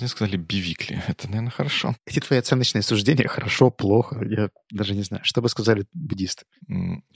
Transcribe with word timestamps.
мне 0.00 0.08
сказали 0.08 0.36
бивикли. 0.36 1.02
Это, 1.08 1.28
наверное, 1.28 1.50
хорошо. 1.50 1.96
Эти 2.06 2.20
твои 2.20 2.38
оценочные 2.38 2.82
суждения 2.82 3.28
хорошо, 3.28 3.70
плохо. 3.70 4.20
Я 4.24 4.50
даже 4.70 4.94
не 4.94 5.02
знаю, 5.02 5.24
что 5.24 5.42
бы 5.42 5.48
сказали 5.48 5.84
буддисты. 5.92 6.44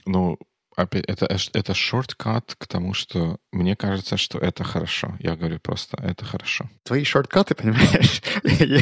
Ну, 0.05 0.37
опять, 0.75 1.05
это, 1.05 1.25
это 1.25 1.73
шорткат 1.73 2.55
к 2.57 2.67
тому, 2.67 2.93
что 2.93 3.37
мне 3.51 3.75
кажется, 3.75 4.17
что 4.17 4.37
это 4.39 4.63
хорошо. 4.63 5.15
Я 5.19 5.35
говорю 5.35 5.59
просто, 5.59 5.97
это 6.01 6.25
хорошо. 6.25 6.69
Твои 6.83 7.03
шорткаты, 7.03 7.55
понимаешь? 7.55 8.21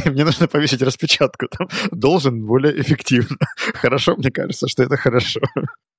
Мне 0.05 0.25
нужно 0.25 0.47
повесить 0.47 0.81
распечатку. 0.81 1.47
Там 1.47 1.67
должен 1.91 2.45
более 2.45 2.79
эффективно. 2.81 3.37
Хорошо, 3.75 4.15
мне 4.15 4.31
кажется, 4.31 4.67
что 4.67 4.83
это 4.83 4.97
хорошо. 4.97 5.39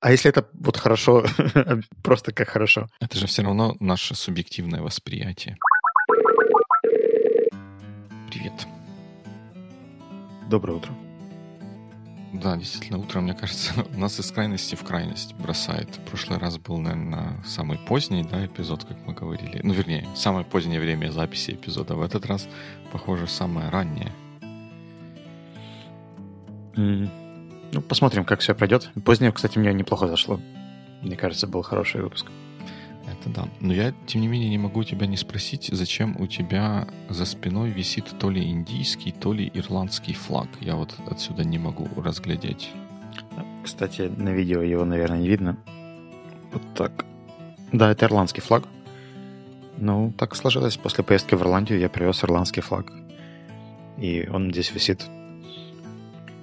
А 0.00 0.10
если 0.10 0.28
это 0.28 0.46
вот 0.52 0.76
хорошо, 0.76 1.24
просто 2.02 2.32
как 2.32 2.50
хорошо? 2.50 2.88
Это 3.00 3.18
же 3.18 3.26
все 3.26 3.42
равно 3.42 3.74
наше 3.80 4.14
субъективное 4.14 4.82
восприятие. 4.82 5.56
Привет. 8.34 8.66
Доброе 10.50 10.72
утро. 10.72 10.92
Да, 12.32 12.56
действительно, 12.56 12.98
утром, 12.98 13.24
мне 13.24 13.34
кажется, 13.34 13.72
нас 13.96 14.18
из 14.18 14.32
крайности 14.32 14.74
в 14.74 14.82
крайность 14.82 15.34
бросает. 15.34 15.88
В 15.94 16.00
прошлый 16.00 16.40
раз 16.40 16.58
был, 16.58 16.78
наверное, 16.78 17.40
самый 17.44 17.78
поздний 17.78 18.24
да, 18.24 18.44
эпизод, 18.44 18.82
как 18.82 18.96
мы 19.06 19.14
говорили. 19.14 19.60
Ну, 19.62 19.72
вернее, 19.72 20.08
самое 20.16 20.44
позднее 20.44 20.80
время 20.80 21.12
записи 21.12 21.52
эпизода. 21.52 21.94
В 21.94 22.02
этот 22.02 22.26
раз, 22.26 22.48
похоже, 22.90 23.28
самое 23.28 23.68
раннее. 23.68 24.10
Mm. 26.74 27.08
Ну, 27.72 27.82
посмотрим, 27.82 28.24
как 28.24 28.40
все 28.40 28.56
пройдет. 28.56 28.90
Позднее, 29.04 29.30
кстати, 29.30 29.58
мне 29.58 29.72
неплохо 29.72 30.08
зашло. 30.08 30.40
Мне 31.02 31.14
кажется, 31.14 31.46
был 31.46 31.62
хороший 31.62 32.02
выпуск. 32.02 32.26
Это 33.06 33.28
да. 33.28 33.48
Но 33.60 33.72
я, 33.72 33.92
тем 34.06 34.20
не 34.22 34.28
менее, 34.28 34.48
не 34.48 34.58
могу 34.58 34.84
тебя 34.84 35.06
не 35.06 35.16
спросить, 35.16 35.68
зачем 35.72 36.16
у 36.18 36.26
тебя 36.26 36.88
за 37.08 37.26
спиной 37.26 37.70
висит 37.70 38.06
то 38.18 38.30
ли 38.30 38.42
индийский, 38.42 39.12
то 39.12 39.32
ли 39.32 39.50
ирландский 39.54 40.14
флаг. 40.14 40.48
Я 40.60 40.76
вот 40.76 40.94
отсюда 41.10 41.44
не 41.44 41.58
могу 41.58 41.88
разглядеть. 41.96 42.70
Кстати, 43.62 44.02
на 44.02 44.30
видео 44.30 44.62
его, 44.62 44.84
наверное, 44.84 45.18
не 45.18 45.28
видно. 45.28 45.56
Вот 46.52 46.62
так. 46.74 47.04
Да, 47.72 47.90
это 47.90 48.06
ирландский 48.06 48.40
флаг. 48.40 48.64
Ну, 49.78 50.12
так 50.16 50.36
сложилось. 50.36 50.76
После 50.76 51.02
поездки 51.02 51.34
в 51.34 51.42
Ирландию 51.42 51.78
я 51.80 51.88
привез 51.88 52.22
ирландский 52.22 52.60
флаг. 52.60 52.92
И 53.98 54.28
он 54.32 54.52
здесь 54.52 54.72
висит. 54.72 55.04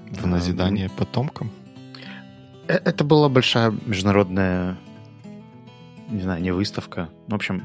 В 0.09 0.28
назидание 0.28 0.90
потомкам? 0.90 1.52
Э, 2.68 2.73
это 2.73 3.03
была 3.03 3.30
большая 3.30 3.73
международная 3.86 4.78
не 6.12 6.22
знаю, 6.22 6.42
не 6.42 6.52
выставка. 6.52 7.09
В 7.28 7.34
общем, 7.34 7.64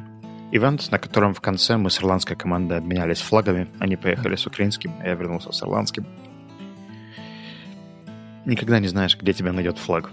ивент, 0.53 0.91
на 0.91 0.99
котором 0.99 1.35
в 1.35 1.41
конце 1.41 1.77
мы 1.77 1.91
с 1.91 1.99
ирландской 1.99 2.37
командой 2.37 2.79
обменялись 2.79 3.21
флагами. 3.21 3.69
Они 3.79 3.97
поехали 3.97 4.37
с 4.37 4.47
украинским, 4.47 4.93
а 5.01 5.09
я 5.09 5.15
вернулся 5.15 5.53
с 5.53 5.63
ирландским. 5.63 6.07
Никогда 8.45 8.79
не 8.79 8.89
знаешь, 8.89 9.19
где 9.19 9.33
тебя 9.33 9.53
найдет 9.53 9.79
флаг. 9.79 10.11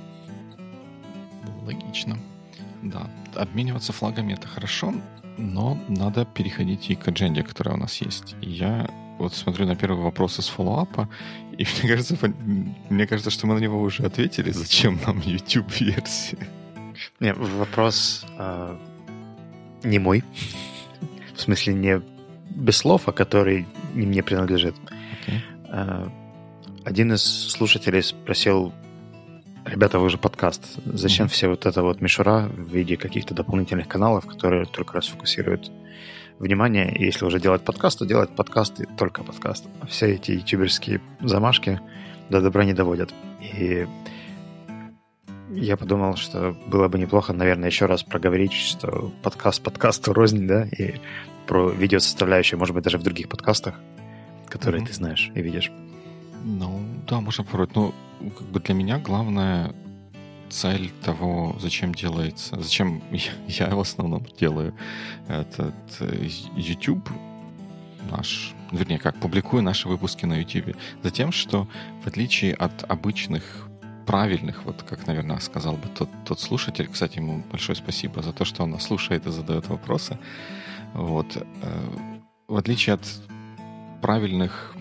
Логично. 1.66 2.17
Да, 2.81 3.09
обмениваться 3.36 3.94
флагами 3.94 4.34
это 4.34 4.47
хорошо, 4.47 4.94
но 5.38 5.78
надо 5.88 6.25
переходить 6.25 6.90
и 6.90 6.95
к 6.95 7.08
адженде, 7.08 7.44
которая 7.44 7.75
у 7.75 7.80
нас 7.80 8.02
есть. 8.02 8.36
И 8.42 8.50
я 8.50 8.90
вот 9.20 9.34
смотрю 9.36 9.68
на 9.68 9.75
первый 9.75 10.03
вопрос 10.03 10.40
из 10.40 10.47
фоллоуапа, 10.47 11.08
и 11.58 11.66
мне 11.84 11.90
кажется, 11.90 12.18
мне 12.90 13.08
кажется, 13.08 13.30
что 13.30 13.47
мы 13.47 13.53
на 13.53 13.59
него 13.59 13.80
уже 13.80 14.03
ответили, 14.03 14.52
зачем 14.52 15.00
нам 15.06 15.20
YouTube-версия. 15.25 16.47
Не, 17.19 17.33
вопрос 17.33 18.25
э, 18.38 18.77
не 19.83 19.99
мой. 19.99 20.23
В 21.35 21.41
смысле, 21.41 21.73
не 21.73 22.02
без 22.50 22.77
слов, 22.77 23.08
а 23.08 23.11
который 23.11 23.66
не 23.94 24.05
мне 24.05 24.23
принадлежит. 24.23 24.75
Okay. 25.27 25.39
Э, 25.69 26.08
один 26.85 27.13
из 27.13 27.23
слушателей 27.23 28.03
спросил, 28.03 28.73
ребята, 29.66 30.00
вы 30.00 30.09
же 30.09 30.18
подкаст, 30.18 30.63
зачем 30.85 31.28
mm-hmm. 31.28 31.29
все 31.29 31.47
вот 31.47 31.66
это 31.66 31.81
вот 31.81 32.01
мишура 32.01 32.50
в 32.50 32.73
виде 32.73 32.97
каких-то 32.97 33.34
дополнительных 33.34 33.88
каналов, 33.88 34.25
которые 34.25 34.66
только 34.66 34.97
расфокусируют 34.97 35.72
внимание, 36.39 36.94
и 36.95 37.06
если 37.06 37.25
уже 37.25 37.39
делать 37.39 37.63
подкаст, 37.63 38.00
то 38.00 38.06
делать 38.06 38.35
подкасты 38.35 38.88
только 38.97 39.23
подкаст. 39.23 39.66
А 39.81 39.85
все 39.85 40.13
эти 40.13 40.31
ютуберские 40.31 41.01
замашки 41.22 41.79
до 42.29 42.41
добра 42.41 42.66
не 42.66 42.73
доводят. 42.73 43.13
И 43.41 43.88
я 45.56 45.78
подумал, 45.78 46.16
что 46.16 46.56
было 46.68 46.88
бы 46.88 47.00
неплохо, 47.00 47.34
наверное, 47.34 47.69
еще 47.69 47.86
раз 47.86 48.03
проговорить, 48.03 48.53
что 48.53 49.12
подкаст 49.22 49.62
подкасту 49.62 50.14
рознь, 50.14 50.47
да, 50.47 50.66
и 50.66 50.96
про 51.47 51.69
видео 51.69 52.00
составляющую, 52.00 52.59
может 52.59 52.74
быть, 52.74 52.84
даже 52.84 52.97
в 52.97 53.03
других 53.03 53.30
подкастах, 53.30 53.75
которые 54.47 54.84
mm-hmm. 54.84 54.88
ты 54.88 54.94
знаешь 54.94 55.31
и 55.36 55.42
видишь. 55.42 55.72
Ну, 56.44 56.81
да, 57.08 57.22
можно 57.22 57.44
попробовать. 57.44 57.75
Но 57.75 57.94
ну, 58.22 58.30
как 58.31 58.47
бы 58.47 58.59
для 58.59 58.74
меня 58.74 59.00
главная 59.00 59.74
цель 60.50 60.92
того, 61.03 61.56
зачем 61.59 61.94
делается, 61.94 62.59
зачем 62.62 63.02
я, 63.12 63.68
я 63.68 63.75
в 63.75 63.80
основном 63.80 64.25
делаю 64.40 64.75
этот 65.28 65.75
э, 66.00 66.28
YouTube 66.56 67.09
наш, 68.12 68.53
вернее, 68.72 69.00
как 69.00 69.16
публикую 69.19 69.63
наши 69.63 69.88
выпуски 69.88 70.25
на 70.25 70.38
YouTube, 70.40 70.75
за 71.02 71.12
тем, 71.12 71.31
что 71.31 71.68
в 72.03 72.08
отличие 72.08 72.53
от 72.53 72.84
обычных 72.90 73.68
правильных, 74.06 74.66
вот 74.66 74.84
как, 74.84 75.08
наверное, 75.08 75.40
сказал 75.40 75.74
бы 75.74 75.88
тот, 75.88 76.09
тот 76.25 76.40
слушатель. 76.40 76.88
Кстати, 76.91 77.18
ему 77.18 77.44
большое 77.52 77.75
спасибо 77.75 78.22
за 78.22 78.34
то, 78.34 78.46
что 78.46 78.64
он 78.64 78.72
нас 78.72 78.84
слушает 78.84 79.25
и 79.28 79.31
задает 79.31 79.68
вопросы. 79.68 80.18
Вот. 80.94 81.38
Э, 81.38 81.44
в 82.47 82.56
отличие 82.58 82.96
от 82.96 83.02
правильных 84.02 84.75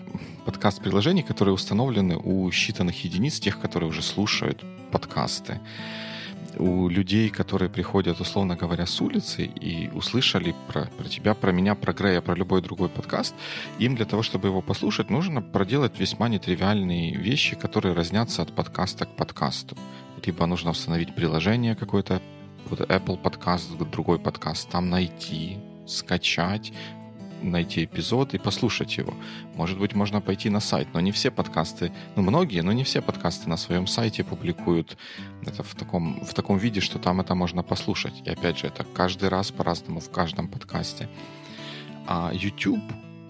подкаст-приложений, 0.45 1.23
которые 1.23 1.53
установлены 1.53 2.17
у 2.17 2.49
считанных 2.49 2.95
единиц, 3.03 3.39
тех, 3.39 3.59
которые 3.59 3.89
уже 3.89 4.01
слушают 4.01 4.63
подкасты, 4.91 5.59
у 6.57 6.89
людей, 6.89 7.29
которые 7.29 7.69
приходят, 7.69 8.19
условно 8.19 8.55
говоря, 8.55 8.85
с 8.85 9.01
улицы 9.01 9.45
и 9.45 9.89
услышали 9.93 10.55
про, 10.67 10.85
про 10.97 11.07
тебя, 11.07 11.33
про 11.33 11.51
меня, 11.51 11.75
про 11.75 11.93
Грея, 11.93 12.21
про 12.21 12.35
любой 12.35 12.61
другой 12.61 12.89
подкаст, 12.89 13.35
им 13.79 13.95
для 13.95 14.05
того, 14.05 14.23
чтобы 14.23 14.47
его 14.47 14.61
послушать, 14.61 15.09
нужно 15.09 15.41
проделать 15.41 15.99
весьма 15.99 16.29
нетривиальные 16.29 17.15
вещи, 17.15 17.55
которые 17.55 17.93
разнятся 17.93 18.41
от 18.41 18.53
подкаста 18.53 19.05
к 19.05 19.15
подкасту. 19.15 19.77
Либо 20.25 20.45
нужно 20.45 20.71
установить 20.71 21.15
приложение 21.15 21.75
какое-то, 21.75 22.21
вот 22.69 22.79
Apple 22.79 23.17
подкаст, 23.17 23.77
другой 23.77 24.19
подкаст, 24.19 24.69
там 24.69 24.89
найти, 24.89 25.57
скачать, 25.85 26.73
найти 27.43 27.85
эпизод 27.85 28.33
и 28.33 28.37
послушать 28.37 28.97
его. 28.97 29.13
Может 29.55 29.79
быть, 29.79 29.95
можно 29.95 30.21
пойти 30.21 30.49
на 30.49 30.59
сайт, 30.59 30.87
но 30.93 31.01
не 31.01 31.11
все 31.11 31.31
подкасты, 31.31 31.91
ну, 32.15 32.23
многие, 32.23 32.61
но 32.61 32.71
не 32.71 32.83
все 32.83 33.01
подкасты 33.01 33.49
на 33.49 33.57
своем 33.57 33.87
сайте 33.87 34.23
публикуют 34.23 34.97
это 35.45 35.63
в 35.63 35.75
таком, 35.75 36.23
в 36.23 36.33
таком 36.33 36.57
виде, 36.57 36.79
что 36.79 36.99
там 36.99 37.21
это 37.21 37.35
можно 37.35 37.63
послушать. 37.63 38.21
И 38.25 38.29
опять 38.29 38.59
же, 38.59 38.67
это 38.67 38.83
каждый 38.83 39.29
раз 39.29 39.51
по-разному 39.51 39.99
в 39.99 40.09
каждом 40.09 40.47
подкасте. 40.47 41.09
А 42.07 42.31
YouTube 42.33 42.83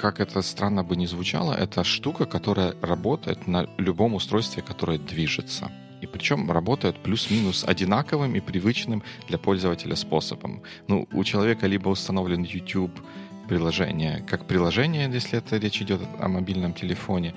как 0.04 0.20
это 0.20 0.42
странно 0.42 0.84
бы 0.84 0.98
не 0.98 1.08
звучало, 1.08 1.54
это 1.54 1.86
штука, 1.86 2.26
которая 2.26 2.76
работает 2.82 3.48
на 3.48 3.70
любом 3.78 4.16
устройстве, 4.16 4.62
которое 4.62 4.98
движется. 4.98 5.72
И 6.02 6.08
причем 6.08 6.52
работает 6.52 6.98
плюс-минус 7.02 7.64
одинаковым 7.66 8.36
и 8.36 8.42
привычным 8.42 9.02
для 9.30 9.38
пользователя 9.38 9.96
способом. 9.96 10.62
Ну, 10.90 11.08
у 11.14 11.24
человека 11.24 11.68
либо 11.68 11.88
установлен 11.88 12.44
YouTube 12.44 12.92
приложение, 13.48 14.24
как 14.28 14.46
приложение, 14.46 15.10
если 15.14 15.38
это 15.38 15.58
речь 15.58 15.82
идет 15.82 16.02
о 16.20 16.28
мобильном 16.28 16.74
телефоне, 16.74 17.34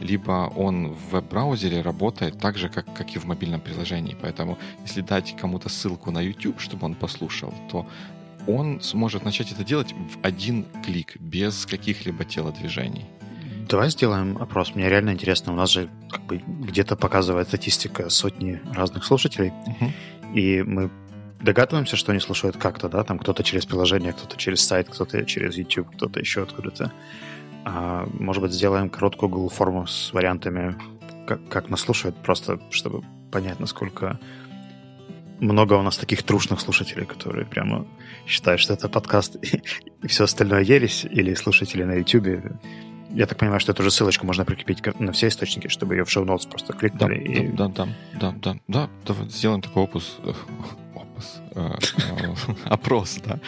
либо 0.00 0.52
он 0.56 0.88
в 0.88 1.10
веб-браузере 1.12 1.82
работает 1.82 2.38
так 2.38 2.58
же, 2.58 2.68
как, 2.68 2.92
как 2.94 3.14
и 3.14 3.18
в 3.18 3.26
мобильном 3.26 3.60
приложении. 3.60 4.16
Поэтому, 4.20 4.58
если 4.82 5.00
дать 5.00 5.36
кому-то 5.36 5.68
ссылку 5.68 6.10
на 6.10 6.20
YouTube, 6.20 6.60
чтобы 6.60 6.86
он 6.86 6.94
послушал, 6.94 7.54
то 7.70 7.86
он 8.46 8.80
сможет 8.80 9.24
начать 9.24 9.52
это 9.52 9.64
делать 9.64 9.92
в 9.92 10.24
один 10.24 10.66
клик, 10.84 11.16
без 11.20 11.66
каких-либо 11.66 12.24
телодвижений. 12.24 13.04
Давай 13.68 13.90
сделаем 13.90 14.36
опрос. 14.38 14.74
Мне 14.74 14.88
реально 14.88 15.10
интересно. 15.10 15.52
У 15.52 15.56
нас 15.56 15.70
же 15.70 15.88
как 16.08 16.22
бы 16.22 16.42
где-то 16.46 16.96
показывает 16.96 17.48
статистика 17.48 18.10
сотни 18.10 18.60
разных 18.74 19.04
слушателей. 19.04 19.52
Uh-huh. 19.66 19.90
И 20.34 20.62
мы 20.62 20.90
догадываемся, 21.40 21.96
что 21.96 22.12
они 22.12 22.20
слушают 22.20 22.56
как-то, 22.56 22.88
да, 22.88 23.04
там 23.04 23.18
кто-то 23.18 23.42
через 23.42 23.66
приложение, 23.66 24.12
кто-то 24.12 24.36
через 24.36 24.60
сайт, 24.60 24.88
кто-то 24.88 25.24
через 25.24 25.56
YouTube, 25.56 25.90
кто-то 25.94 26.20
еще 26.20 26.42
откуда-то. 26.42 26.92
А, 27.64 28.06
может 28.12 28.42
быть, 28.42 28.52
сделаем 28.52 28.88
короткую 28.88 29.30
Google 29.30 29.48
форму 29.48 29.86
с 29.86 30.12
вариантами, 30.12 30.76
как, 31.26 31.46
как 31.48 31.68
нас 31.68 31.80
слушают, 31.80 32.16
просто 32.16 32.60
чтобы 32.70 33.02
понять, 33.30 33.60
насколько 33.60 34.18
много 35.40 35.74
у 35.74 35.82
нас 35.82 35.96
таких 35.96 36.22
трушных 36.22 36.60
слушателей, 36.60 37.06
которые 37.06 37.46
прямо 37.46 37.86
считают, 38.26 38.60
что 38.60 38.74
это 38.74 38.88
подкаст 38.88 39.36
и, 40.02 40.06
все 40.06 40.24
остальное 40.24 40.62
ересь, 40.62 41.04
или 41.04 41.34
слушатели 41.34 41.82
на 41.82 41.94
YouTube. 41.94 42.52
Я 43.10 43.26
так 43.26 43.38
понимаю, 43.38 43.58
что 43.58 43.72
эту 43.72 43.82
же 43.82 43.90
ссылочку 43.90 44.24
можно 44.24 44.44
прикрепить 44.44 44.84
на 45.00 45.12
все 45.12 45.28
источники, 45.28 45.66
чтобы 45.68 45.96
ее 45.96 46.04
в 46.04 46.10
шоу-ноутс 46.10 46.46
просто 46.46 46.74
кликнули. 46.74 47.18
Да, 47.18 47.32
и... 47.32 47.48
да, 47.48 47.68
да, 47.68 47.86
да, 47.86 47.94
да, 48.20 48.34
да, 48.42 48.56
да, 48.68 48.90
давай 49.06 49.28
сделаем 49.28 49.62
такой 49.62 49.82
опус 49.82 50.18
вопрос. 51.20 51.40
А, 51.54 51.78
а, 52.64 52.74
опрос, 52.74 53.18
да. 53.24 53.38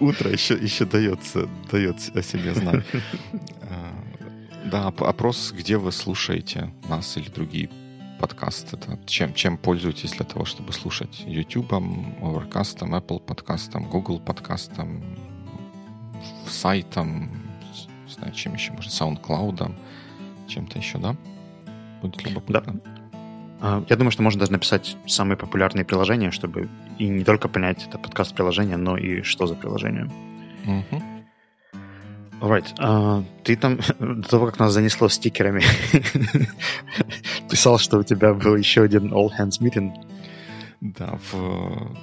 Утро 0.00 0.30
еще, 0.30 0.54
еще 0.54 0.84
дается, 0.84 1.48
дает 1.70 1.96
о 2.14 2.22
себе 2.22 2.54
знать. 2.54 2.84
А, 3.68 3.92
да, 4.70 4.88
опрос, 4.88 5.52
где 5.52 5.76
вы 5.76 5.92
слушаете 5.92 6.72
нас 6.88 7.16
или 7.16 7.28
другие 7.28 7.68
подкасты. 8.20 8.76
Да? 8.76 8.98
Чем, 9.06 9.34
чем 9.34 9.56
пользуетесь 9.56 10.12
для 10.12 10.24
того, 10.24 10.44
чтобы 10.44 10.72
слушать? 10.72 11.22
YouTube, 11.26 11.72
Overcast, 11.72 12.78
Apple 12.78 13.20
подкастом, 13.20 13.88
Google 13.88 14.20
подкастом, 14.20 15.02
сайтом, 16.48 17.30
не 18.06 18.12
знаю, 18.12 18.32
чем 18.32 18.54
еще, 18.54 18.72
может, 18.72 18.92
SoundCloud, 18.92 19.74
чем-то 20.48 20.78
еще, 20.78 20.98
да? 20.98 21.16
Будет 22.02 22.22
любопытно. 22.24 22.80
Да. 22.84 22.95
А, 23.60 23.84
я 23.88 23.96
думаю, 23.96 24.10
что 24.10 24.22
можно 24.22 24.40
даже 24.40 24.52
написать 24.52 24.96
самые 25.06 25.36
популярные 25.36 25.84
приложения, 25.84 26.30
чтобы 26.30 26.68
и 26.98 27.08
не 27.08 27.24
только 27.24 27.48
понять 27.48 27.86
это 27.86 27.98
подкаст-приложение, 27.98 28.76
но 28.76 28.96
и 28.96 29.22
что 29.22 29.46
за 29.46 29.54
приложение. 29.54 30.10
Угу. 30.64 31.02
Alright. 32.40 32.76
Uh, 32.78 33.24
ты 33.44 33.56
там 33.56 33.78
до 33.98 34.28
того, 34.28 34.46
как 34.46 34.58
нас 34.58 34.72
занесло 34.72 35.08
стикерами, 35.08 35.62
писал, 37.50 37.78
что 37.78 37.98
у 37.98 38.02
тебя 38.02 38.34
был 38.34 38.56
еще 38.56 38.82
один 38.82 39.12
All 39.12 39.30
Hands 39.38 39.58
Meeting. 39.60 39.92
Да, 40.82 41.18
в, 41.32 41.96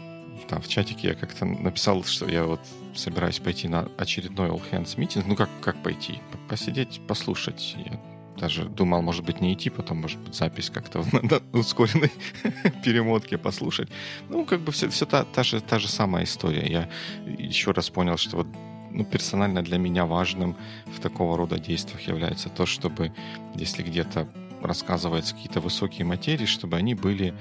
да, 0.50 0.60
в 0.60 0.68
чатике 0.68 1.10
я 1.10 1.14
как-то 1.14 1.46
написал, 1.46 2.04
что 2.04 2.28
я 2.28 2.46
вот 2.46 2.62
собираюсь 2.96 3.40
пойти 3.40 3.68
на 3.68 3.88
очередной 3.98 4.50
All 4.50 4.62
Hands 4.72 4.98
Meeting. 4.98 5.24
Ну, 5.28 5.36
как, 5.36 5.50
как 5.62 5.76
пойти? 5.84 6.20
Посидеть, 6.50 7.00
послушать. 7.08 7.76
Я 7.78 8.00
даже 8.44 8.66
думал, 8.66 9.02
может 9.02 9.24
быть, 9.24 9.42
не 9.42 9.54
идти, 9.54 9.70
потом, 9.70 10.02
может 10.02 10.20
быть, 10.20 10.36
запись 10.36 10.70
как-то 10.70 11.06
на 11.22 11.42
ускоренной 11.60 12.12
перемотке 12.84 13.38
послушать. 13.38 13.90
Ну, 14.30 14.46
как 14.46 14.60
бы 14.60 14.72
все, 14.74 14.90
все 14.90 15.06
та, 15.06 15.24
та, 15.24 15.44
же, 15.44 15.62
та 15.62 15.80
же 15.80 15.88
самая 15.88 16.26
история. 16.26 16.68
Я 16.70 16.90
еще 17.38 17.72
раз 17.72 17.90
понял, 17.90 18.18
что 18.18 18.38
вот 18.38 18.48
ну, 18.92 19.06
персонально 19.06 19.62
для 19.62 19.78
меня 19.78 20.06
важным 20.06 20.58
в 20.88 21.00
такого 21.00 21.38
рода 21.38 21.58
действиях 21.58 22.02
является 22.02 22.50
то, 22.50 22.66
чтобы, 22.66 23.14
если 23.56 23.82
где-то 23.82 24.28
рассказываются 24.62 25.36
какие-то 25.36 25.62
высокие 25.62 26.06
материи, 26.06 26.46
чтобы 26.46 26.76
они 26.76 26.96
были 26.96 27.34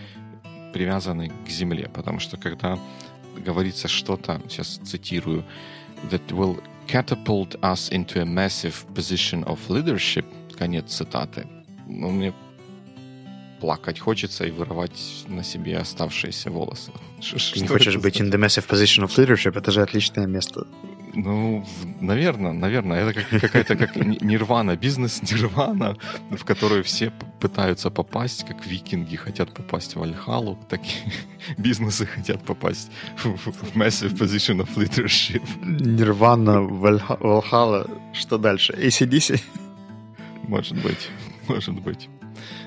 привязаны 0.73 1.33
к 1.47 1.51
земле. 1.51 1.89
Потому 1.93 2.21
что 2.21 2.37
когда 2.37 2.79
говорится 3.45 3.89
что-то, 3.89 4.41
сейчас 4.49 4.79
цитирую, 4.85 5.45
that 6.11 6.27
will 6.29 6.63
catapult 6.87 7.61
us 7.61 7.91
into 7.91 8.21
a 8.21 8.25
massive 8.25 8.87
position 8.95 9.45
of 9.45 9.59
leadership– 9.69 10.27
Конец 10.63 10.93
цитаты. 10.93 11.45
Ну, 11.89 12.11
мне 12.11 12.33
плакать 13.61 13.99
хочется 13.99 14.45
и 14.45 14.53
вырывать 14.53 15.25
на 15.27 15.43
себе 15.43 15.77
оставшиеся 15.77 16.51
волосы. 16.51 16.93
Ш 17.21 17.55
Ты 17.55 17.61
не 17.61 17.67
хочешь 17.67 17.97
быть 17.97 18.21
in 18.21 18.31
the 18.31 18.39
massive 18.39 18.69
position 18.69 19.05
of 19.05 19.11
leadership? 19.19 19.59
Это 19.59 19.73
же 19.73 19.83
отличное 19.83 20.29
место. 20.29 20.69
Ну, 21.15 21.67
наверное, 22.01 22.53
наверное. 22.53 23.01
Это 23.01 23.13
как, 23.13 23.41
какая-то 23.41 23.75
как 23.75 23.97
нирвана, 24.23 24.77
бизнес-нирвана, 24.77 25.97
в 26.31 26.45
которую 26.45 26.85
все 26.85 27.13
пытаются 27.41 27.91
попасть, 27.91 28.47
как 28.47 28.65
викинги 28.65 29.17
хотят 29.17 29.53
попасть 29.53 29.97
в 29.97 30.03
Альхалу, 30.03 30.57
так 30.69 30.81
и 30.81 31.61
бизнесы 31.61 32.07
хотят 32.07 32.41
попасть 32.45 32.93
в, 33.17 33.35
в 33.35 33.77
massive 33.77 34.17
position 34.17 34.61
of 34.61 34.77
leadership. 34.77 35.43
Нирвана, 35.61 36.63
Вальхала, 36.63 37.87
что 38.13 38.39
дальше? 38.39 38.73
ACDC? 38.75 39.41
Может 40.43 40.83
быть, 40.83 41.11
может 41.49 41.81
быть. 41.81 42.09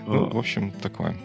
Ну, 0.05 0.29
в 0.29 0.37
общем, 0.37 0.71
такое. 0.71 1.17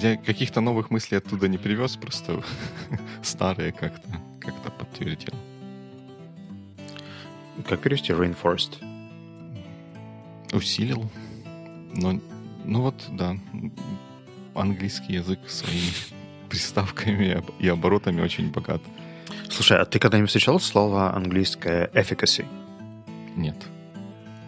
Я 0.00 0.16
каких-то 0.16 0.60
новых 0.60 0.90
мыслей 0.90 1.18
оттуда 1.18 1.48
не 1.48 1.58
привез, 1.58 1.96
просто 1.96 2.42
старые 3.22 3.72
как-то 3.72 4.08
как 4.40 4.54
подтвердил. 4.76 5.34
Как 7.68 7.80
перевести 7.80 8.12
reinforced? 8.12 8.84
Усилил. 10.52 11.10
Но, 11.94 12.20
ну 12.64 12.82
вот, 12.82 12.94
да. 13.10 13.36
Английский 14.54 15.14
язык 15.14 15.38
своими 15.48 15.92
приставками 16.48 17.42
и 17.58 17.68
оборотами 17.68 18.20
очень 18.20 18.50
богат. 18.50 18.82
Слушай, 19.48 19.78
а 19.78 19.84
ты 19.84 19.98
когда-нибудь 19.98 20.28
встречал 20.28 20.60
слово 20.60 21.14
английское 21.14 21.90
efficacy? 21.94 22.44
Нет. 23.36 23.56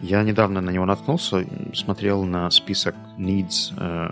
Я 0.01 0.23
недавно 0.23 0.61
на 0.61 0.69
него 0.69 0.85
наткнулся, 0.85 1.45
смотрел 1.73 2.23
на 2.23 2.49
список 2.51 2.95
needs 3.17 3.73
э, 3.77 4.09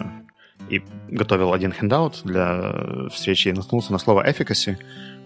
и 0.69 0.81
готовил 1.09 1.53
один 1.53 1.71
handout 1.71 2.21
для 2.23 3.09
встречи 3.09 3.49
и 3.49 3.53
наткнулся 3.53 3.91
на 3.91 3.99
слово 3.99 4.27
efficacy 4.27 4.77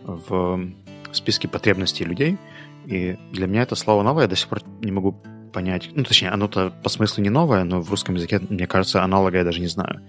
в 0.03 0.71
списке 1.11 1.47
потребностей 1.47 2.03
людей. 2.03 2.38
И 2.85 3.17
для 3.31 3.47
меня 3.47 3.61
это 3.61 3.75
слово 3.75 4.03
новое, 4.03 4.23
я 4.23 4.27
до 4.27 4.35
сих 4.35 4.50
пор 4.50 4.61
не 4.81 4.91
могу 4.91 5.15
понять. 5.53 5.89
Ну, 5.94 6.03
точнее, 6.03 6.29
оно-то 6.29 6.71
по 6.83 6.89
смыслу 6.89 7.23
не 7.23 7.29
новое, 7.29 7.63
но 7.63 7.81
в 7.81 7.89
русском 7.89 8.15
языке, 8.15 8.39
мне 8.50 8.67
кажется, 8.67 9.03
аналога 9.03 9.38
я 9.38 9.44
даже 9.44 9.59
не 9.62 9.67
знаю. 9.67 10.01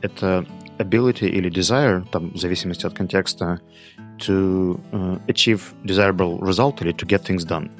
Это 0.00 0.46
ability 0.78 1.28
или 1.28 1.50
desire, 1.50 2.06
там, 2.10 2.30
в 2.32 2.36
зависимости 2.36 2.86
от 2.86 2.94
контекста, 2.94 3.60
to 4.18 4.80
uh, 4.92 5.18
achieve 5.26 5.60
desirable 5.84 6.40
result 6.40 6.80
или 6.82 6.92
to 6.92 7.06
get 7.06 7.22
things 7.24 7.44
done. 7.44 7.70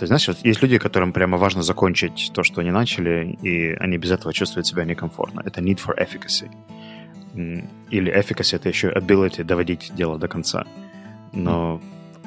Ты 0.00 0.06
знаешь, 0.06 0.28
вот 0.28 0.38
есть 0.44 0.62
люди, 0.62 0.78
которым 0.78 1.12
прямо 1.12 1.36
важно 1.36 1.62
закончить 1.62 2.30
то, 2.32 2.42
что 2.42 2.62
они 2.62 2.70
начали, 2.70 3.36
и 3.42 3.74
они 3.74 3.98
без 3.98 4.10
этого 4.10 4.32
чувствуют 4.32 4.66
себя 4.66 4.84
некомфортно. 4.84 5.42
Это 5.44 5.60
need 5.60 5.78
for 5.78 5.94
efficacy. 5.94 6.50
Или 7.90 8.10
efficacy— 8.10 8.56
это 8.56 8.70
еще 8.70 8.88
ability 8.88 9.44
доводить 9.44 9.92
дело 9.94 10.18
до 10.18 10.26
конца. 10.26 10.64
Но 11.34 11.82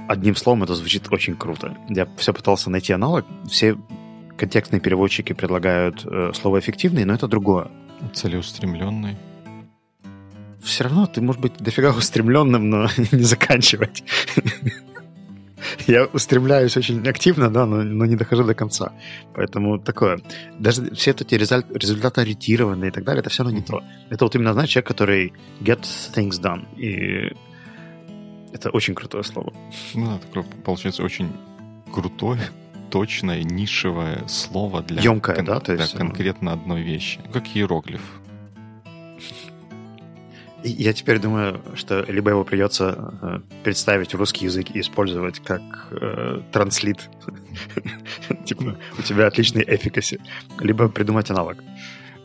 одним 0.07 0.35
словом 0.35 0.61
это 0.61 0.75
звучит 0.75 1.11
очень 1.11 1.35
круто. 1.35 1.75
Я 1.89 2.07
все 2.17 2.31
пытался 2.31 2.69
найти 2.69 2.93
аналог. 2.93 3.25
Все 3.49 3.75
контекстные 4.37 4.79
переводчики 4.79 5.33
предлагают 5.33 6.05
э, 6.05 6.31
слово 6.35 6.59
«эффективный», 6.59 7.05
но 7.05 7.15
это 7.15 7.27
другое. 7.27 7.71
Целеустремленный. 8.13 9.17
Все 10.61 10.83
равно 10.83 11.07
ты 11.07 11.21
можешь 11.21 11.41
быть 11.41 11.57
дофига 11.57 11.89
устремленным, 11.89 12.69
но 12.69 12.87
не 13.11 13.23
заканчивать. 13.23 14.03
Я 15.87 16.05
устремляюсь 16.05 16.77
очень 16.77 17.07
активно, 17.07 17.49
да, 17.49 17.65
но, 17.65 17.83
но 17.83 18.05
не 18.05 18.15
дохожу 18.15 18.43
до 18.43 18.53
конца. 18.53 18.91
Поэтому 19.33 19.79
такое. 19.79 20.19
Даже 20.59 20.93
все 20.95 21.11
эти 21.11 21.35
результ, 21.35 21.65
результаты 21.75 22.21
ориентированные 22.21 22.89
и 22.89 22.91
так 22.91 23.03
далее, 23.03 23.21
это 23.21 23.29
все 23.29 23.43
равно 23.43 23.57
не 23.57 23.63
то. 23.63 23.81
Это 24.09 24.25
вот 24.25 24.35
именно, 24.35 24.53
знаешь, 24.53 24.69
человек, 24.69 24.87
который 24.87 25.33
get 25.61 25.81
things 26.15 26.41
done. 26.41 26.65
И 26.77 27.35
это 28.53 28.69
очень 28.69 28.93
крутое 28.95 29.23
слово. 29.23 29.53
Ну 29.95 30.05
да, 30.07 30.17
такое, 30.19 30.43
получается, 30.63 31.03
очень 31.03 31.31
крутое, 31.91 32.41
точное, 32.89 33.43
нишевое 33.43 34.27
слово 34.27 34.81
для, 34.83 35.01
Емкое, 35.01 35.35
кон- 35.35 35.45
да, 35.45 35.59
то 35.59 35.73
есть, 35.73 35.91
для 35.91 35.99
конкретно 35.99 36.53
одной 36.53 36.81
вещи. 36.83 37.19
Как 37.31 37.43
иероглиф. 37.55 38.01
Я 40.63 40.93
теперь 40.93 41.19
думаю, 41.19 41.61
что 41.75 42.05
либо 42.07 42.29
его 42.29 42.45
придется 42.45 43.13
э, 43.21 43.39
представить 43.63 44.13
в 44.13 44.17
русский 44.17 44.45
язык 44.45 44.67
и 44.73 44.79
использовать 44.79 45.39
как 45.39 45.61
э, 45.91 46.41
транслит. 46.53 47.09
Типа, 48.45 48.77
у 48.97 49.01
тебя 49.01 49.27
отличный 49.27 49.63
эффикаси. 49.67 50.21
Либо 50.59 50.87
придумать 50.87 51.29
аналог. 51.29 51.57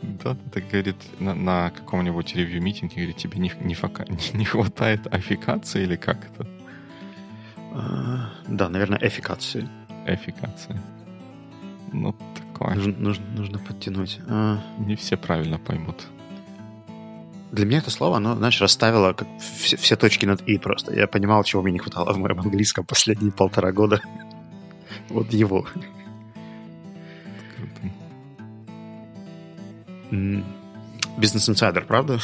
Да, 0.01 0.37
так 0.53 0.69
говорит, 0.69 0.95
на, 1.19 1.35
на 1.35 1.71
каком-нибудь 1.71 2.33
ревью-митинге, 2.33 2.95
говорит, 2.95 3.17
тебе 3.17 3.39
не, 3.39 3.51
не, 3.59 3.75
не, 3.75 4.33
не 4.37 4.45
хватает 4.45 5.13
аффикации 5.13 5.83
или 5.83 5.97
как 5.97 6.19
это? 6.31 6.47
А, 7.73 8.31
да, 8.47 8.69
наверное, 8.69 8.99
эффикации. 9.01 9.67
Эффикация. 10.07 10.81
Ну, 11.91 12.15
такое. 12.35 12.75
Нужно, 12.75 12.93
нужно, 12.93 13.25
нужно 13.35 13.59
подтянуть. 13.59 14.19
А... 14.29 14.63
Не 14.77 14.95
все 14.95 15.17
правильно 15.17 15.59
поймут 15.59 16.07
для 17.51 17.65
меня 17.65 17.79
это 17.79 17.89
слово, 17.89 18.17
оно, 18.17 18.35
знаешь, 18.35 18.61
расставило 18.61 19.13
как 19.13 19.27
все, 19.39 19.77
все 19.77 19.95
точки 19.95 20.25
над 20.25 20.41
«и» 20.41 20.57
просто. 20.57 20.93
Я 20.93 21.07
понимал, 21.07 21.43
чего 21.43 21.61
мне 21.61 21.73
не 21.73 21.79
хватало 21.79 22.13
в 22.13 22.17
моем 22.17 22.39
английском 22.39 22.85
последние 22.85 23.31
полтора 23.31 23.71
года. 23.71 24.01
Вот 25.09 25.33
его. 25.33 25.65
Бизнес-инсайдер, 31.17 31.85
правда? 31.85 32.19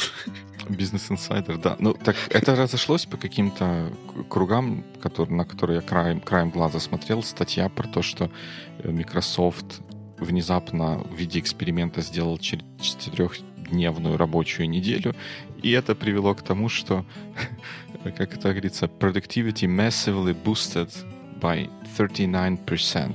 Бизнес-инсайдер, 0.68 1.58
да. 1.58 1.76
Ну, 1.80 1.94
так 1.94 2.16
это 2.30 2.54
разошлось 2.54 3.06
по 3.06 3.16
каким-то 3.16 3.92
кругам, 4.28 4.84
который, 5.02 5.30
на 5.30 5.44
которые 5.44 5.76
я 5.76 5.82
краем, 5.82 6.20
краем 6.20 6.50
глаза 6.50 6.78
смотрел. 6.78 7.24
Статья 7.24 7.68
про 7.68 7.88
то, 7.88 8.02
что 8.02 8.30
э, 8.78 8.90
Microsoft 8.90 9.80
внезапно 10.18 10.98
в 10.98 11.14
виде 11.14 11.40
эксперимента 11.40 12.00
сделал 12.00 12.38
четырех 12.38 13.36
дневную 13.70 14.16
рабочую 14.16 14.68
неделю, 14.68 15.14
и 15.62 15.70
это 15.70 15.94
привело 15.94 16.34
к 16.34 16.42
тому, 16.42 16.68
что, 16.68 17.04
как 18.04 18.34
это 18.34 18.50
говорится, 18.50 18.86
productivity 18.86 19.66
massively 19.66 20.34
boosted 20.34 20.92
by 21.40 21.70
39% 21.98 23.14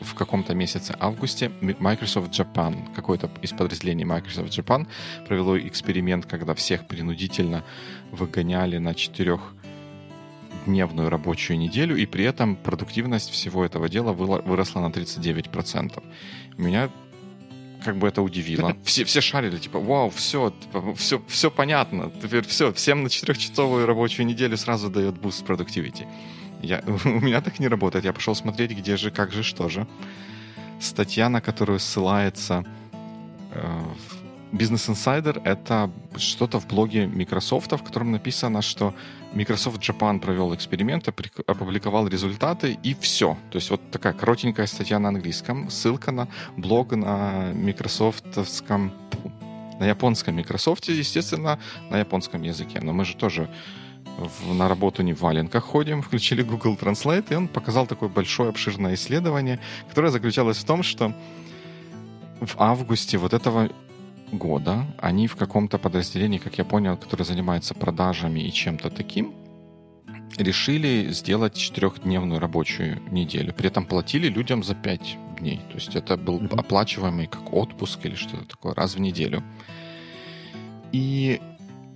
в 0.00 0.14
каком-то 0.14 0.54
месяце 0.54 0.96
августе 0.98 1.50
Microsoft 1.60 2.32
Japan, 2.38 2.94
какое-то 2.94 3.30
из 3.42 3.52
подразделений 3.52 4.04
Microsoft 4.04 4.56
Japan 4.56 4.86
провело 5.26 5.58
эксперимент, 5.58 6.26
когда 6.26 6.54
всех 6.54 6.86
принудительно 6.86 7.64
выгоняли 8.12 8.78
на 8.78 8.94
четырехдневную 8.94 11.10
рабочую 11.10 11.58
неделю, 11.58 11.96
и 11.96 12.06
при 12.06 12.24
этом 12.24 12.54
продуктивность 12.56 13.30
всего 13.30 13.64
этого 13.64 13.88
дела 13.88 14.12
выросла 14.12 14.80
на 14.80 14.90
39%. 14.90 16.02
Меня 16.56 16.90
как 17.86 17.96
бы 17.96 18.08
это 18.08 18.20
удивило. 18.22 18.76
Все, 18.84 19.04
все 19.04 19.20
шарили, 19.20 19.58
типа, 19.58 19.78
вау, 19.78 20.10
все, 20.10 20.50
типа, 20.50 20.94
все, 20.94 21.22
все 21.28 21.50
понятно. 21.50 22.10
Теперь 22.22 22.44
все, 22.46 22.72
всем 22.72 23.02
на 23.02 23.08
четырехчасовую 23.08 23.86
рабочую 23.86 24.26
неделю 24.26 24.56
сразу 24.56 24.90
дает 24.90 25.14
boost 25.20 25.46
productivity. 25.46 26.04
Я, 26.62 26.82
у 27.04 27.20
меня 27.20 27.40
так 27.40 27.60
не 27.60 27.68
работает. 27.68 28.04
Я 28.04 28.12
пошел 28.12 28.34
смотреть, 28.34 28.72
где 28.72 28.96
же, 28.96 29.10
как 29.10 29.32
же, 29.32 29.42
что 29.42 29.68
же. 29.68 29.86
Статья, 30.80 31.28
на 31.28 31.40
которую 31.40 31.78
ссылается 31.78 32.64
э, 33.52 33.84
Business 34.52 34.88
Insider, 34.88 35.40
это 35.44 35.90
что-то 36.16 36.60
в 36.60 36.66
блоге 36.66 37.06
Microsoft, 37.06 37.72
в 37.72 37.82
котором 37.82 38.12
написано, 38.12 38.62
что 38.62 38.94
Microsoft 39.32 39.80
Japan 39.80 40.20
провел 40.20 40.54
эксперимент, 40.54 41.08
опубликовал 41.08 42.06
результаты 42.06 42.78
и 42.82 42.94
все. 42.94 43.36
То 43.50 43.56
есть 43.56 43.70
вот 43.70 43.80
такая 43.90 44.12
коротенькая 44.12 44.66
статья 44.66 44.98
на 44.98 45.08
английском, 45.08 45.68
ссылка 45.68 46.12
на 46.12 46.28
блог 46.56 46.92
на 46.92 47.52
микрософтовском, 47.52 48.92
на 49.80 49.84
японском 49.84 50.36
Microsoft, 50.36 50.88
естественно, 50.88 51.58
на 51.90 51.98
японском 51.98 52.42
языке. 52.42 52.80
Но 52.80 52.92
мы 52.92 53.04
же 53.04 53.16
тоже 53.16 53.50
в, 54.16 54.54
на 54.54 54.68
работу 54.68 55.02
не 55.02 55.12
в 55.12 55.20
валенках 55.20 55.64
ходим, 55.64 56.02
включили 56.02 56.42
Google 56.42 56.76
Translate, 56.76 57.26
и 57.30 57.34
он 57.34 57.48
показал 57.48 57.86
такое 57.86 58.08
большое 58.08 58.48
обширное 58.48 58.94
исследование, 58.94 59.58
которое 59.88 60.10
заключалось 60.10 60.58
в 60.58 60.64
том, 60.64 60.82
что 60.82 61.12
в 62.40 62.54
августе 62.58 63.18
вот 63.18 63.32
этого 63.34 63.70
года 64.32 64.86
они 64.98 65.26
в 65.26 65.36
каком-то 65.36 65.78
подразделении, 65.78 66.38
как 66.38 66.58
я 66.58 66.64
понял, 66.64 66.96
которое 66.96 67.24
занимается 67.24 67.74
продажами 67.74 68.40
и 68.40 68.52
чем-то 68.52 68.90
таким, 68.90 69.34
решили 70.36 71.10
сделать 71.12 71.54
четырехдневную 71.54 72.40
рабочую 72.40 73.00
неделю. 73.10 73.54
При 73.54 73.68
этом 73.68 73.86
платили 73.86 74.28
людям 74.28 74.62
за 74.62 74.74
пять 74.74 75.16
дней. 75.38 75.60
То 75.68 75.74
есть 75.74 75.96
это 75.96 76.16
был 76.16 76.42
оплачиваемый 76.52 77.26
как 77.26 77.52
отпуск 77.52 78.04
или 78.04 78.14
что-то 78.14 78.44
такое 78.44 78.74
раз 78.74 78.94
в 78.96 79.00
неделю. 79.00 79.42
И 80.92 81.40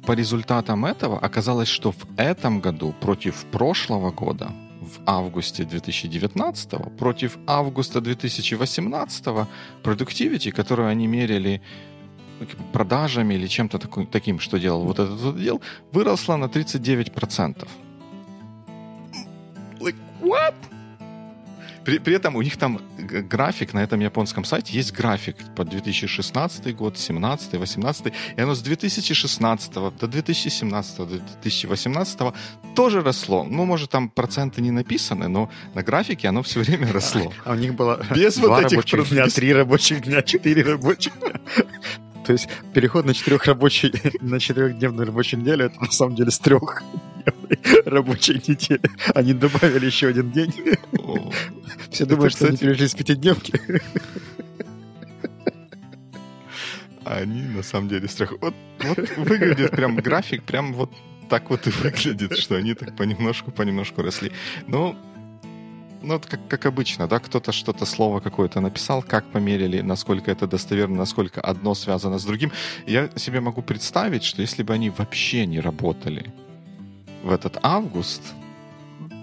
по 0.06 0.12
результатам 0.12 0.84
этого 0.84 1.18
оказалось, 1.18 1.68
что 1.68 1.92
в 1.92 2.06
этом 2.16 2.60
году 2.60 2.94
против 3.00 3.44
прошлого 3.46 4.10
года, 4.10 4.50
в 4.80 5.00
августе 5.06 5.64
2019, 5.64 6.96
против 6.99 7.38
августа 7.46 8.00
2018, 8.00 9.25
продуктивити, 9.82 10.50
которую 10.50 10.88
они 10.88 11.06
мерили 11.06 11.62
продажами 12.73 13.35
или 13.35 13.47
чем-то 13.47 13.78
таким, 14.06 14.40
что 14.40 14.59
делал 14.59 14.85
вот 14.85 14.99
этот 14.99 15.37
отдел, 15.37 15.61
выросла 15.92 16.37
на 16.37 16.47
39%. 16.47 17.68
Like, 19.80 19.97
what? 20.20 20.54
При, 21.85 21.99
при 21.99 22.14
этом 22.14 22.37
у 22.37 22.42
них 22.42 22.56
там 22.56 22.80
график 22.99 23.73
на 23.73 23.80
этом 23.80 24.00
японском 24.00 24.44
сайте, 24.44 24.76
есть 24.76 24.92
график 24.92 25.37
по 25.56 25.64
2016 25.64 26.76
год, 26.76 26.99
17 26.99 27.54
18 27.54 28.06
и 28.37 28.40
оно 28.40 28.54
с 28.54 28.61
2016 28.61 29.73
до 29.73 29.90
2017 30.06 30.97
до 30.99 31.06
2018 31.06 32.20
тоже 32.76 33.00
росло. 33.02 33.44
Ну, 33.44 33.64
может, 33.64 33.90
там 33.90 34.09
проценты 34.09 34.61
не 34.61 34.70
написаны, 34.70 35.28
но 35.28 35.50
на 35.75 35.82
графике 35.82 36.28
оно 36.28 36.42
все 36.42 36.61
время 36.61 36.92
росло. 36.92 37.32
А 37.44 37.52
у 37.52 37.56
них 37.56 37.75
было 37.75 38.00
без 38.14 38.37
вот 38.37 38.61
этих 38.61 38.73
рабочих 38.73 39.11
дня, 39.11 39.26
три 39.26 39.52
рабочих 39.52 40.02
дня, 40.02 40.23
четыре 40.23 40.62
рабочих 40.62 41.18
дня. 41.18 41.40
То 42.24 42.32
есть 42.32 42.48
переход 42.74 43.06
на 43.06 43.14
четырех 43.14 43.44
рабочий, 43.46 43.92
на 44.20 44.38
четырехдневную 44.38 45.06
рабочую 45.06 45.40
неделю 45.40 45.66
это 45.66 45.80
на 45.80 45.90
самом 45.90 46.14
деле 46.14 46.30
с 46.30 46.38
трех 46.38 46.82
рабочей 47.84 48.34
недели. 48.34 48.80
Они 49.14 49.32
добавили 49.32 49.86
еще 49.86 50.08
один 50.08 50.30
день. 50.30 50.52
Все 51.90 52.04
думают, 52.04 52.34
что 52.34 52.48
они 52.48 52.56
перешли 52.56 52.88
с 52.88 52.94
пятидневки. 52.94 53.60
Они 57.04 57.42
на 57.42 57.62
самом 57.62 57.88
деле 57.88 58.06
страх. 58.08 58.32
Вот, 58.40 58.54
вот 58.80 58.98
выглядит 59.16 59.72
прям 59.72 59.96
график, 59.96 60.44
прям 60.44 60.74
вот 60.74 60.92
так 61.28 61.48
вот 61.48 61.66
и 61.66 61.70
выглядит, 61.70 62.36
что 62.36 62.56
они 62.56 62.74
так 62.74 62.96
понемножку, 62.96 63.50
понемножку 63.50 64.02
росли. 64.02 64.32
Но 64.66 64.96
ну, 66.02 66.14
это 66.14 66.28
как, 66.28 66.49
как 66.49 66.66
обычно, 66.66 67.07
да, 67.07 67.19
кто-то 67.19 67.52
что-то, 67.52 67.87
слово 67.87 68.21
какое-то 68.21 68.61
написал, 68.61 69.02
как 69.02 69.25
померили, 69.26 69.80
насколько 69.83 70.30
это 70.30 70.47
достоверно, 70.47 70.97
насколько 70.97 71.40
одно 71.40 71.75
связано 71.75 72.19
с 72.19 72.25
другим. 72.25 72.52
Я 72.87 73.11
себе 73.16 73.40
могу 73.40 73.62
представить, 73.62 74.25
что 74.25 74.42
если 74.42 74.62
бы 74.62 74.75
они 74.75 74.90
вообще 74.90 75.47
не 75.47 75.61
работали 75.61 76.33
в 77.23 77.30
этот 77.30 77.59
август, 77.62 78.23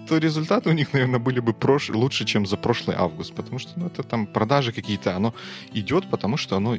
то 0.07 0.17
результаты 0.17 0.69
у 0.69 0.73
них, 0.73 0.93
наверное, 0.93 1.19
были 1.19 1.39
бы 1.39 1.53
прош... 1.53 1.89
лучше, 1.89 2.25
чем 2.25 2.45
за 2.45 2.57
прошлый 2.57 2.95
август, 2.95 3.33
потому 3.33 3.59
что 3.59 3.71
ну, 3.75 3.87
это 3.87 4.03
там 4.03 4.25
продажи 4.25 4.71
какие-то, 4.71 5.15
оно 5.15 5.33
идет, 5.73 6.09
потому 6.09 6.37
что 6.37 6.55
оно 6.55 6.77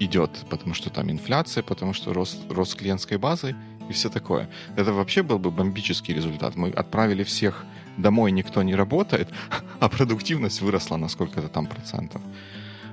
идет, 0.00 0.30
потому 0.50 0.74
что 0.74 0.90
там 0.90 1.10
инфляция, 1.10 1.62
потому 1.62 1.94
что 1.94 2.12
рост, 2.12 2.38
рост 2.50 2.76
клиентской 2.76 3.16
базы 3.16 3.54
и 3.88 3.92
все 3.92 4.10
такое. 4.10 4.48
Это 4.76 4.92
вообще 4.92 5.22
был 5.22 5.38
бы 5.38 5.50
бомбический 5.50 6.14
результат. 6.14 6.56
Мы 6.56 6.70
отправили 6.70 7.22
всех 7.22 7.64
домой, 7.96 8.32
никто 8.32 8.62
не 8.62 8.74
работает, 8.74 9.28
а 9.80 9.88
продуктивность 9.88 10.60
выросла 10.60 10.96
на 10.96 11.08
сколько-то 11.08 11.48
там 11.48 11.66
процентов. 11.66 12.22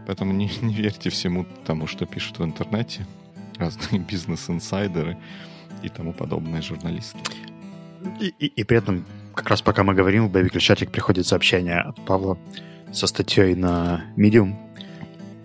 Поэтому 0.07 0.33
не, 0.33 0.49
не 0.61 0.73
верьте 0.73 1.09
всему 1.09 1.45
тому, 1.65 1.87
что 1.87 2.05
пишут 2.05 2.39
в 2.39 2.43
интернете 2.43 3.05
разные 3.57 3.99
бизнес-инсайдеры 4.11 5.17
и 5.83 5.89
тому 5.89 6.13
подобные 6.13 6.61
журналисты. 6.61 7.19
И, 8.19 8.33
и, 8.39 8.47
и 8.47 8.63
при 8.63 8.77
этом, 8.77 9.05
как 9.35 9.49
раз 9.49 9.61
пока 9.61 9.83
мы 9.83 9.93
говорим, 9.93 10.27
в 10.27 10.35
Baby 10.35 10.59
чатик 10.59 10.91
приходит 10.91 11.27
сообщение 11.27 11.79
от 11.79 12.03
Павла 12.05 12.37
со 12.91 13.07
статьей 13.07 13.55
на 13.55 14.03
Medium 14.17 14.55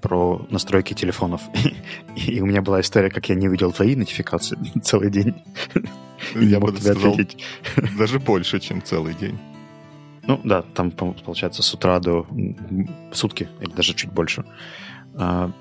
про 0.06 0.46
настройки 0.50 0.94
телефонов. 0.94 1.40
И 2.28 2.40
у 2.40 2.46
меня 2.46 2.62
была 2.62 2.80
история, 2.80 3.10
как 3.10 3.28
я 3.28 3.34
не 3.34 3.48
увидел 3.48 3.72
твои 3.72 3.96
нотификации 3.96 4.56
целый 4.82 5.10
день. 5.10 5.34
Я 6.34 6.60
могу 6.60 6.76
тебе 6.76 6.92
ответить. 6.92 7.42
Даже 7.98 8.20
больше, 8.20 8.60
чем 8.60 8.82
целый 8.82 9.14
день. 9.14 9.38
Ну 10.28 10.40
да, 10.44 10.62
там 10.62 10.90
получается 10.90 11.62
с 11.62 11.74
утра 11.74 11.98
до 12.00 12.26
сутки, 13.12 13.48
или 13.60 13.70
даже 13.70 13.94
чуть 13.94 14.10
больше. 14.10 14.44
А, 15.14 15.52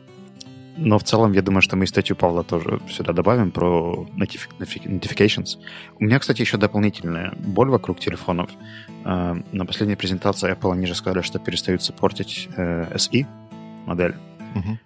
но 0.78 0.98
в 0.98 1.04
целом, 1.04 1.34
я 1.34 1.44
думаю, 1.44 1.62
что 1.62 1.76
мы 1.76 1.86
статью 1.86 2.16
Павла 2.16 2.44
тоже 2.44 2.80
сюда 2.90 3.14
добавим 3.14 3.52
про 3.52 4.08
notifications. 4.18 5.58
У 6.00 6.04
меня, 6.04 6.18
кстати, 6.18 6.42
еще 6.42 6.58
дополнительная 6.58 7.34
боль 7.38 7.70
вокруг 7.70 8.00
телефонов. 8.00 8.50
А, 9.04 9.38
на 9.52 9.66
последней 9.66 9.96
презентации 9.96 10.52
Apple 10.52 10.74
они 10.74 10.88
же 10.88 10.96
сказали, 10.96 11.22
что 11.22 11.38
перестают 11.38 11.84
саппортить 11.84 12.50
э, 12.58 12.96
SE 12.96 13.26
модель. 13.86 14.16
Угу. 14.56 14.80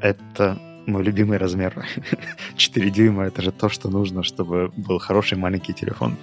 Это 0.00 0.58
мой 0.86 1.02
любимый 1.02 1.38
размер. 1.38 1.86
4 2.56 2.90
дюйма— 2.90 3.24
это 3.26 3.42
же 3.42 3.50
то, 3.50 3.68
что 3.68 3.88
нужно, 3.88 4.22
чтобы 4.22 4.72
был 4.76 4.98
хороший 4.98 5.38
маленький 5.38 5.72
телефон. 5.72 6.16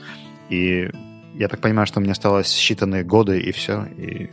И 0.50 0.90
я 1.36 1.48
так 1.48 1.60
понимаю, 1.60 1.88
что 1.88 2.00
мне 2.00 2.12
осталось 2.12 2.48
считанные 2.48 3.04
годы, 3.04 3.40
и 3.40 3.52
все. 3.52 3.86
И 3.98 4.30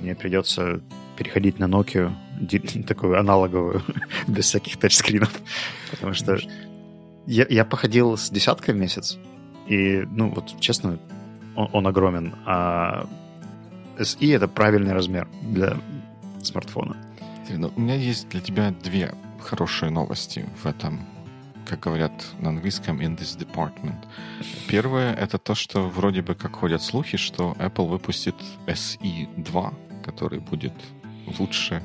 мне 0.00 0.14
придется 0.14 0.80
переходить 1.16 1.58
на 1.58 1.66
Nokia, 1.66 2.12
такую 2.86 3.18
аналоговую, 3.18 3.82
без 4.26 4.46
всяких 4.46 4.76
тачскринов. 4.76 5.32
Потому 5.90 6.12
что 6.12 6.38
я, 7.26 7.46
я 7.48 7.64
походил 7.64 8.16
с 8.16 8.30
десяткой 8.30 8.74
в 8.74 8.78
месяц, 8.78 9.18
и, 9.66 10.04
ну, 10.10 10.28
вот 10.28 10.60
честно, 10.60 10.98
он, 11.54 11.68
он 11.72 11.86
огромен. 11.86 12.34
А 12.44 13.06
SE— 13.98 14.34
это 14.36 14.48
правильный 14.48 14.92
размер 14.92 15.28
для 15.42 15.76
смартфона. 16.42 16.96
Ну, 17.48 17.72
у 17.76 17.80
меня 17.80 17.94
есть 17.94 18.28
для 18.30 18.40
тебя 18.40 18.70
две 18.70 19.14
хорошие 19.40 19.90
новости 19.90 20.48
в 20.62 20.66
этом, 20.66 21.06
как 21.66 21.80
говорят 21.80 22.12
на 22.38 22.48
английском, 22.48 23.00
in 23.00 23.16
this 23.16 23.38
department. 23.38 24.06
Первое— 24.66 25.14
это 25.24 25.38
то, 25.38 25.54
что 25.54 25.88
вроде 25.88 26.22
бы 26.22 26.34
как 26.34 26.56
ходят 26.56 26.82
слухи, 26.82 27.16
что 27.18 27.54
Apple 27.58 27.88
выпустит 27.88 28.34
SE 28.66 29.28
2, 29.36 29.74
который 30.02 30.40
будет 30.40 30.74
лучше, 31.38 31.82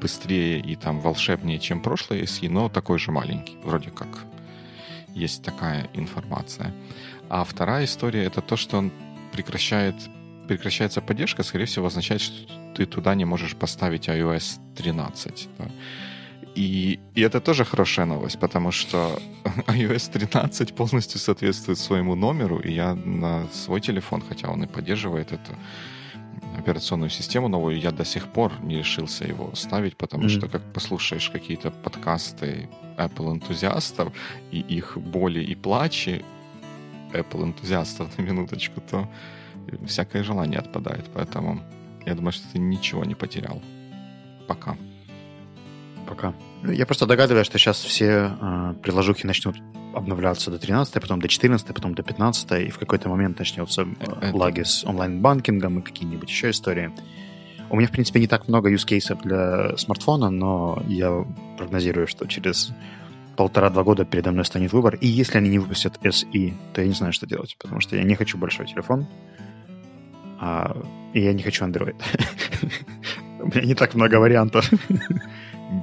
быстрее 0.00 0.60
и 0.60 0.76
там 0.76 1.00
волшебнее, 1.00 1.58
чем 1.58 1.80
прошлый 1.80 2.22
SE, 2.22 2.48
но 2.48 2.68
такой 2.68 2.98
же 2.98 3.12
маленький, 3.12 3.56
вроде 3.62 3.90
как. 3.90 4.08
Есть 5.14 5.42
такая 5.42 5.88
информация. 5.94 6.74
А 7.28 7.44
вторая 7.44 7.84
история— 7.84 8.24
это 8.24 8.40
то, 8.40 8.56
что 8.56 8.78
он 8.78 8.92
прекращает 9.32 9.94
прекращается 10.48 11.00
поддержка, 11.00 11.42
скорее 11.44 11.66
всего, 11.66 11.86
означает, 11.86 12.22
что 12.22 12.34
ты 12.78 12.86
туда 12.86 13.14
не 13.16 13.24
можешь 13.24 13.56
поставить 13.56 14.08
iOS 14.08 14.60
13. 14.76 15.48
Да? 15.58 15.70
И, 16.54 17.00
и 17.16 17.20
это 17.20 17.40
тоже 17.40 17.64
хорошая 17.64 18.06
новость, 18.06 18.38
потому 18.38 18.70
что 18.72 19.18
iOS 19.66 20.12
13 20.12 20.74
полностью 20.74 21.20
соответствует 21.20 21.78
своему 21.78 22.14
номеру, 22.14 22.60
и 22.60 22.72
я 22.72 22.94
на 22.94 23.48
свой 23.52 23.80
телефон, 23.80 24.22
хотя 24.28 24.48
он 24.48 24.62
и 24.62 24.66
поддерживает 24.66 25.32
это, 25.32 25.56
операционную 26.58 27.10
систему 27.10 27.48
новую, 27.48 27.80
я 27.80 27.90
до 27.90 28.04
сих 28.04 28.26
пор 28.26 28.52
не 28.62 28.78
решился 28.78 29.24
его 29.24 29.50
ставить, 29.54 29.96
потому 29.96 30.24
mm-hmm. 30.24 30.38
что 30.38 30.48
как 30.48 30.62
послушаешь 30.72 31.30
какие-то 31.30 31.70
подкасты 31.70 32.68
Apple 32.96 33.32
энтузиастов 33.32 34.12
и 34.52 34.60
их 34.60 34.96
боли 34.96 35.40
и 35.40 35.54
плачи 35.56 36.24
Apple 37.12 37.42
энтузиастов 37.42 38.18
на 38.18 38.22
минуточку, 38.22 38.80
то 38.80 39.08
всякое 39.86 40.22
желание 40.22 40.60
отпадает. 40.60 41.04
Поэтому 41.14 41.60
я 42.08 42.14
думаю, 42.14 42.32
что 42.32 42.46
ты 42.52 42.58
ничего 42.58 43.04
не 43.04 43.14
потерял. 43.14 43.62
Пока. 44.46 44.76
Пока. 46.06 46.34
Я 46.64 46.86
просто 46.86 47.06
догадываюсь, 47.06 47.46
что 47.46 47.58
сейчас 47.58 47.78
все 47.78 48.36
э, 48.40 48.74
приложухи 48.82 49.26
начнут 49.26 49.56
обновляться 49.94 50.50
до 50.50 50.58
13, 50.58 50.94
потом 50.94 51.20
до 51.20 51.28
14, 51.28 51.66
потом 51.66 51.94
до 51.94 52.02
15, 52.02 52.52
и 52.66 52.70
в 52.70 52.78
какой-то 52.78 53.08
момент 53.08 53.38
начнется 53.38 53.82
э, 53.82 53.86
Это... 54.22 54.36
лаги 54.36 54.62
с 54.62 54.84
онлайн-банкингом 54.84 55.78
и 55.78 55.82
какие-нибудь 55.82 56.30
еще 56.30 56.50
истории. 56.50 56.90
У 57.70 57.76
меня, 57.76 57.86
в 57.88 57.90
принципе, 57.90 58.20
не 58.20 58.26
так 58.26 58.48
много 58.48 58.72
use 58.72 58.86
cases 58.86 59.20
для 59.22 59.76
смартфона, 59.76 60.30
но 60.30 60.82
я 60.88 61.26
прогнозирую, 61.58 62.06
что 62.06 62.26
через 62.26 62.72
полтора-два 63.36 63.84
года 63.84 64.06
передо 64.06 64.32
мной 64.32 64.46
станет 64.46 64.72
выбор. 64.72 64.94
И 64.96 65.06
если 65.06 65.36
они 65.36 65.50
не 65.50 65.58
выпустят 65.58 65.98
SE, 66.02 66.54
то 66.72 66.80
я 66.80 66.86
не 66.86 66.94
знаю, 66.94 67.12
что 67.12 67.26
делать, 67.26 67.56
потому 67.58 67.80
что 67.80 67.96
я 67.96 68.02
не 68.02 68.14
хочу 68.14 68.38
большой 68.38 68.66
телефон, 68.66 69.06
а, 70.40 70.76
и 71.12 71.20
я 71.20 71.32
не 71.32 71.42
хочу 71.42 71.64
Android. 71.64 71.96
У 73.40 73.46
меня 73.46 73.62
не 73.62 73.74
так 73.74 73.94
много 73.94 74.16
вариантов. 74.16 74.70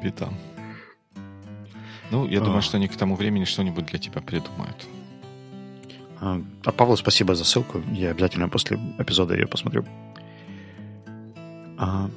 Бита. 0.04 0.30
Ну, 2.12 2.28
я 2.28 2.40
думаю, 2.40 2.62
что 2.62 2.78
они 2.78 2.88
к 2.88 2.96
тому 2.96 3.16
времени 3.16 3.46
что-нибудь 3.46 3.86
для 3.86 4.00
тебя 4.00 4.22
придумают. 4.22 4.88
А, 6.22 6.42
а 6.64 6.72
Павлу 6.72 6.96
спасибо 6.96 7.36
за 7.36 7.44
ссылку. 7.44 7.82
Я 7.92 8.12
обязательно 8.12 8.50
после 8.50 8.78
эпизода 8.98 9.34
ее 9.34 9.48
посмотрю. 9.48 9.86
А, 11.78 12.10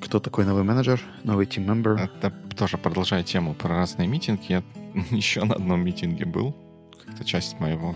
кто 0.00 0.20
такой 0.20 0.44
новый 0.44 0.62
менеджер, 0.62 1.00
новый 1.24 1.46
team 1.46 1.66
member? 1.66 1.98
Это 1.98 2.30
тоже 2.56 2.78
продолжая 2.78 3.22
тему 3.22 3.54
про 3.54 3.68
разные 3.68 4.06
митинги. 4.08 4.44
Я 4.48 4.62
еще 5.10 5.44
на 5.44 5.54
одном 5.54 5.84
митинге 5.84 6.24
был. 6.24 6.54
Как-то 7.04 7.24
часть 7.24 7.58
моего 7.60 7.94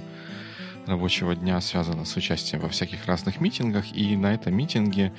рабочего 0.87 1.35
дня 1.35 1.61
связана 1.61 2.05
с 2.05 2.17
участием 2.17 2.61
во 2.63 2.69
всяких 2.69 3.07
разных 3.07 3.41
митингах. 3.41 3.93
И 3.95 4.17
на 4.17 4.35
этом 4.35 4.55
митинге 4.55 5.13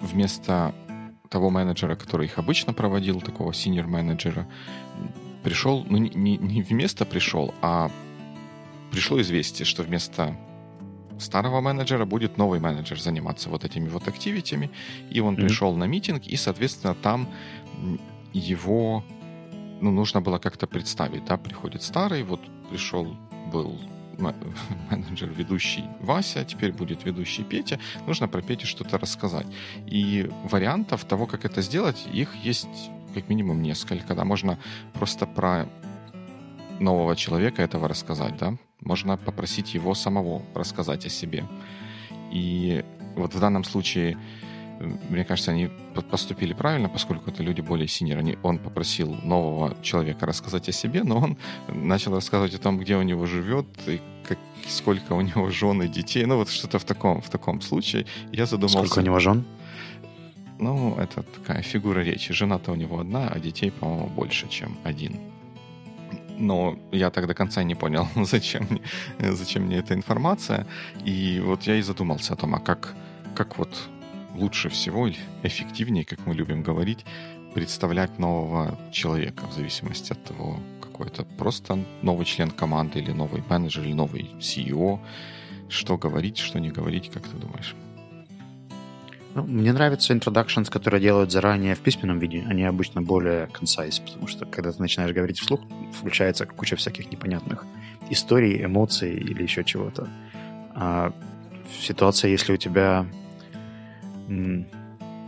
вместо 0.00 0.74
того 1.28 1.50
менеджера, 1.50 1.96
который 1.96 2.26
их 2.26 2.38
обычно 2.38 2.72
проводил, 2.72 3.20
такого 3.20 3.52
senior 3.52 3.86
менеджера, 3.86 4.46
пришел, 5.42 5.84
ну 5.88 5.98
не, 5.98 6.36
не 6.36 6.62
вместо 6.62 7.04
пришел, 7.04 7.54
а 7.60 7.90
пришло 8.90 9.20
известие, 9.20 9.66
что 9.66 9.82
вместо 9.82 10.36
старого 11.18 11.60
менеджера 11.60 12.04
будет 12.04 12.38
новый 12.38 12.60
менеджер 12.60 13.00
заниматься 13.00 13.48
вот 13.50 13.64
этими 13.64 13.88
вот 13.88 14.06
активитями, 14.08 14.70
и 15.10 15.20
он 15.20 15.34
mm-hmm. 15.34 15.40
пришел 15.40 15.74
на 15.74 15.84
митинг, 15.84 16.26
и, 16.26 16.36
соответственно, 16.36 16.94
там 16.94 17.28
его 18.32 19.04
ну, 19.80 19.90
нужно 19.90 20.20
было 20.20 20.38
как-то 20.38 20.66
представить, 20.66 21.24
да, 21.24 21.36
приходит 21.36 21.82
старый, 21.82 22.22
вот 22.22 22.40
пришел, 22.70 23.16
был 23.52 23.78
менеджер, 24.90 25.30
ведущий 25.30 25.84
Вася, 26.00 26.44
теперь 26.44 26.72
будет 26.72 27.04
ведущий 27.04 27.44
Петя. 27.44 27.78
Нужно 28.06 28.28
про 28.28 28.42
Петю 28.42 28.66
что-то 28.66 28.98
рассказать. 28.98 29.46
И 29.86 30.30
вариантов 30.44 31.04
того, 31.04 31.26
как 31.26 31.44
это 31.44 31.62
сделать, 31.62 32.06
их 32.12 32.34
есть 32.36 32.90
как 33.14 33.28
минимум 33.28 33.62
несколько. 33.62 34.14
Да, 34.14 34.24
можно 34.24 34.58
просто 34.92 35.26
про 35.26 35.66
нового 36.80 37.16
человека 37.16 37.62
этого 37.62 37.88
рассказать, 37.88 38.36
да. 38.38 38.56
Можно 38.80 39.16
попросить 39.16 39.74
его 39.74 39.94
самого 39.94 40.42
рассказать 40.54 41.06
о 41.06 41.08
себе. 41.08 41.44
И 42.32 42.84
вот 43.16 43.34
в 43.34 43.40
данном 43.40 43.64
случае 43.64 44.18
мне 44.80 45.24
кажется, 45.24 45.52
они 45.52 45.70
поступили 46.10 46.52
правильно, 46.52 46.88
поскольку 46.88 47.30
это 47.30 47.42
люди 47.42 47.60
более 47.60 47.88
синер. 47.88 48.18
Они, 48.18 48.38
он 48.42 48.58
попросил 48.58 49.14
нового 49.22 49.76
человека 49.82 50.26
рассказать 50.26 50.68
о 50.68 50.72
себе, 50.72 51.04
но 51.04 51.18
он 51.18 51.36
начал 51.68 52.14
рассказывать 52.14 52.54
о 52.54 52.58
том, 52.58 52.78
где 52.78 52.96
у 52.96 53.02
него 53.02 53.26
живет, 53.26 53.66
и 53.86 54.00
как, 54.28 54.38
сколько 54.68 55.12
у 55.12 55.20
него 55.20 55.50
жен 55.50 55.82
и 55.82 55.88
детей. 55.88 56.26
Ну, 56.26 56.36
вот 56.36 56.48
что-то 56.48 56.78
в 56.78 56.84
таком, 56.84 57.20
в 57.20 57.28
таком 57.28 57.60
случае. 57.60 58.06
Я 58.32 58.46
задумался... 58.46 58.78
Сколько 58.78 58.98
у 58.98 59.02
него 59.02 59.18
жен? 59.20 59.44
Ну, 60.58 60.96
это 60.96 61.22
такая 61.22 61.62
фигура 61.62 62.00
речи. 62.00 62.32
Жена-то 62.32 62.72
у 62.72 62.74
него 62.74 63.00
одна, 63.00 63.28
а 63.28 63.38
детей, 63.38 63.70
по-моему, 63.70 64.08
больше, 64.08 64.48
чем 64.48 64.76
один. 64.84 65.20
Но 66.38 66.78
я 66.90 67.10
так 67.10 67.26
до 67.26 67.34
конца 67.34 67.62
не 67.62 67.74
понял, 67.74 68.08
зачем 68.24 68.66
мне, 68.70 69.32
зачем 69.32 69.64
мне 69.64 69.76
эта 69.78 69.94
информация. 69.94 70.66
И 71.04 71.40
вот 71.44 71.62
я 71.62 71.76
и 71.76 71.82
задумался 71.82 72.34
о 72.34 72.36
том, 72.36 72.54
а 72.54 72.58
как, 72.58 72.94
как 73.34 73.58
вот 73.58 73.88
лучше 74.34 74.68
всего 74.68 75.06
или 75.06 75.18
эффективнее, 75.42 76.04
как 76.04 76.26
мы 76.26 76.34
любим 76.34 76.62
говорить, 76.62 77.04
представлять 77.54 78.18
нового 78.18 78.78
человека 78.92 79.46
в 79.46 79.52
зависимости 79.52 80.12
от 80.12 80.24
того, 80.24 80.58
какой 80.80 81.06
это 81.06 81.24
просто 81.24 81.78
новый 82.02 82.26
член 82.26 82.50
команды 82.50 82.98
или 82.98 83.12
новый 83.12 83.42
менеджер 83.48 83.84
или 83.84 83.92
новый 83.92 84.30
CEO. 84.40 84.98
Что 85.68 85.96
говорить, 85.96 86.38
что 86.38 86.60
не 86.60 86.70
говорить, 86.70 87.10
как 87.10 87.22
ты 87.22 87.36
думаешь? 87.36 87.74
Ну, 89.34 89.42
мне 89.42 89.72
нравятся 89.72 90.14
introductions, 90.14 90.70
которые 90.70 91.00
делают 91.00 91.32
заранее 91.32 91.74
в 91.74 91.80
письменном 91.80 92.20
виде. 92.20 92.44
Они 92.46 92.62
обычно 92.62 93.02
более 93.02 93.46
concise, 93.46 94.00
потому 94.04 94.28
что 94.28 94.46
когда 94.46 94.70
ты 94.70 94.80
начинаешь 94.80 95.12
говорить 95.12 95.40
вслух, 95.40 95.60
включается 95.92 96.46
куча 96.46 96.76
всяких 96.76 97.10
непонятных 97.10 97.64
историй, 98.10 98.64
эмоций 98.64 99.12
или 99.14 99.42
еще 99.42 99.64
чего-то. 99.64 100.08
А 100.74 101.12
в 101.68 101.84
ситуации, 101.84 102.30
если 102.30 102.52
у 102.52 102.56
тебя 102.56 103.06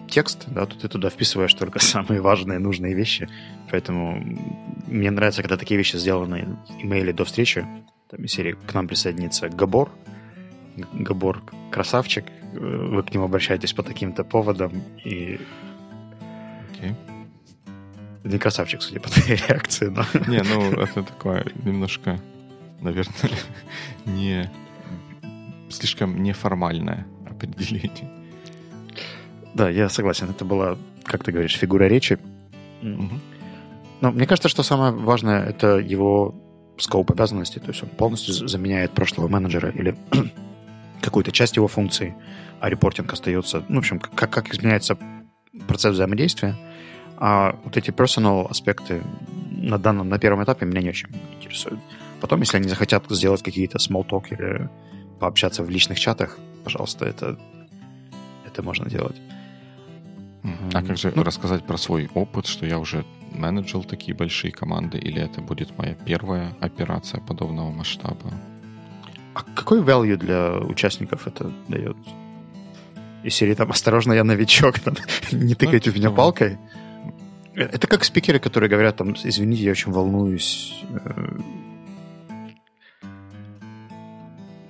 текст, 0.08 0.44
да, 0.46 0.66
то 0.66 0.78
ты 0.78 0.88
туда 0.88 1.10
вписываешь 1.10 1.54
только 1.54 1.78
самые 1.80 2.20
важные, 2.20 2.58
нужные 2.58 2.94
вещи. 2.94 3.28
Поэтому 3.70 4.22
мне 4.86 5.10
нравится, 5.10 5.42
когда 5.42 5.56
такие 5.56 5.78
вещи 5.78 5.96
сделаны 5.96 6.56
в 6.68 6.82
имейле 6.82 7.12
до 7.12 7.24
встречи. 7.24 7.66
Там 8.10 8.24
из 8.24 8.32
серии 8.32 8.52
к 8.52 8.74
нам 8.74 8.86
присоединится 8.88 9.48
Габор. 9.48 9.90
Габор 10.92 11.42
красавчик. 11.70 12.24
Вы 12.52 13.02
к 13.02 13.12
нему 13.12 13.24
обращаетесь 13.24 13.72
по 13.72 13.82
таким-то 13.82 14.24
поводам. 14.24 14.72
И... 15.04 15.40
Okay. 16.72 16.94
Не 18.24 18.38
красавчик, 18.38 18.82
судя 18.82 19.00
по 19.00 19.08
твоей 19.08 19.36
реакции, 19.48 19.86
но... 19.86 20.04
Не, 20.28 20.42
ну, 20.42 20.72
это 20.72 21.02
такое 21.02 21.46
немножко, 21.64 22.20
наверное, 22.80 23.30
не... 24.04 24.50
Слишком 25.68 26.22
неформальное 26.22 27.06
определение. 27.28 28.15
Да, 29.56 29.70
я 29.70 29.88
согласен. 29.88 30.28
Это 30.28 30.44
была, 30.44 30.76
как 31.02 31.24
ты 31.24 31.32
говоришь, 31.32 31.56
фигура 31.56 31.84
речи. 31.84 32.18
Угу. 32.82 33.10
Но 34.02 34.12
мне 34.12 34.26
кажется, 34.26 34.50
что 34.50 34.62
самое 34.62 34.92
важное— 34.92 35.42
это 35.48 35.78
его 35.78 36.34
скоп 36.76 37.10
обязанностей. 37.10 37.58
То 37.60 37.68
есть 37.68 37.82
он 37.82 37.88
полностью 37.88 38.34
заменяет 38.34 38.92
прошлого 38.92 39.28
менеджера 39.28 39.70
или 39.70 39.96
какую-то 41.00 41.32
часть 41.32 41.56
его 41.56 41.68
функций, 41.68 42.14
а 42.60 42.68
репортинг 42.68 43.10
остается... 43.14 43.64
Ну, 43.70 43.76
в 43.76 43.78
общем, 43.78 43.98
как, 43.98 44.30
как 44.30 44.52
изменяется 44.52 44.98
процесс 45.66 45.94
взаимодействия. 45.94 46.54
А 47.16 47.58
вот 47.64 47.78
эти 47.78 47.90
personal 47.90 48.46
аспекты 48.50 49.02
на 49.52 49.78
данном, 49.78 50.10
на 50.10 50.18
первом 50.18 50.44
этапе 50.44 50.66
меня 50.66 50.82
не 50.82 50.90
очень 50.90 51.08
интересуют. 51.34 51.80
Потом, 52.20 52.40
если 52.40 52.58
они 52.58 52.68
захотят 52.68 53.04
сделать 53.08 53.42
какие-то 53.42 53.78
small 53.78 54.06
talk 54.06 54.24
или 54.28 54.68
пообщаться 55.18 55.62
в 55.62 55.70
личных 55.70 55.98
чатах, 55.98 56.38
пожалуйста, 56.62 57.06
это, 57.06 57.38
это 58.46 58.62
можно 58.62 58.90
делать. 58.90 59.16
А 60.72 60.82
как 60.82 60.96
же 60.96 61.12
ну, 61.14 61.22
рассказать 61.22 61.64
про 61.64 61.76
свой 61.76 62.08
опыт, 62.14 62.46
что 62.46 62.66
я 62.66 62.78
уже 62.78 63.04
менеджил 63.32 63.84
такие 63.84 64.14
большие 64.14 64.52
команды, 64.52 64.98
или 64.98 65.20
это 65.20 65.40
будет 65.40 65.76
моя 65.78 65.94
первая 65.94 66.54
операция 66.60 67.20
подобного 67.20 67.70
масштаба? 67.70 68.32
А 69.34 69.42
какой 69.54 69.80
value 69.80 70.16
для 70.16 70.58
участников 70.58 71.26
это 71.26 71.52
дает? 71.68 71.96
Из 73.22 73.34
серии 73.34 73.54
там 73.54 73.70
«Осторожно, 73.70 74.12
я 74.12 74.24
новичок», 74.24 74.78
там, 74.78 74.94
не 75.32 75.54
тыкайте 75.54 75.90
ну, 75.90 75.94
в 75.94 75.98
меня 75.98 76.10
палкой. 76.10 76.58
Это 77.54 77.86
как 77.86 78.04
спикеры, 78.04 78.38
которые 78.38 78.70
говорят 78.70 78.96
там, 78.96 79.14
извините, 79.14 79.64
я 79.64 79.70
очень 79.70 79.90
волнуюсь, 79.90 80.84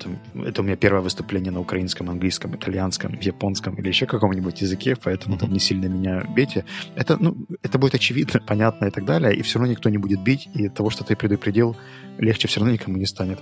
э, 0.07 0.49
это 0.49 0.63
у 0.63 0.65
меня 0.65 0.77
первое 0.77 1.03
выступление 1.03 1.53
на 1.53 1.61
украинском, 1.61 2.11
английском, 2.11 2.55
итальянском, 2.55 3.19
японском 3.21 3.75
или 3.75 3.89
еще 3.89 4.07
каком-нибудь 4.07 4.61
языке, 4.63 4.97
поэтому 4.97 5.39
там 5.39 5.53
не 5.53 5.59
сильно 5.59 5.87
меня 5.87 6.25
бейте. 6.37 6.65
Это, 6.95 7.17
ну, 7.21 7.37
это 7.63 7.79
будет 7.79 7.95
очевидно, 7.95 8.41
понятно 8.47 8.87
и 8.87 8.91
так 8.91 9.05
далее, 9.05 9.35
и 9.35 9.43
все 9.43 9.59
равно 9.59 9.73
никто 9.73 9.91
не 9.91 9.99
будет 9.99 10.23
бить, 10.23 10.49
и 10.55 10.67
от 10.67 10.75
того, 10.75 10.91
что 10.91 11.05
ты 11.05 11.17
предупредил, 11.17 11.77
легче 12.19 12.49
все 12.49 12.61
равно 12.61 12.73
никому 12.73 12.97
не 12.97 13.07
станет. 13.07 13.39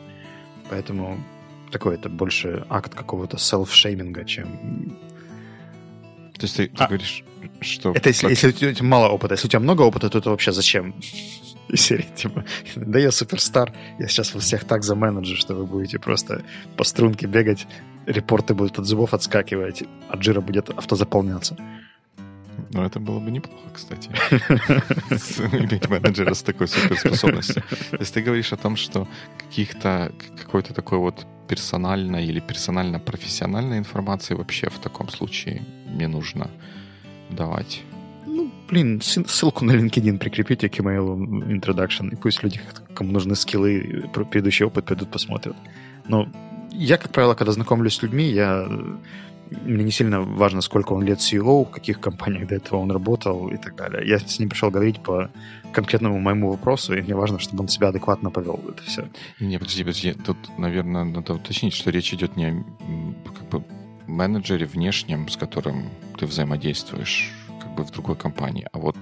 Поэтому 0.71 1.19
такой 1.71 1.95
это 1.95 2.09
больше 2.09 2.65
акт 2.69 2.95
какого-то 2.95 3.37
селф-шейминга, 3.37 4.25
чем... 4.25 4.97
То 6.39 6.45
есть 6.45 6.57
ты, 6.57 6.69
ты 6.69 6.85
а, 6.85 6.87
говоришь, 6.87 7.25
что... 7.61 7.93
Это 7.93 8.09
если, 8.09 8.29
если 8.29 8.49
у 8.49 8.53
тебя 8.53 8.87
мало 8.87 9.09
опыта. 9.09 9.35
Если 9.35 9.47
у 9.47 9.51
тебя 9.51 9.61
много 9.61 9.83
опыта, 9.83 10.11
то 10.11 10.19
это 10.19 10.31
вообще 10.31 10.53
зачем? 10.53 10.95
И 11.69 11.77
серии 11.77 12.07
типа, 12.15 12.45
да 12.77 12.99
я 12.99 13.11
суперстар, 13.11 13.73
я 13.99 14.07
сейчас 14.07 14.35
вас 14.35 14.45
всех 14.45 14.65
так 14.65 14.83
заменеджу, 14.83 15.37
что 15.37 15.55
вы 15.55 15.67
будете 15.67 15.99
просто 15.99 16.43
по 16.77 16.85
струнке 16.85 17.27
бегать, 17.27 17.67
репорты 18.07 18.55
будут 18.55 18.79
от 18.79 18.85
зубов 18.85 19.15
отскакивать, 19.15 19.83
а 20.09 20.17
джира 20.17 20.41
будет 20.41 20.71
автозаполняться. 20.71 21.57
Ну, 22.71 22.83
это 22.83 23.01
было 23.01 23.21
бы 23.21 23.31
неплохо, 23.31 23.71
кстати. 23.73 24.09
Иметь 25.57 25.89
менеджера 25.89 26.35
с 26.35 26.43
такой 26.43 26.69
суперспособностью. 26.69 27.63
То 27.91 27.99
есть 28.01 28.15
ты 28.15 28.21
говоришь 28.21 28.53
о 28.53 28.57
том, 28.57 28.77
что 28.77 29.09
каких-то, 29.39 30.13
какой-то 30.37 30.75
такой 30.75 30.99
вот 30.99 31.27
персональной 31.49 32.27
или 32.27 32.41
персонально-профессиональной 32.41 33.79
информации 33.79 34.35
вообще 34.35 34.71
в 34.71 34.79
таком 34.79 35.09
случае 35.09 35.63
не 35.95 36.09
нужно 36.09 36.51
давать. 37.31 37.83
Ну, 38.27 38.51
блин, 38.69 39.01
ссылку 39.01 39.65
на 39.65 39.73
LinkedIn 39.73 40.19
прикрепите 40.19 40.69
к 40.69 40.79
email 40.79 41.17
introduction, 41.47 42.13
и 42.13 42.17
пусть 42.17 42.43
люди, 42.43 42.61
кому 42.95 43.13
нужны 43.13 43.35
скиллы, 43.35 44.11
предыдущий 44.13 44.67
опыт, 44.67 44.87
пойдут 44.87 45.11
посмотрят. 45.11 45.57
Но 46.09 46.29
я, 46.73 46.97
как 46.97 47.13
правило, 47.13 47.35
когда 47.35 47.53
знакомлюсь 47.53 47.95
с 47.95 48.03
людьми, 48.03 48.25
я 48.25 48.67
мне 49.51 49.85
не 49.85 49.91
сильно 49.91 50.21
важно, 50.21 50.61
сколько 50.61 50.93
он 50.93 51.05
лет 51.05 51.19
CEO, 51.19 51.65
в 51.65 51.71
каких 51.71 52.01
компаниях 52.01 52.49
до 52.49 52.57
этого 52.57 52.79
он 52.79 52.91
работал 52.91 53.49
и 53.49 53.57
так 53.57 53.77
далее. 53.77 54.09
Я 54.09 54.19
с 54.19 54.39
ним 54.39 54.49
пришел 54.49 54.71
говорить 54.71 55.01
по 55.03 55.31
конкретному 55.73 56.19
моему 56.19 56.51
вопросу, 56.51 56.95
и 56.95 57.03
мне 57.03 57.15
важно, 57.15 57.39
чтобы 57.39 57.63
он 57.63 57.69
себя 57.69 57.89
адекватно 57.89 58.31
повел. 58.31 58.61
Это 58.69 58.83
все. 58.83 59.09
Не, 59.41 59.59
подожди, 59.59 59.83
подожди. 59.83 60.13
Тут, 60.13 60.37
наверное, 60.59 61.05
надо 61.05 61.35
уточнить, 61.35 61.75
что 61.75 61.91
речь 61.91 62.13
идет 62.15 62.37
не 62.37 62.47
о 62.47 62.65
как 63.33 63.49
бы, 63.49 63.65
менеджере 64.07 64.67
внешнем, 64.67 65.29
с 65.29 65.37
которым 65.37 65.91
ты 66.19 66.27
взаимодействуешь 66.27 67.33
как 67.61 67.75
бы 67.75 67.85
в 67.85 67.91
другой 67.91 68.17
компании, 68.17 68.67
а 68.73 68.79
вот 68.79 68.97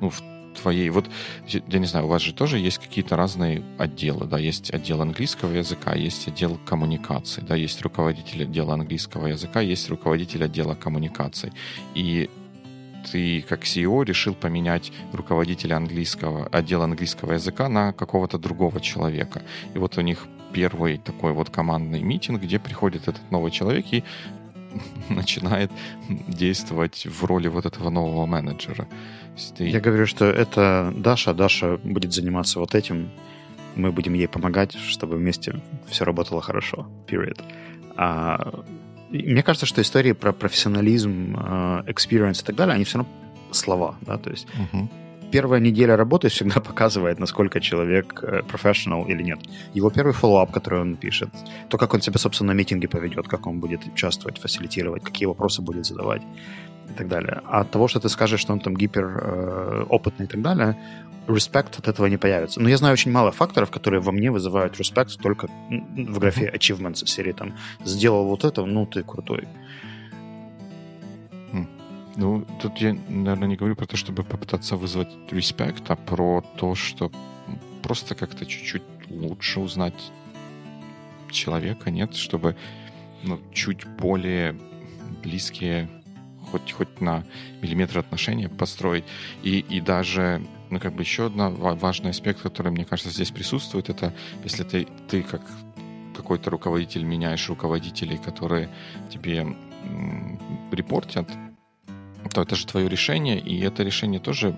ну, 0.00 0.10
в 0.10 0.22
твоей... 0.54 0.88
Вот, 0.90 1.06
я 1.46 1.78
не 1.78 1.86
знаю, 1.86 2.06
у 2.06 2.08
вас 2.08 2.22
же 2.22 2.32
тоже 2.32 2.58
есть 2.58 2.78
какие-то 2.78 3.16
разные 3.16 3.62
отделы, 3.78 4.26
да, 4.26 4.38
есть 4.38 4.72
отдел 4.72 5.02
английского 5.02 5.52
языка, 5.52 5.94
есть 5.94 6.28
отдел 6.28 6.58
коммуникаций, 6.64 7.42
да, 7.42 7.54
есть 7.54 7.80
руководитель 7.82 8.44
отдела 8.44 8.74
английского 8.74 9.26
языка, 9.26 9.60
есть 9.60 9.88
руководитель 9.90 10.44
отдела 10.44 10.74
коммуникаций. 10.74 11.52
И 11.94 12.30
ты 13.10 13.42
как 13.42 13.64
CEO 13.64 14.04
решил 14.04 14.34
поменять 14.34 14.92
руководителя 15.12 15.76
английского, 15.76 16.46
отдела 16.46 16.84
английского 16.84 17.32
языка 17.32 17.68
на 17.68 17.92
какого-то 17.92 18.38
другого 18.38 18.80
человека. 18.80 19.42
И 19.74 19.78
вот 19.78 19.98
у 19.98 20.00
них 20.00 20.26
первый 20.54 20.98
такой 20.98 21.32
вот 21.32 21.50
командный 21.50 22.02
митинг, 22.02 22.40
где 22.40 22.58
приходит 22.58 23.08
этот 23.08 23.30
новый 23.30 23.50
человек 23.50 23.86
и 23.92 24.04
начинает 25.08 25.70
действовать 26.08 27.06
в 27.06 27.24
роли 27.24 27.48
вот 27.48 27.66
этого 27.66 27.90
нового 27.90 28.26
менеджера. 28.26 28.86
Ты... 29.56 29.68
Я 29.68 29.80
говорю, 29.80 30.06
что 30.06 30.24
это 30.24 30.92
Даша, 30.96 31.34
Даша 31.34 31.76
будет 31.82 32.12
заниматься 32.12 32.60
вот 32.60 32.74
этим, 32.74 33.10
мы 33.74 33.90
будем 33.90 34.14
ей 34.14 34.28
помогать, 34.28 34.74
чтобы 34.74 35.16
вместе 35.16 35.60
все 35.88 36.04
работало 36.04 36.40
хорошо. 36.40 36.86
Period. 37.08 37.42
А, 37.96 38.64
мне 39.10 39.42
кажется, 39.42 39.66
что 39.66 39.82
истории 39.82 40.12
про 40.12 40.32
профессионализм, 40.32 41.36
а, 41.36 41.84
experience 41.86 42.42
и 42.42 42.46
так 42.46 42.54
далее, 42.54 42.74
они 42.74 42.84
все 42.84 42.98
равно 42.98 43.12
слова, 43.50 43.96
да, 44.02 44.18
то 44.18 44.30
есть 44.30 44.46
uh-huh 44.46 44.88
первая 45.30 45.60
неделя 45.60 45.96
работы 45.96 46.28
всегда 46.28 46.60
показывает, 46.68 47.18
насколько 47.18 47.60
человек 47.60 48.22
профессионал 48.48 49.06
или 49.06 49.22
нет. 49.22 49.38
Его 49.74 49.90
первый 49.90 50.12
follow-up, 50.12 50.52
который 50.52 50.80
он 50.80 50.96
пишет, 50.96 51.28
то, 51.68 51.78
как 51.78 51.94
он 51.94 52.00
себя, 52.00 52.18
собственно, 52.18 52.52
на 52.52 52.56
митинге 52.56 52.88
поведет, 52.88 53.28
как 53.28 53.46
он 53.46 53.60
будет 53.60 53.86
участвовать, 53.86 54.38
фасилитировать, 54.38 55.02
какие 55.02 55.26
вопросы 55.26 55.62
будет 55.62 55.86
задавать 55.86 56.22
и 56.90 56.92
так 56.92 57.08
далее. 57.08 57.40
А 57.46 57.60
от 57.60 57.70
того, 57.70 57.88
что 57.88 58.00
ты 58.00 58.08
скажешь, 58.08 58.40
что 58.40 58.52
он 58.52 58.60
там 58.60 58.76
гипер 58.76 59.04
э, 59.04 59.86
опытный 59.88 60.26
и 60.26 60.28
так 60.28 60.42
далее, 60.42 60.76
респект 61.28 61.78
от 61.78 61.88
этого 61.88 62.06
не 62.06 62.16
появится. 62.16 62.60
Но 62.60 62.68
я 62.68 62.76
знаю 62.76 62.92
очень 62.92 63.10
мало 63.10 63.30
факторов, 63.30 63.70
которые 63.70 64.00
во 64.00 64.12
мне 64.12 64.30
вызывают 64.30 64.78
респект 64.78 65.18
только 65.20 65.48
в 65.68 66.18
графе 66.18 66.52
achievements 66.54 67.06
серии 67.06 67.32
там 67.32 67.54
«сделал 67.84 68.26
вот 68.26 68.44
это, 68.44 68.64
ну 68.64 68.86
ты 68.86 69.02
крутой». 69.02 69.48
Ну, 72.16 72.46
тут 72.60 72.78
я, 72.78 72.94
наверное, 73.08 73.48
не 73.48 73.56
говорю 73.56 73.74
про 73.74 73.86
то, 73.86 73.96
чтобы 73.96 74.22
попытаться 74.22 74.76
вызвать 74.76 75.08
респект, 75.30 75.90
а 75.90 75.96
про 75.96 76.42
то, 76.56 76.74
что 76.74 77.10
просто 77.82 78.14
как-то 78.14 78.46
чуть-чуть 78.46 78.82
лучше 79.10 79.60
узнать 79.60 80.12
человека, 81.30 81.90
нет, 81.90 82.14
чтобы 82.14 82.56
ну, 83.24 83.40
чуть 83.52 83.84
более 83.86 84.56
близкие 85.22 85.88
хоть, 86.50 86.72
хоть 86.72 87.00
на 87.00 87.24
миллиметр 87.62 87.98
отношения 87.98 88.48
построить. 88.48 89.04
И, 89.42 89.58
и 89.58 89.80
даже, 89.80 90.40
ну, 90.70 90.78
как 90.78 90.94
бы 90.94 91.02
еще 91.02 91.26
один 91.26 91.56
важный 91.56 92.10
аспект, 92.10 92.40
который, 92.40 92.70
мне 92.70 92.84
кажется, 92.84 93.12
здесь 93.12 93.30
присутствует, 93.30 93.90
это 93.90 94.14
если 94.44 94.62
ты, 94.62 94.86
ты 95.08 95.22
как 95.22 95.42
какой-то 96.14 96.50
руководитель 96.50 97.02
меняешь 97.02 97.48
руководителей, 97.48 98.18
которые 98.18 98.68
тебе 99.10 99.56
репортят, 100.70 101.28
то 102.28 102.42
это 102.42 102.54
же 102.56 102.66
твое 102.66 102.88
решение, 102.88 103.38
и 103.38 103.60
это 103.60 103.82
решение 103.82 104.20
тоже 104.20 104.56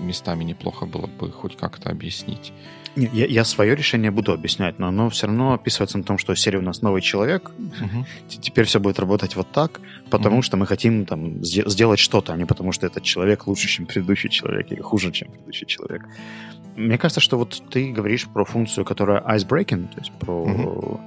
местами 0.00 0.44
неплохо 0.44 0.86
было 0.86 1.06
бы 1.06 1.30
хоть 1.30 1.56
как-то 1.56 1.90
объяснить. 1.90 2.52
Не, 2.94 3.08
я, 3.12 3.26
я 3.26 3.44
свое 3.44 3.74
решение 3.74 4.10
буду 4.10 4.32
объяснять, 4.32 4.78
но 4.78 4.88
оно 4.88 5.08
все 5.08 5.26
равно 5.26 5.54
описывается 5.54 5.96
на 5.96 6.04
том, 6.04 6.18
что 6.18 6.34
серия 6.34 6.58
у 6.58 6.62
нас 6.62 6.82
новый 6.82 7.00
человек, 7.00 7.50
uh-huh. 7.58 8.04
теперь 8.28 8.66
все 8.66 8.80
будет 8.80 8.98
работать 8.98 9.34
вот 9.34 9.50
так, 9.50 9.80
потому 10.10 10.38
uh-huh. 10.38 10.42
что 10.42 10.56
мы 10.58 10.66
хотим 10.66 11.06
там 11.06 11.42
сделать 11.42 11.98
что-то, 11.98 12.34
а 12.34 12.36
не 12.36 12.44
потому 12.44 12.72
что 12.72 12.86
этот 12.86 13.02
человек 13.02 13.46
лучше, 13.46 13.68
чем 13.68 13.86
предыдущий 13.86 14.28
человек, 14.28 14.70
или 14.70 14.80
хуже, 14.80 15.10
чем 15.10 15.30
предыдущий 15.30 15.66
человек. 15.66 16.06
Мне 16.76 16.98
кажется, 16.98 17.20
что 17.20 17.38
вот 17.38 17.62
ты 17.70 17.92
говоришь 17.92 18.26
про 18.26 18.44
функцию, 18.44 18.84
которая 18.84 19.22
ice-breaking, 19.22 19.88
то 19.88 19.98
есть 19.98 20.12
про... 20.12 20.44
Uh-huh 20.44 21.00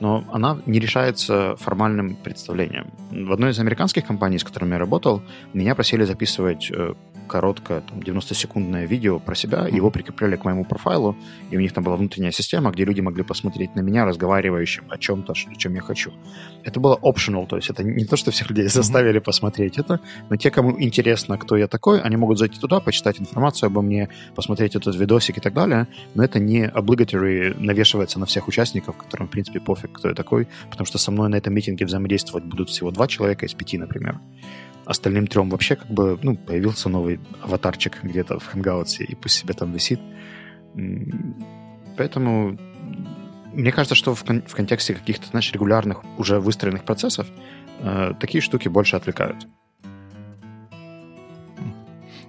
но 0.00 0.24
она 0.32 0.58
не 0.66 0.78
решается 0.78 1.56
формальным 1.56 2.16
представлением. 2.16 2.90
В 3.10 3.32
одной 3.32 3.50
из 3.50 3.58
американских 3.58 4.06
компаний, 4.06 4.38
с 4.38 4.44
которыми 4.44 4.72
я 4.72 4.78
работал, 4.78 5.22
меня 5.54 5.74
просили 5.74 6.04
записывать 6.04 6.70
э, 6.70 6.94
короткое, 7.30 7.80
там, 7.80 8.00
90-секундное 8.00 8.86
видео 8.86 9.20
про 9.20 9.36
себя, 9.36 9.68
его 9.68 9.90
прикрепляли 9.90 10.36
к 10.36 10.44
моему 10.44 10.64
профайлу, 10.64 11.16
и 11.52 11.56
у 11.56 11.60
них 11.60 11.72
там 11.72 11.84
была 11.84 11.96
внутренняя 11.96 12.32
система, 12.32 12.72
где 12.72 12.84
люди 12.84 13.00
могли 13.00 13.22
посмотреть 13.22 13.76
на 13.76 13.80
меня, 13.80 14.04
разговаривающим 14.04 14.84
о 14.88 14.98
чем-то, 14.98 15.32
о 15.32 15.54
чем 15.54 15.74
я 15.74 15.80
хочу. 15.80 16.12
Это 16.64 16.80
было 16.80 16.98
optional, 17.00 17.46
то 17.46 17.56
есть 17.56 17.70
это 17.70 17.84
не 17.84 18.04
то, 18.04 18.16
что 18.16 18.30
всех 18.32 18.50
людей 18.50 18.68
заставили 18.68 19.20
mm-hmm. 19.20 19.24
посмотреть 19.24 19.78
это, 19.78 20.00
но 20.28 20.36
те, 20.36 20.50
кому 20.50 20.82
интересно, 20.82 21.38
кто 21.38 21.56
я 21.56 21.68
такой, 21.68 22.00
они 22.00 22.16
могут 22.16 22.38
зайти 22.38 22.58
туда, 22.58 22.80
почитать 22.80 23.20
информацию 23.20 23.68
обо 23.68 23.80
мне, 23.80 24.08
посмотреть 24.34 24.74
этот 24.74 24.96
видосик 24.96 25.38
и 25.38 25.40
так 25.40 25.54
далее, 25.54 25.86
но 26.14 26.24
это 26.24 26.40
не 26.40 26.66
obligatory 26.66 27.54
навешивается 27.60 28.18
на 28.18 28.26
всех 28.26 28.48
участников, 28.48 28.96
которым, 28.96 29.28
в 29.28 29.30
принципе, 29.30 29.60
пофиг, 29.60 29.92
кто 29.92 30.08
я 30.08 30.14
такой, 30.14 30.48
потому 30.70 30.84
что 30.86 30.98
со 30.98 31.12
мной 31.12 31.28
на 31.28 31.36
этом 31.36 31.54
митинге 31.54 31.86
взаимодействовать 31.86 32.44
будут 32.44 32.70
всего 32.70 32.90
два 32.90 33.06
человека 33.06 33.46
из 33.46 33.54
пяти, 33.54 33.78
например 33.78 34.18
остальным 34.90 35.28
трем 35.28 35.50
вообще 35.50 35.76
как 35.76 35.88
бы, 35.88 36.18
ну, 36.20 36.36
появился 36.36 36.88
новый 36.88 37.20
аватарчик 37.42 38.02
где-то 38.02 38.40
в 38.40 38.54
Hangouts, 38.54 39.04
и 39.04 39.14
пусть 39.14 39.36
себе 39.36 39.54
там 39.54 39.72
висит. 39.72 40.00
Поэтому 41.96 42.58
мне 43.52 43.70
кажется, 43.72 43.94
что 43.94 44.14
в, 44.14 44.24
кон- 44.24 44.42
в 44.42 44.54
контексте 44.54 44.94
каких-то, 44.94 45.28
знаешь, 45.28 45.52
регулярных, 45.52 46.02
уже 46.18 46.40
выстроенных 46.40 46.84
процессов 46.84 47.28
э, 47.80 48.14
такие 48.18 48.40
штуки 48.40 48.68
больше 48.68 48.96
отвлекают. 48.96 49.46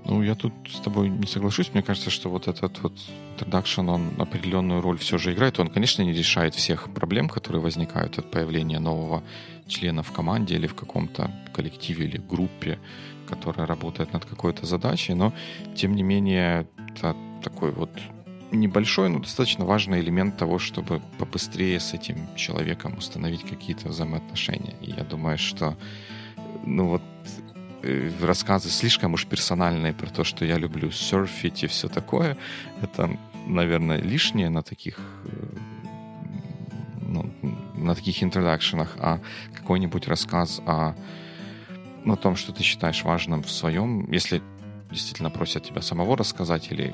Ну, 0.06 0.24
я 0.24 0.36
тут 0.36 0.54
с 0.68 0.80
тобой 0.80 1.10
не 1.10 1.28
соглашусь. 1.28 1.74
Мне 1.74 1.84
кажется, 1.84 2.10
что 2.10 2.30
вот 2.30 2.48
этот 2.48 2.82
вот 2.82 2.94
introduction, 3.38 3.90
он 3.90 4.14
определенную 4.18 4.82
роль 4.82 4.98
все 4.98 5.18
же 5.18 5.34
играет. 5.34 5.60
Он, 5.60 5.68
конечно, 5.68 6.02
не 6.02 6.14
решает 6.14 6.56
всех 6.56 6.94
проблем, 6.94 7.30
которые 7.30 7.62
возникают 7.62 8.18
от 8.18 8.32
появления 8.32 8.80
нового 8.80 9.24
члена 9.68 10.04
в 10.04 10.12
команде 10.12 10.56
или 10.56 10.68
в 10.68 10.76
каком-то 10.76 11.32
коллективе 11.54 12.06
или 12.06 12.18
группе, 12.18 12.80
которая 13.28 13.68
работает 13.68 14.14
над 14.14 14.26
какой-то 14.26 14.66
задачей, 14.66 15.14
но, 15.14 15.34
тем 15.76 15.96
не 15.96 16.04
менее, 16.04 16.68
это 16.96 17.16
такой 17.44 17.72
вот 17.72 17.92
небольшой, 18.52 19.10
но 19.10 19.20
достаточно 19.20 19.66
важный 19.66 20.02
элемент 20.02 20.38
того, 20.38 20.60
чтобы 20.60 21.02
побыстрее 21.18 21.80
с 21.80 21.94
этим 21.94 22.28
человеком 22.36 22.98
установить 22.98 23.44
какие-то 23.44 23.90
взаимоотношения. 23.90 24.76
И 24.82 24.92
я 24.92 25.04
думаю, 25.04 25.38
что 25.38 25.78
ну 26.66 26.90
вот 26.90 27.02
рассказы 28.22 28.70
слишком 28.70 29.14
уж 29.14 29.26
персональные 29.26 29.94
про 29.94 30.08
то, 30.08 30.24
что 30.24 30.46
я 30.46 30.58
люблю 30.58 30.92
серфить 30.92 31.64
и 31.64 31.68
все 31.68 31.88
такое, 31.88 32.38
это, 32.82 33.18
наверное, 33.48 33.98
лишнее 33.98 34.50
на 34.50 34.62
таких 34.62 35.00
э, 35.26 35.58
ну, 37.02 37.32
на 37.76 37.96
таких 37.96 38.24
интродакшенах, 38.24 38.96
а 39.00 39.20
какой-нибудь 39.56 40.08
рассказ 40.08 40.62
о, 40.66 40.96
ну, 42.06 42.14
о 42.14 42.18
том, 42.18 42.36
что 42.36 42.54
ты 42.54 42.64
считаешь 42.64 43.04
важным 43.04 43.44
в 43.44 43.52
своем, 43.52 44.10
если 44.12 44.42
действительно 44.92 45.30
просят 45.30 45.64
тебя 45.64 45.82
самого 45.82 46.18
рассказать 46.18 46.72
или 46.72 46.94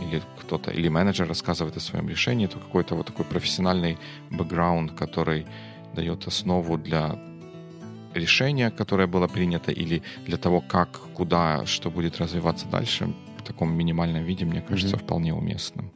или 0.00 0.22
кто-то, 0.38 0.70
или 0.70 0.88
менеджер 0.88 1.26
рассказывает 1.26 1.76
о 1.76 1.80
своем 1.80 2.06
решении, 2.08 2.46
то 2.46 2.58
какой-то 2.58 2.94
вот 2.94 3.06
такой 3.06 3.24
профессиональный 3.24 3.96
бэкграунд, 4.30 4.92
который 4.92 5.46
дает 5.94 6.26
основу 6.26 6.76
для 6.76 7.18
решение, 8.16 8.70
которое 8.70 9.06
было 9.06 9.28
принято, 9.28 9.72
или 9.72 10.02
для 10.26 10.36
того, 10.36 10.60
как, 10.60 10.88
куда, 11.14 11.66
что 11.66 11.90
будет 11.90 12.18
развиваться 12.18 12.66
дальше, 12.66 13.08
таком 13.46 13.72
минимальном 13.72 14.24
виде, 14.24 14.44
мне 14.44 14.60
кажется, 14.60 14.96
mm-hmm. 14.96 15.04
вполне 15.04 15.34
уместным. 15.34 15.90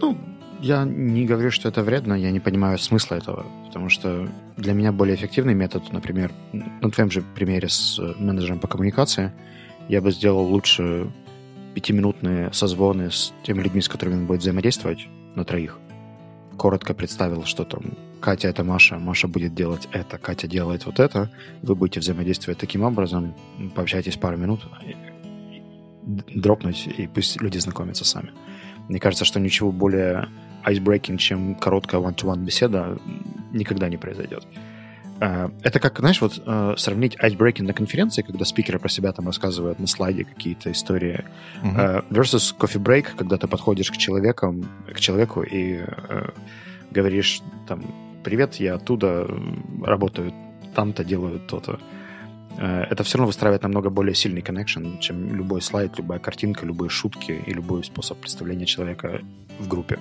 Ну, 0.00 0.16
я 0.60 0.84
не 0.84 1.24
говорю, 1.24 1.50
что 1.50 1.68
это 1.68 1.82
вредно, 1.82 2.14
я 2.14 2.30
не 2.30 2.40
понимаю 2.40 2.78
смысла 2.78 3.16
этого, 3.16 3.46
потому 3.66 3.88
что 3.88 4.28
для 4.56 4.72
меня 4.74 4.92
более 4.92 5.16
эффективный 5.16 5.54
метод, 5.54 5.92
например, 5.92 6.32
на 6.52 6.90
твоем 6.90 7.10
же 7.10 7.22
примере 7.22 7.68
с 7.68 7.98
менеджером 8.18 8.58
по 8.58 8.68
коммуникации, 8.68 9.32
я 9.88 10.00
бы 10.00 10.10
сделал 10.10 10.44
лучше 10.44 11.10
пятиминутные 11.74 12.52
созвоны 12.52 13.10
с 13.10 13.32
теми 13.42 13.62
людьми, 13.62 13.80
с 13.80 13.88
которыми 13.88 14.16
он 14.16 14.26
будет 14.26 14.40
взаимодействовать 14.40 15.08
на 15.34 15.44
троих. 15.44 15.78
Коротко 16.56 16.94
представил, 16.94 17.44
что 17.44 17.64
там 17.64 17.82
Катя— 18.20 18.48
это 18.50 18.64
Маша, 18.64 18.98
Маша 18.98 19.28
будет 19.28 19.54
делать 19.54 19.88
это, 19.92 20.18
Катя 20.18 20.46
делает 20.48 20.86
вот 20.86 21.00
это, 21.00 21.30
вы 21.62 21.74
будете 21.74 22.00
взаимодействовать 22.00 22.58
таким 22.58 22.82
образом, 22.82 23.34
пообщайтесь 23.74 24.16
пару 24.16 24.36
минут, 24.36 24.66
дропнуть, 26.06 26.86
и 26.86 27.06
пусть 27.06 27.40
люди 27.40 27.58
знакомятся 27.58 28.04
сами. 28.04 28.30
Мне 28.88 29.00
кажется, 29.00 29.24
что 29.24 29.40
ничего 29.40 29.72
более 29.72 30.28
icebreaking, 30.64 31.16
чем 31.18 31.54
короткая 31.54 32.00
one-to-one 32.00 32.44
беседа, 32.44 32.98
никогда 33.52 33.88
не 33.88 33.96
произойдет. 33.96 34.46
Э, 35.20 35.48
это 35.62 35.80
как, 35.80 35.98
знаешь, 35.98 36.20
вот 36.20 36.42
э, 36.44 36.74
сравнить 36.76 37.16
icebreaking 37.16 37.64
на 37.64 37.72
конференции, 37.72 38.22
когда 38.22 38.44
спикеры 38.44 38.78
про 38.78 38.88
себя 38.88 39.12
там 39.12 39.26
рассказывают 39.26 39.78
на 39.78 39.86
слайде 39.86 40.24
какие-то 40.24 40.70
истории, 40.70 41.24
uh-huh. 41.62 42.08
versus 42.10 42.54
coffee 42.56 42.82
break, 42.82 43.16
когда 43.16 43.36
ты 43.36 43.48
подходишь 43.48 43.90
к 43.90 43.96
человеку, 43.96 44.54
к 44.92 45.00
человеку 45.00 45.42
и 45.42 45.84
говоришь 46.90 47.42
там, 47.66 47.82
привет, 48.24 48.56
я 48.56 48.74
оттуда 48.74 49.28
работаю, 49.82 50.32
там-то 50.74 51.04
делаю 51.04 51.40
то-то. 51.40 51.78
Это 52.58 53.04
все 53.04 53.18
равно 53.18 53.26
выстраивает 53.26 53.62
намного 53.62 53.90
более 53.90 54.14
сильный 54.14 54.40
connection, 54.40 54.98
чем 54.98 55.34
любой 55.34 55.60
слайд, 55.60 55.98
любая 55.98 56.18
картинка, 56.18 56.64
любые 56.64 56.88
шутки 56.88 57.32
и 57.46 57.52
любой 57.52 57.84
способ 57.84 58.18
представления 58.18 58.66
человека 58.66 59.20
в 59.58 59.68
группе. 59.68 59.98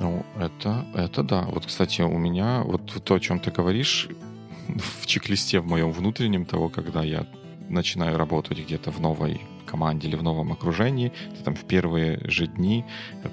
Ну, 0.00 0.24
это, 0.38 0.84
это 0.94 1.22
да. 1.22 1.42
Вот, 1.42 1.66
кстати, 1.66 2.02
у 2.02 2.18
меня 2.18 2.62
вот 2.62 3.02
то, 3.04 3.14
о 3.14 3.20
чем 3.20 3.40
ты 3.40 3.50
говоришь, 3.50 4.08
в 4.68 5.06
чек-листе 5.06 5.60
в 5.60 5.66
моем 5.66 5.92
внутреннем 5.92 6.44
того, 6.44 6.68
когда 6.68 7.02
я 7.02 7.26
начинаю 7.68 8.16
работать 8.16 8.58
где-то 8.58 8.90
в 8.90 9.00
новой 9.00 9.40
команде 9.66 10.08
или 10.08 10.16
в 10.16 10.22
новом 10.22 10.52
окружении, 10.52 11.12
то 11.36 11.44
там 11.44 11.54
в 11.54 11.64
первые 11.64 12.20
же 12.24 12.46
дни 12.46 12.84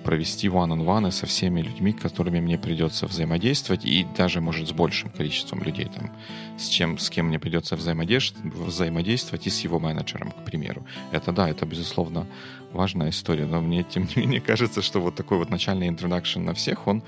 провести 0.03 0.47
one-on-one 0.47 1.11
со 1.11 1.25
всеми 1.25 1.61
людьми, 1.61 1.93
которыми 1.93 2.41
мне 2.41 2.57
придется 2.57 3.07
взаимодействовать, 3.07 3.85
и 3.85 4.05
даже, 4.17 4.41
может, 4.41 4.67
с 4.67 4.71
большим 4.71 5.09
количеством 5.09 5.63
людей, 5.63 5.85
там, 5.85 6.11
с, 6.57 6.67
чем, 6.67 6.97
с 6.97 7.09
кем 7.09 7.27
мне 7.27 7.39
придется 7.39 7.75
взаимодействовать, 7.75 8.53
взаимодействовать 8.53 9.47
и 9.47 9.49
с 9.49 9.61
его 9.61 9.79
менеджером, 9.79 10.31
к 10.31 10.43
примеру. 10.43 10.85
Это 11.11 11.31
да, 11.31 11.49
это, 11.49 11.65
безусловно, 11.65 12.27
важная 12.73 13.09
история, 13.09 13.45
но 13.45 13.61
мне, 13.61 13.83
тем 13.83 14.07
не 14.15 14.21
менее, 14.21 14.41
кажется, 14.51 14.81
что 14.81 14.99
вот 14.99 15.15
такой 15.15 15.37
вот 15.37 15.49
начальный 15.49 15.87
introduction 15.87 16.39
на 16.39 16.53
всех, 16.53 16.87
он 16.87 17.03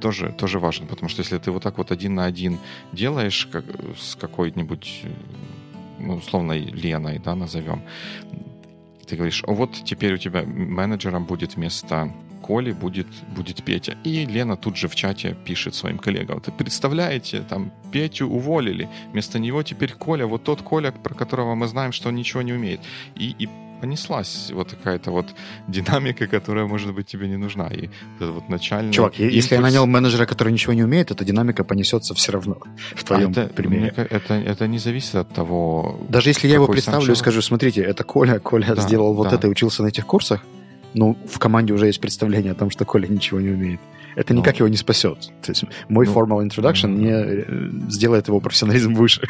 тоже, 0.00 0.34
тоже 0.38 0.58
важен, 0.58 0.86
потому 0.86 1.08
что 1.08 1.22
если 1.22 1.38
ты 1.38 1.50
вот 1.50 1.62
так 1.62 1.78
вот 1.78 1.90
один 1.90 2.14
на 2.14 2.24
один 2.24 2.58
делаешь 2.92 3.48
как, 3.50 3.64
с 3.98 4.14
какой-нибудь 4.16 5.04
ну, 5.98 6.16
условно 6.16 6.52
Леной, 6.52 7.18
да, 7.18 7.34
назовем, 7.34 7.82
ты 9.06 9.16
говоришь, 9.16 9.44
вот 9.46 9.72
теперь 9.84 10.14
у 10.14 10.18
тебя 10.18 10.42
менеджером 10.42 11.24
будет 11.24 11.56
вместо 11.56 12.12
Коли 12.42 12.72
будет, 12.72 13.08
будет 13.34 13.64
Петя. 13.64 13.96
И 14.04 14.24
Лена 14.24 14.56
тут 14.56 14.76
же 14.76 14.86
в 14.88 14.94
чате 14.94 15.36
пишет 15.44 15.74
своим 15.74 15.98
коллегам. 15.98 16.40
Ты 16.40 16.52
представляете, 16.52 17.40
там 17.40 17.72
Петю 17.90 18.28
уволили. 18.28 18.88
Вместо 19.12 19.38
него 19.40 19.62
теперь 19.62 19.92
Коля, 19.92 20.26
вот 20.26 20.44
тот 20.44 20.62
Коля, 20.62 20.92
про 20.92 21.14
которого 21.14 21.56
мы 21.56 21.66
знаем, 21.66 21.90
что 21.90 22.08
он 22.08 22.14
ничего 22.14 22.42
не 22.42 22.52
умеет. 22.52 22.80
И, 23.16 23.34
и 23.38 23.48
понеслась 23.80 24.50
вот 24.52 24.70
какая-то 24.70 25.10
вот 25.10 25.26
динамика, 25.68 26.26
которая, 26.26 26.66
может 26.66 26.94
быть, 26.94 27.06
тебе 27.06 27.28
не 27.28 27.36
нужна. 27.36 27.68
И 27.68 27.88
вот, 28.18 28.30
вот 28.30 28.48
начальный 28.48 28.92
Чувак, 28.92 29.18
импульс... 29.18 29.34
если 29.34 29.54
я 29.54 29.60
нанял 29.60 29.86
менеджера, 29.86 30.26
который 30.26 30.52
ничего 30.52 30.72
не 30.72 30.84
умеет, 30.84 31.10
эта 31.10 31.24
динамика 31.24 31.64
понесется 31.64 32.14
все 32.14 32.32
равно 32.32 32.58
в 32.94 33.04
твоем 33.04 33.32
а 33.36 33.40
это, 33.40 33.54
примере. 33.54 33.92
Мне, 33.96 34.06
это, 34.10 34.34
это 34.34 34.66
не 34.66 34.78
зависит 34.78 35.14
от 35.14 35.32
того... 35.32 36.00
Даже 36.08 36.30
если 36.30 36.48
я 36.48 36.54
его 36.54 36.66
представлю 36.66 37.12
и 37.12 37.16
скажу, 37.16 37.42
смотрите, 37.42 37.82
это 37.82 38.04
Коля, 38.04 38.38
Коля 38.38 38.74
да, 38.74 38.82
сделал 38.82 39.14
вот 39.14 39.30
да. 39.30 39.36
это 39.36 39.46
и 39.46 39.50
учился 39.50 39.82
на 39.82 39.88
этих 39.88 40.06
курсах, 40.06 40.42
ну, 40.94 41.16
в 41.28 41.38
команде 41.38 41.74
уже 41.74 41.86
есть 41.86 42.00
представление 42.00 42.52
о 42.52 42.54
том, 42.54 42.70
что 42.70 42.84
Коля 42.84 43.06
ничего 43.06 43.40
не 43.40 43.50
умеет. 43.50 43.80
Это 44.16 44.32
ну, 44.32 44.40
никак 44.40 44.58
его 44.58 44.68
не 44.68 44.76
спасет. 44.76 45.30
То 45.42 45.50
есть 45.52 45.64
мой 45.88 46.06
ну, 46.06 46.12
formal 46.12 46.46
introduction 46.46 46.88
ну, 46.88 46.96
не 46.96 47.10
э, 47.10 47.90
сделает 47.90 48.28
его 48.28 48.40
профессионализм 48.40 48.94
выше. 48.94 49.28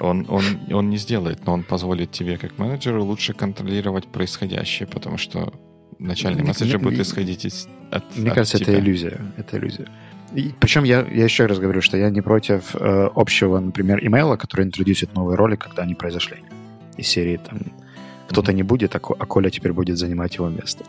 Он, 0.00 0.26
он, 0.28 0.42
он 0.72 0.90
не 0.90 0.96
сделает, 0.96 1.46
но 1.46 1.52
он 1.52 1.62
позволит 1.62 2.10
тебе, 2.10 2.38
как 2.38 2.58
менеджеру, 2.58 3.04
лучше 3.04 3.34
контролировать 3.34 4.06
происходящее, 4.06 4.88
потому 4.88 5.18
что 5.18 5.52
начальный 5.98 6.42
месседж 6.42 6.76
будет 6.78 7.00
исходить 7.00 7.44
из, 7.44 7.68
от 7.90 8.04
Мне 8.16 8.30
от 8.30 8.34
кажется, 8.34 8.58
тебя. 8.58 8.72
это 8.72 8.82
иллюзия. 8.82 9.20
Это 9.36 9.58
иллюзия. 9.58 9.88
И, 10.34 10.52
причем 10.58 10.84
я, 10.84 11.06
я 11.12 11.24
еще 11.24 11.46
раз 11.46 11.58
говорю, 11.58 11.80
что 11.80 11.96
я 11.96 12.10
не 12.10 12.22
против 12.22 12.74
э, 12.74 13.10
общего, 13.14 13.60
например, 13.60 14.04
имейла, 14.04 14.36
который 14.36 14.64
интродюсит 14.64 15.14
новые 15.14 15.36
роли, 15.36 15.56
когда 15.56 15.82
они 15.82 15.94
произошли. 15.94 16.38
Из 16.96 17.06
серии 17.06 17.36
там 17.36 17.60
кто-то 18.28 18.50
mm-hmm. 18.50 18.54
не 18.54 18.62
будет, 18.62 18.96
а, 18.96 18.98
а 18.98 19.26
Коля 19.26 19.50
теперь 19.50 19.72
будет 19.72 19.98
занимать 19.98 20.34
его 20.36 20.48
место. 20.48 20.84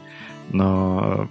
Но 0.52 1.30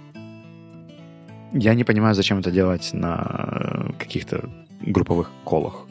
я 1.55 1.73
не 1.73 1.83
понимаю, 1.83 2.15
зачем 2.15 2.39
это 2.39 2.51
делать 2.51 2.89
на 2.93 3.91
каких-то 3.97 4.49
групповых 4.81 5.31
колах. 5.45 5.85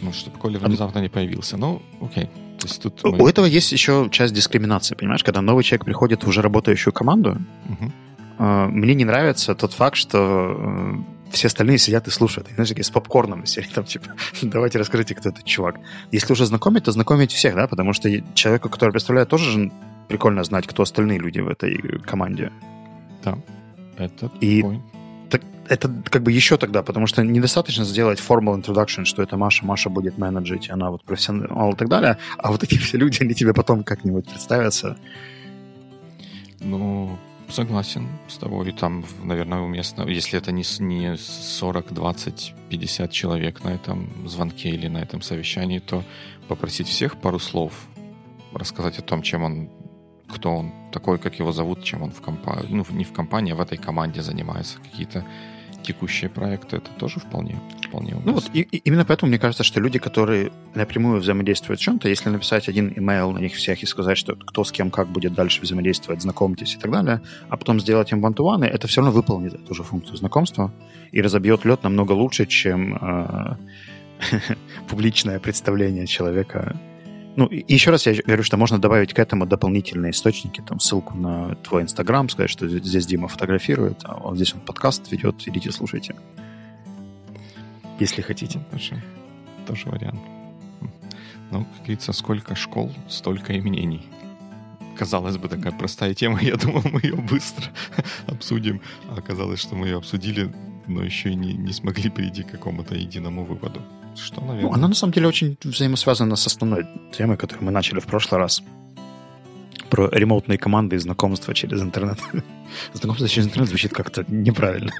Ну, 0.00 0.12
чтобы 0.12 0.38
Коля 0.38 0.58
внезапно 0.58 1.00
не 1.00 1.08
появился. 1.08 1.56
Ну, 1.56 1.82
окей. 2.00 2.26
То 2.58 2.66
есть 2.66 2.82
тут 2.82 3.04
мы... 3.04 3.18
У 3.18 3.28
этого 3.28 3.46
есть 3.46 3.70
еще 3.72 4.08
часть 4.10 4.34
дискриминации, 4.34 4.94
понимаешь? 4.94 5.22
Когда 5.22 5.42
новый 5.42 5.62
человек 5.62 5.84
приходит 5.84 6.24
в 6.24 6.28
уже 6.28 6.40
работающую 6.40 6.92
команду, 6.92 7.36
угу. 7.68 7.92
мне 8.38 8.94
не 8.94 9.04
нравится 9.04 9.54
тот 9.54 9.72
факт, 9.72 9.96
что 9.96 10.56
э, 10.58 10.94
все 11.30 11.48
остальные 11.48 11.78
сидят 11.78 12.08
и 12.08 12.10
слушают. 12.10 12.48
И, 12.50 12.54
знаешь, 12.54 12.70
с 12.70 12.90
попкорном 12.90 13.44
сидят 13.44 13.72
там, 13.74 13.84
типа, 13.84 14.06
давайте 14.42 14.78
расскажите, 14.78 15.14
кто 15.14 15.28
этот 15.28 15.44
чувак. 15.44 15.76
Если 16.12 16.32
уже 16.32 16.46
знакомить, 16.46 16.84
то 16.84 16.92
знакомить 16.92 17.32
всех, 17.32 17.54
да, 17.54 17.68
потому 17.68 17.92
что 17.92 18.08
человеку, 18.34 18.70
который 18.70 18.90
представляет, 18.90 19.28
тоже 19.28 19.50
же 19.50 19.70
прикольно 20.08 20.42
знать, 20.44 20.66
кто 20.66 20.82
остальные 20.82 21.18
люди 21.18 21.40
в 21.40 21.48
этой 21.48 22.00
команде. 22.00 22.50
Да, 23.32 24.04
это 24.04 24.30
и 24.40 24.64
так, 25.28 25.42
это 25.68 25.90
как 26.10 26.22
бы 26.22 26.32
еще 26.32 26.56
тогда, 26.56 26.82
потому 26.82 27.06
что 27.06 27.22
недостаточно 27.22 27.84
сделать 27.84 28.20
formal 28.20 28.60
introduction, 28.62 29.04
что 29.04 29.22
это 29.22 29.36
Маша, 29.36 29.64
Маша 29.64 29.90
будет 29.90 30.18
менеджить, 30.18 30.70
она 30.70 30.90
вот 30.90 31.04
профессионал 31.04 31.72
и 31.72 31.76
так 31.76 31.88
далее, 31.88 32.18
а 32.38 32.50
вот 32.50 32.62
эти 32.62 32.78
все 32.78 32.98
люди, 32.98 33.22
они 33.22 33.34
тебе 33.34 33.52
потом 33.52 33.84
как-нибудь 33.84 34.28
представятся. 34.28 34.96
Ну, 36.60 37.18
согласен 37.48 38.08
с 38.28 38.36
тобой. 38.36 38.72
Там, 38.72 39.04
наверное, 39.22 39.60
уместно, 39.60 40.02
если 40.02 40.38
это 40.38 40.52
не, 40.52 40.64
не 40.80 41.16
40, 41.16 41.92
20, 41.92 42.54
50 42.68 43.10
человек 43.12 43.64
на 43.64 43.70
этом 43.70 44.28
звонке 44.28 44.70
или 44.70 44.88
на 44.88 44.98
этом 44.98 45.22
совещании, 45.22 45.78
то 45.78 46.04
попросить 46.48 46.88
всех 46.88 47.16
пару 47.16 47.38
слов 47.38 47.72
рассказать 48.52 48.98
о 48.98 49.02
том, 49.02 49.22
чем 49.22 49.42
он 49.42 49.70
кто 50.28 50.56
он 50.56 50.72
такой, 50.92 51.18
как 51.18 51.38
его 51.38 51.52
зовут, 51.52 51.82
чем 51.84 52.02
он 52.02 52.10
в 52.10 52.20
компании, 52.20 52.68
ну, 52.70 52.84
не 52.90 53.04
в 53.04 53.12
компании, 53.12 53.52
а 53.52 53.56
в 53.56 53.60
этой 53.60 53.78
команде 53.78 54.22
занимается. 54.22 54.78
Какие-то 54.78 55.24
текущие 55.82 56.28
проекты, 56.28 56.76
это 56.76 56.90
тоже 56.98 57.20
вполне, 57.20 57.58
вполне 57.86 58.12
уместно. 58.12 58.32
Ну 58.32 58.34
вот, 58.34 58.50
и, 58.52 58.60
и 58.60 58.76
именно 58.78 59.04
поэтому 59.04 59.30
мне 59.30 59.38
кажется, 59.38 59.64
что 59.64 59.80
люди, 59.80 59.98
которые 59.98 60.50
напрямую 60.74 61.20
взаимодействуют 61.20 61.80
с 61.80 61.82
чем-то, 61.82 62.08
если 62.08 62.28
написать 62.30 62.68
один 62.68 62.88
email 62.90 63.32
на 63.32 63.38
них 63.38 63.54
всех 63.54 63.82
и 63.82 63.86
сказать, 63.86 64.18
что 64.18 64.34
кто 64.36 64.64
с 64.64 64.72
кем 64.72 64.90
как 64.90 65.08
будет 65.08 65.34
дальше 65.34 65.62
взаимодействовать, 65.62 66.22
знакомьтесь 66.22 66.74
и 66.74 66.78
так 66.78 66.90
далее, 66.90 67.20
а 67.48 67.56
потом 67.56 67.80
сделать 67.80 68.12
им 68.12 68.24
one 68.24 68.66
это 68.66 68.86
все 68.86 69.00
равно 69.00 69.12
выполнит 69.12 69.54
эту 69.54 69.74
же 69.74 69.82
функцию 69.82 70.16
знакомства 70.16 70.72
и 71.12 71.22
разобьет 71.22 71.64
лед 71.64 71.82
намного 71.82 72.12
лучше, 72.12 72.46
чем 72.46 72.96
э, 72.96 73.56
публичное 74.88 75.38
представление 75.38 76.06
человека 76.06 76.76
ну, 77.38 77.48
еще 77.52 77.92
раз 77.92 78.04
я 78.06 78.14
говорю, 78.14 78.42
что 78.42 78.56
можно 78.56 78.80
добавить 78.80 79.14
к 79.14 79.18
этому 79.20 79.46
дополнительные 79.46 80.10
источники, 80.10 80.60
там 80.60 80.80
ссылку 80.80 81.16
на 81.16 81.54
твой 81.54 81.82
Инстаграм, 81.82 82.28
сказать, 82.28 82.50
что 82.50 82.68
здесь 82.68 83.06
Дима 83.06 83.28
фотографирует, 83.28 84.00
а 84.02 84.16
вот 84.16 84.34
здесь 84.34 84.54
он 84.54 84.60
подкаст 84.60 85.12
ведет, 85.12 85.46
идите 85.46 85.70
слушайте. 85.70 86.16
Если 88.00 88.22
хотите. 88.22 88.58
Тоже, 88.72 89.00
тоже 89.68 89.88
вариант. 89.88 90.18
Ну, 91.52 91.64
как 91.64 91.78
говорится, 91.78 92.12
сколько 92.12 92.56
школ, 92.56 92.92
столько 93.08 93.52
и 93.52 93.60
мнений. 93.60 94.04
Казалось 94.96 95.36
бы, 95.36 95.48
такая 95.48 95.70
простая 95.70 96.14
тема, 96.14 96.40
я 96.42 96.56
думал, 96.56 96.82
мы 96.90 97.00
ее 97.04 97.14
быстро 97.14 97.66
обсудим. 98.26 98.80
А 99.12 99.18
оказалось, 99.18 99.60
что 99.60 99.76
мы 99.76 99.86
ее 99.86 99.98
обсудили, 99.98 100.52
но 100.88 101.04
еще 101.04 101.30
и 101.30 101.36
не, 101.36 101.52
не 101.52 101.72
смогли 101.72 102.10
прийти 102.10 102.42
к 102.42 102.50
какому-то 102.50 102.96
единому 102.96 103.44
выводу. 103.44 103.80
Что, 104.18 104.40
наверное? 104.40 104.62
Ну, 104.62 104.72
она 104.72 104.88
на 104.88 104.94
самом 104.94 105.12
деле 105.12 105.28
очень 105.28 105.56
взаимосвязана 105.62 106.36
с 106.36 106.46
основной 106.46 106.86
темой, 107.12 107.36
которую 107.36 107.64
мы 107.64 107.70
начали 107.70 108.00
в 108.00 108.06
прошлый 108.06 108.40
раз. 108.40 108.62
Про 109.90 110.08
ремоутные 110.10 110.58
команды 110.58 110.96
и 110.96 110.98
знакомства 110.98 111.54
через 111.54 111.80
интернет. 111.82 112.18
знакомство 112.92 113.28
через 113.28 113.46
интернет 113.46 113.68
звучит 113.68 113.92
как-то 113.92 114.24
неправильно. 114.28 114.92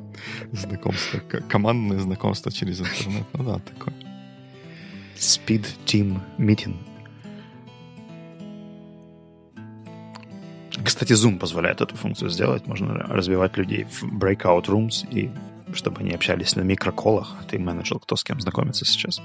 знакомство, 0.52 1.18
командное 1.48 1.98
знакомство 1.98 2.52
через 2.52 2.80
интернет. 2.80 3.24
Ну 3.32 3.44
да, 3.44 3.58
такое. 3.58 3.94
Speed 5.16 5.66
Team 5.86 6.20
Meeting. 6.38 6.76
Кстати, 10.84 11.14
Zoom 11.14 11.38
позволяет 11.38 11.80
эту 11.80 11.96
функцию 11.96 12.30
сделать. 12.30 12.66
Можно 12.66 12.94
разбивать 12.94 13.56
людей 13.56 13.84
в 13.84 14.04
breakout 14.04 14.66
rooms, 14.66 15.08
и 15.10 15.30
чтобы 15.72 16.00
они 16.00 16.12
общались 16.12 16.56
на 16.56 16.62
микроколах. 16.62 17.34
Ты 17.48 17.58
менеджер, 17.58 17.98
кто 17.98 18.16
с 18.16 18.24
кем 18.24 18.40
знакомится 18.40 18.84
сейчас. 18.84 19.20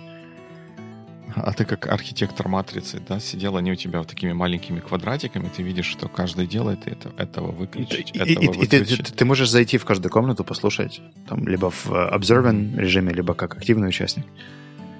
А 1.36 1.54
ты 1.54 1.66
как 1.66 1.88
архитектор 1.88 2.48
матрицы, 2.48 3.02
да, 3.08 3.20
сидел, 3.20 3.56
они 3.56 3.72
у 3.72 3.76
тебя 3.76 4.00
вот 4.00 4.10
такими 4.10 4.34
маленькими 4.34 4.80
квадратиками, 4.80 5.50
ты 5.56 5.64
видишь, 5.64 5.86
что 5.86 6.10
каждый 6.10 6.46
делает, 6.46 6.88
это, 6.88 7.14
этого 7.18 7.52
выключить, 7.52 8.12
и, 8.14 8.20
этого 8.20 8.44
и, 8.44 8.48
выключить. 8.48 8.74
И 8.74 8.96
ты, 8.96 9.04
ты, 9.04 9.14
ты 9.14 9.26
можешь 9.26 9.50
зайти 9.50 9.78
в 9.78 9.86
каждую 9.86 10.12
комнату, 10.12 10.44
послушать, 10.44 11.02
там, 11.28 11.48
либо 11.48 11.72
в 11.72 11.90
observant 11.90 12.76
режиме, 12.78 13.14
либо 13.14 13.34
как 13.34 13.56
активный 13.56 13.88
участник. 13.88 14.26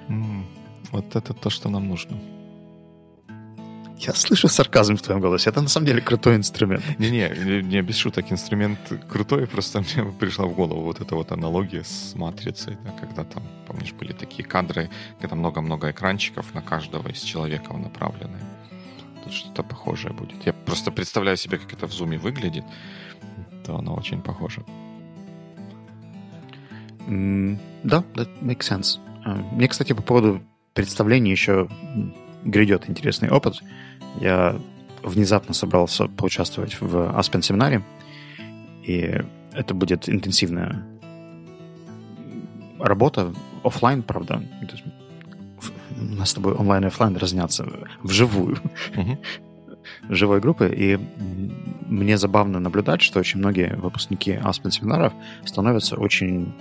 Mm, 0.08 0.44
вот 0.90 1.16
это 1.16 1.34
то, 1.34 1.50
что 1.50 1.68
нам 1.68 1.86
нужно. 1.88 2.18
Я 4.06 4.14
слышу 4.14 4.48
сарказм 4.48 4.96
в 4.96 5.02
твоем 5.02 5.20
голосе. 5.20 5.50
Это 5.50 5.62
на 5.62 5.68
самом 5.68 5.86
деле 5.86 6.00
крутой 6.00 6.34
инструмент. 6.34 6.82
Не-не, 6.98 7.62
не 7.62 7.82
без 7.82 7.96
шуток. 7.96 8.32
Инструмент 8.32 8.78
крутой, 9.08 9.46
просто 9.46 9.80
мне 9.80 10.12
пришла 10.20 10.46
в 10.46 10.54
голову 10.54 10.82
вот 10.82 11.00
эта 11.00 11.14
вот 11.14 11.30
аналогия 11.30 11.84
с 11.84 12.14
матрицей, 12.16 12.76
да, 12.84 12.90
когда 13.00 13.22
там, 13.24 13.44
помнишь, 13.68 13.92
были 13.92 14.12
такие 14.12 14.44
кадры, 14.44 14.90
когда 15.20 15.36
много-много 15.36 15.90
экранчиков 15.90 16.52
на 16.54 16.62
каждого 16.62 17.08
из 17.08 17.20
человеков 17.20 17.78
направлены. 17.78 18.38
Тут 19.22 19.32
что-то 19.32 19.62
похожее 19.62 20.12
будет. 20.12 20.46
Я 20.46 20.52
просто 20.52 20.90
представляю 20.90 21.36
себе, 21.36 21.58
как 21.58 21.72
это 21.72 21.86
в 21.86 21.92
зуме 21.92 22.18
выглядит, 22.18 22.64
то 23.64 23.76
оно 23.76 23.94
очень 23.94 24.20
похоже. 24.20 24.64
Mm, 27.06 27.58
да, 27.84 28.04
that 28.14 28.28
makes 28.42 28.62
sense. 28.62 28.98
Uh, 29.24 29.54
мне, 29.54 29.68
кстати, 29.68 29.92
по 29.92 30.02
поводу 30.02 30.42
представления 30.74 31.30
еще 31.30 31.68
грядет 32.44 32.88
интересный 32.88 33.30
опыт. 33.30 33.62
Я 34.20 34.56
внезапно 35.02 35.54
собрался 35.54 36.06
поучаствовать 36.06 36.80
в 36.80 36.96
Aspen 37.18 37.42
семинаре, 37.42 37.82
и 38.84 39.22
это 39.52 39.74
будет 39.74 40.08
интенсивная 40.08 40.84
работа, 42.78 43.32
офлайн, 43.64 44.02
правда. 44.02 44.42
У 45.96 46.14
нас 46.14 46.30
с 46.30 46.34
тобой 46.34 46.54
онлайн 46.54 46.84
и 46.84 46.86
офлайн 46.88 47.16
разнятся 47.16 47.66
вживую. 48.02 48.58
Uh-huh. 48.94 49.18
живой 50.08 50.40
группы, 50.40 50.72
и 50.74 50.98
мне 51.86 52.18
забавно 52.18 52.60
наблюдать, 52.60 53.02
что 53.02 53.20
очень 53.20 53.38
многие 53.38 53.76
выпускники 53.76 54.32
Aspen 54.32 54.70
семинаров 54.70 55.12
становятся 55.44 55.96
очень 55.96 56.52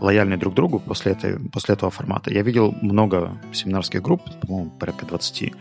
лояльны 0.00 0.36
друг 0.36 0.54
другу 0.54 0.78
после, 0.78 1.12
этой, 1.12 1.38
после 1.50 1.74
этого 1.74 1.90
формата. 1.90 2.32
Я 2.32 2.42
видел 2.42 2.74
много 2.82 3.38
семинарских 3.52 4.02
групп, 4.02 4.22
по-моему, 4.40 4.70
порядка 4.70 5.06
20, 5.06 5.52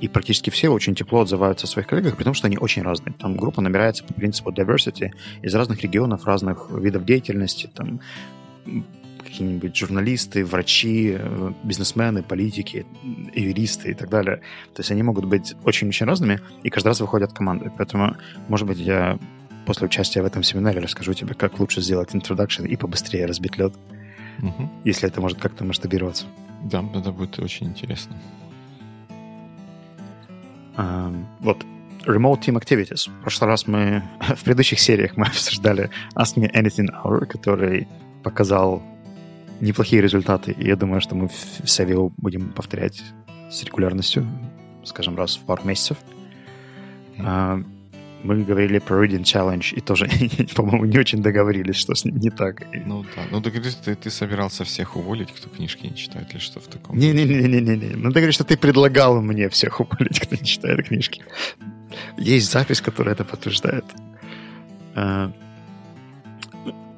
и 0.00 0.08
практически 0.08 0.50
все 0.50 0.70
очень 0.70 0.94
тепло 0.94 1.20
отзываются 1.20 1.66
о 1.66 1.68
своих 1.68 1.86
коллегах, 1.86 2.16
при 2.16 2.24
том, 2.24 2.34
что 2.34 2.46
они 2.46 2.56
очень 2.56 2.82
разные. 2.82 3.14
Там 3.14 3.36
группа 3.36 3.60
набирается 3.60 4.04
по 4.04 4.14
принципу 4.14 4.50
diversity 4.50 5.10
из 5.42 5.54
разных 5.54 5.82
регионов, 5.82 6.24
разных 6.24 6.70
видов 6.70 7.04
деятельности, 7.04 7.70
там 7.74 8.00
какие-нибудь 9.18 9.76
журналисты, 9.76 10.44
врачи, 10.44 11.14
э, 11.16 11.52
бизнесмены, 11.62 12.22
политики, 12.22 12.84
юристы 13.34 13.90
и 13.90 13.94
так 13.94 14.08
далее. 14.08 14.38
То 14.74 14.80
есть 14.80 14.90
они 14.90 15.02
могут 15.02 15.26
быть 15.26 15.54
очень-очень 15.64 16.06
разными, 16.06 16.40
и 16.64 16.70
каждый 16.70 16.88
раз 16.88 17.00
выходят 17.00 17.32
команды. 17.32 17.70
Поэтому, 17.76 18.16
может 18.48 18.66
быть, 18.66 18.78
я 18.78 19.18
после 19.66 19.86
участия 19.86 20.22
в 20.22 20.26
этом 20.26 20.42
семинаре 20.42 20.80
расскажу 20.80 21.14
тебе, 21.14 21.34
как 21.34 21.58
лучше 21.60 21.80
сделать 21.80 22.14
introduction 22.14 22.66
и 22.66 22.76
побыстрее 22.76 23.26
разбить 23.26 23.56
лед, 23.56 23.74
угу. 24.42 24.70
если 24.84 25.08
это 25.08 25.20
может 25.20 25.38
как-то 25.38 25.64
масштабироваться. 25.64 26.26
Да, 26.64 26.84
это 26.94 27.12
будет 27.12 27.38
очень 27.38 27.68
интересно. 27.68 28.16
Um, 30.76 31.24
вот, 31.40 31.64
Remote 32.06 32.40
Team 32.40 32.58
Activities. 32.58 33.10
В 33.10 33.20
прошлый 33.22 33.50
раз 33.50 33.66
мы, 33.66 34.02
в 34.20 34.42
предыдущих 34.44 34.80
сериях 34.80 35.16
мы 35.16 35.26
обсуждали 35.28 35.90
Ask 36.16 36.36
Me 36.36 36.50
Anything 36.52 36.88
Hour, 37.04 37.26
который 37.26 37.88
показал 38.22 38.82
неплохие 39.60 40.00
результаты, 40.00 40.52
и 40.52 40.66
я 40.66 40.76
думаю, 40.76 41.00
что 41.00 41.14
мы 41.14 41.28
в 41.28 41.64
Savio 41.64 42.12
будем 42.16 42.52
повторять 42.52 43.02
с 43.50 43.62
регулярностью, 43.62 44.26
скажем, 44.84 45.16
раз 45.16 45.36
в 45.36 45.44
пару 45.44 45.64
месяцев. 45.64 45.98
Mm-hmm. 47.18 47.79
Мы 48.22 48.44
говорили 48.44 48.78
про 48.78 49.04
Reading 49.04 49.22
Challenge 49.22 49.74
и 49.74 49.80
тоже, 49.80 50.06
по-моему, 50.54 50.84
не 50.84 50.98
очень 50.98 51.22
договорились, 51.22 51.76
что 51.76 51.94
с 51.94 52.04
ним 52.04 52.18
не 52.18 52.30
так. 52.30 52.62
Ну 52.86 53.04
да. 53.16 53.22
Ну 53.30 53.40
ты 53.40 53.50
говоришь, 53.50 53.76
ты, 53.76 53.94
ты 53.94 54.10
собирался 54.10 54.64
всех 54.64 54.96
уволить, 54.96 55.32
кто 55.32 55.48
книжки 55.48 55.86
не 55.86 55.96
читает, 55.96 56.30
или 56.32 56.40
что 56.40 56.60
в 56.60 56.66
таком? 56.66 56.98
Не-не-не-не-не. 56.98 57.96
Ну 57.96 58.10
ты 58.10 58.20
говоришь, 58.20 58.34
что 58.34 58.44
ты 58.44 58.58
предлагал 58.58 59.22
мне 59.22 59.48
всех 59.48 59.80
уволить, 59.80 60.20
кто 60.20 60.36
не 60.36 60.44
читает 60.44 60.86
книжки. 60.88 61.22
Есть 62.18 62.52
запись, 62.52 62.82
которая 62.82 63.14
это 63.14 63.24
подтверждает. 63.24 63.84
А, 64.94 65.32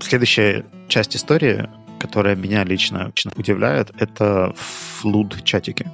следующая 0.00 0.64
часть 0.88 1.14
истории, 1.14 1.68
которая 2.00 2.34
меня 2.34 2.64
лично, 2.64 3.12
лично 3.14 3.30
удивляет, 3.36 3.92
это 3.96 4.54
флуд-чатики. 4.56 5.88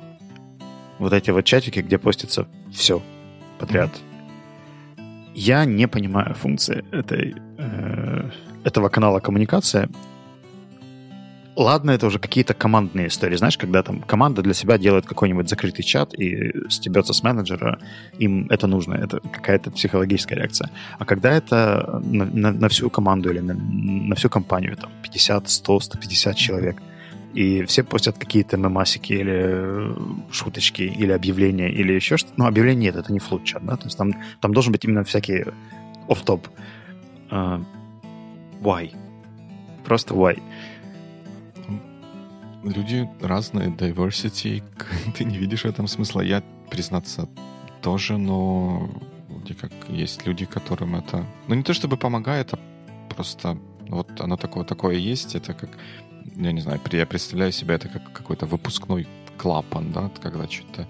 Вот 0.98 1.12
эти 1.12 1.30
вот 1.30 1.44
чатики, 1.44 1.80
где 1.80 1.98
постится 1.98 2.48
все 2.72 3.02
подряд. 3.58 3.90
Mm-hmm 3.90 4.07
я 5.38 5.64
не 5.64 5.86
понимаю 5.88 6.34
функции 6.34 6.84
этой, 6.90 7.34
э, 7.58 8.30
этого 8.64 8.88
канала 8.88 9.20
коммуникации. 9.20 9.88
Ладно, 11.56 11.92
это 11.92 12.06
уже 12.06 12.18
какие-то 12.18 12.54
командные 12.54 13.06
истории. 13.06 13.36
Знаешь, 13.36 13.56
когда 13.56 13.82
там 13.82 14.00
команда 14.00 14.42
для 14.42 14.54
себя 14.54 14.78
делает 14.78 15.06
какой-нибудь 15.06 15.48
закрытый 15.48 15.84
чат 15.84 16.14
и 16.14 16.52
стебется 16.68 17.12
с 17.12 17.22
менеджера, 17.22 17.78
им 18.20 18.46
это 18.50 18.66
нужно, 18.66 18.94
это 18.94 19.20
какая-то 19.32 19.70
психологическая 19.70 20.38
реакция. 20.38 20.70
А 20.98 21.04
когда 21.04 21.30
это 21.30 22.00
на, 22.04 22.24
на, 22.24 22.52
на 22.52 22.68
всю 22.68 22.90
команду 22.90 23.30
или 23.30 23.40
на, 23.40 23.54
на 23.54 24.14
всю 24.14 24.28
компанию, 24.28 24.76
там 24.76 24.90
50, 25.02 25.48
100, 25.48 25.80
150 25.80 26.36
человек, 26.36 26.76
и 27.34 27.64
все 27.64 27.84
постят 27.84 28.18
какие-то 28.18 28.56
мемасики 28.56 29.12
или 29.12 29.94
шуточки, 30.32 30.82
или 30.82 31.12
объявления, 31.12 31.70
или 31.70 31.92
еще 31.92 32.16
что-то. 32.16 32.34
Ну, 32.36 32.46
объявление 32.46 32.92
нет, 32.92 32.96
это 32.96 33.12
не 33.12 33.18
флутчат, 33.18 33.64
да? 33.64 33.76
То 33.76 33.84
есть 33.84 33.98
там, 33.98 34.12
там 34.40 34.52
должен 34.52 34.72
быть 34.72 34.84
именно 34.84 35.04
всякие 35.04 35.52
оф-топ. 36.08 36.48
Uh, 37.30 37.62
why? 38.62 38.94
Просто 39.84 40.14
why? 40.14 40.42
Люди 42.64 43.08
разные, 43.20 43.68
diversity, 43.68 44.62
ты 45.16 45.24
не 45.24 45.38
видишь 45.38 45.62
в 45.62 45.66
этом 45.66 45.86
смысла. 45.86 46.22
Я, 46.22 46.42
признаться, 46.70 47.28
тоже, 47.82 48.18
но 48.18 48.90
вроде 49.28 49.54
как 49.54 49.72
есть 49.88 50.26
люди, 50.26 50.44
которым 50.44 50.96
это... 50.96 51.24
Ну, 51.46 51.54
не 51.54 51.62
то 51.62 51.72
чтобы 51.72 51.96
помогает, 51.96 52.52
а 52.54 52.58
просто 53.14 53.58
вот 53.88 54.20
оно 54.20 54.36
такое, 54.36 54.64
такое 54.64 54.96
есть. 54.96 55.34
Это 55.34 55.54
как 55.54 55.70
я 56.36 56.52
не 56.52 56.60
знаю, 56.60 56.80
я 56.92 57.06
представляю 57.06 57.52
себя 57.52 57.74
это 57.74 57.88
как 57.88 58.12
какой-то 58.12 58.46
выпускной 58.46 59.06
клапан, 59.36 59.92
да, 59.92 60.10
когда 60.22 60.48
что-то 60.48 60.86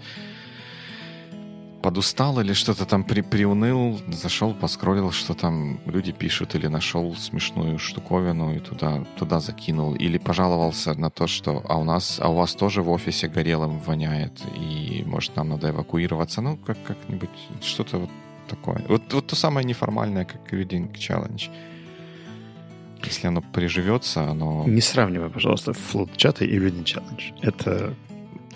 подустал 1.83 2.41
или 2.41 2.53
что-то 2.53 2.85
там 2.85 3.05
при, 3.05 3.21
приуныл, 3.21 4.01
зашел, 4.09 4.55
поскролил, 4.55 5.13
что 5.13 5.35
там 5.35 5.81
люди 5.87 6.13
пишут, 6.13 6.55
или 6.55 6.67
нашел 6.67 7.15
смешную 7.15 7.79
штуковину 7.79 8.55
и 8.57 8.59
туда, 8.59 9.05
туда 9.17 9.41
закинул, 9.41 9.95
или 9.95 10.19
пожаловался 10.19 10.95
на 10.95 11.11
то, 11.11 11.27
что 11.27 11.63
а 11.69 11.79
у 11.79 11.85
нас, 11.85 12.19
а 12.21 12.29
у 12.29 12.35
вас 12.35 12.55
тоже 12.55 12.83
в 12.83 12.91
офисе 12.91 13.29
горелым 13.29 13.79
воняет, 13.79 14.33
и 14.57 15.05
может 15.07 15.37
нам 15.37 15.51
надо 15.51 15.71
эвакуироваться, 15.71 16.41
ну 16.41 16.57
как 16.57 16.77
как-нибудь 16.85 17.31
что-то 17.63 17.99
вот 17.99 18.11
такое. 18.49 18.85
Вот, 18.89 19.13
вот 19.13 19.27
то 19.27 19.37
самое 19.37 19.67
неформальное, 19.67 20.25
как 20.25 20.53
Reading 20.53 20.93
Challenge. 20.93 21.51
Если 23.05 23.27
оно 23.27 23.41
приживется, 23.41 24.23
оно... 24.23 24.65
Не 24.67 24.81
сравнивай, 24.81 25.31
пожалуйста, 25.31 25.73
Flood 25.73 26.11
чаты 26.17 26.47
и 26.47 26.59
Reading 26.59 26.85
Challenge. 26.85 27.35
Это... 27.43 27.95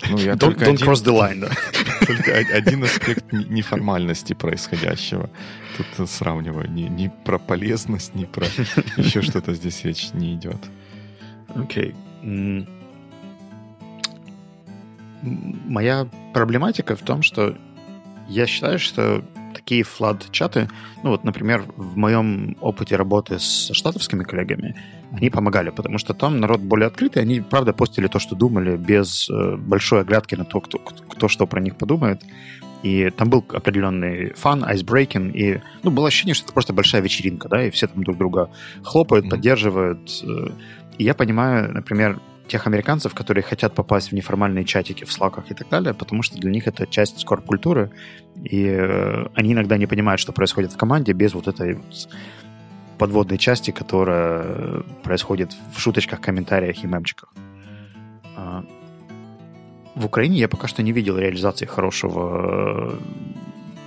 Ну, 0.09 0.17
я 0.17 0.33
don't, 0.33 0.37
только 0.37 0.65
don't 0.65 0.73
один, 0.73 0.87
cross 0.87 1.03
the 1.03 1.13
line, 1.13 1.39
да. 1.39 1.49
Только 2.05 2.35
один 2.35 2.83
аспект 2.83 3.31
неформальности 3.31 4.33
происходящего. 4.33 5.29
Тут 5.77 6.09
сравниваю. 6.09 6.69
Не, 6.69 6.89
не 6.89 7.09
про 7.09 7.39
полезность, 7.39 8.13
не 8.13 8.25
про 8.25 8.45
еще 8.97 9.21
что-то 9.21 9.53
здесь 9.53 9.85
речь 9.85 10.11
не 10.13 10.35
идет. 10.35 10.57
Окей. 11.55 11.95
Okay. 12.21 12.67
Моя 15.21 16.07
проблематика 16.33 16.97
в 16.97 17.01
том, 17.01 17.21
что 17.21 17.57
я 18.27 18.45
считаю, 18.45 18.79
что 18.79 19.23
такие 19.53 19.83
флад-чаты, 19.83 20.69
ну 21.03 21.11
вот, 21.11 21.23
например, 21.23 21.63
в 21.77 21.97
моем 21.97 22.57
опыте 22.61 22.95
работы 22.95 23.39
с 23.39 23.71
штатовскими 23.73 24.23
коллегами, 24.23 24.75
они 25.11 25.29
помогали, 25.29 25.69
потому 25.69 25.97
что 25.97 26.13
там 26.13 26.39
народ 26.39 26.61
более 26.61 26.87
открытый, 26.87 27.21
они, 27.21 27.41
правда, 27.41 27.73
постили 27.73 28.07
то, 28.07 28.19
что 28.19 28.35
думали, 28.35 28.77
без 28.77 29.29
э, 29.29 29.55
большой 29.57 30.01
оглядки 30.01 30.35
на 30.35 30.45
то, 30.45 30.59
кто, 30.59 30.79
кто 30.79 31.27
что 31.27 31.47
про 31.47 31.61
них 31.61 31.75
подумает. 31.75 32.23
И 32.81 33.09
там 33.11 33.29
был 33.29 33.45
определенный 33.53 34.33
фан, 34.33 34.63
айсбрейкинг, 34.65 35.35
и 35.35 35.61
ну, 35.83 35.91
было 35.91 36.07
ощущение, 36.07 36.33
что 36.33 36.45
это 36.45 36.53
просто 36.53 36.73
большая 36.73 37.01
вечеринка, 37.01 37.47
да, 37.47 37.63
и 37.65 37.69
все 37.69 37.87
там 37.87 38.03
друг 38.03 38.17
друга 38.17 38.49
хлопают, 38.83 39.25
mm-hmm. 39.25 39.29
поддерживают. 39.29 40.23
Э, 40.23 40.49
и 40.97 41.03
я 41.03 41.13
понимаю, 41.13 41.73
например, 41.73 42.19
тех 42.53 42.67
американцев, 42.67 43.15
которые 43.15 43.43
хотят 43.43 43.73
попасть 43.73 44.11
в 44.11 44.15
неформальные 44.15 44.63
чатики 44.63 45.05
в 45.05 45.11
слаках 45.11 45.49
и 45.49 45.55
так 45.55 45.69
далее, 45.69 45.95
потому 45.95 46.21
что 46.21 46.37
для 46.37 46.51
них 46.51 46.67
это 46.67 46.85
часть 46.85 47.19
скорп-культуры, 47.19 47.89
и 48.43 48.67
э, 48.67 49.25
они 49.33 49.53
иногда 49.53 49.77
не 49.77 49.87
понимают, 49.87 50.21
что 50.21 50.33
происходит 50.33 50.71
в 50.71 50.77
команде 50.77 51.13
без 51.13 51.33
вот 51.33 51.47
этой 51.47 51.79
подводной 52.99 53.39
части, 53.39 53.71
которая 53.71 54.83
происходит 55.03 55.51
в 55.75 55.79
шуточках, 55.79 56.21
комментариях 56.21 56.83
и 56.83 56.87
мемчиках. 56.87 57.33
А, 58.37 58.63
в 59.95 60.05
Украине 60.05 60.37
я 60.37 60.47
пока 60.47 60.67
что 60.67 60.83
не 60.83 60.91
видел 60.91 61.17
реализации 61.17 61.65
хорошего 61.65 62.99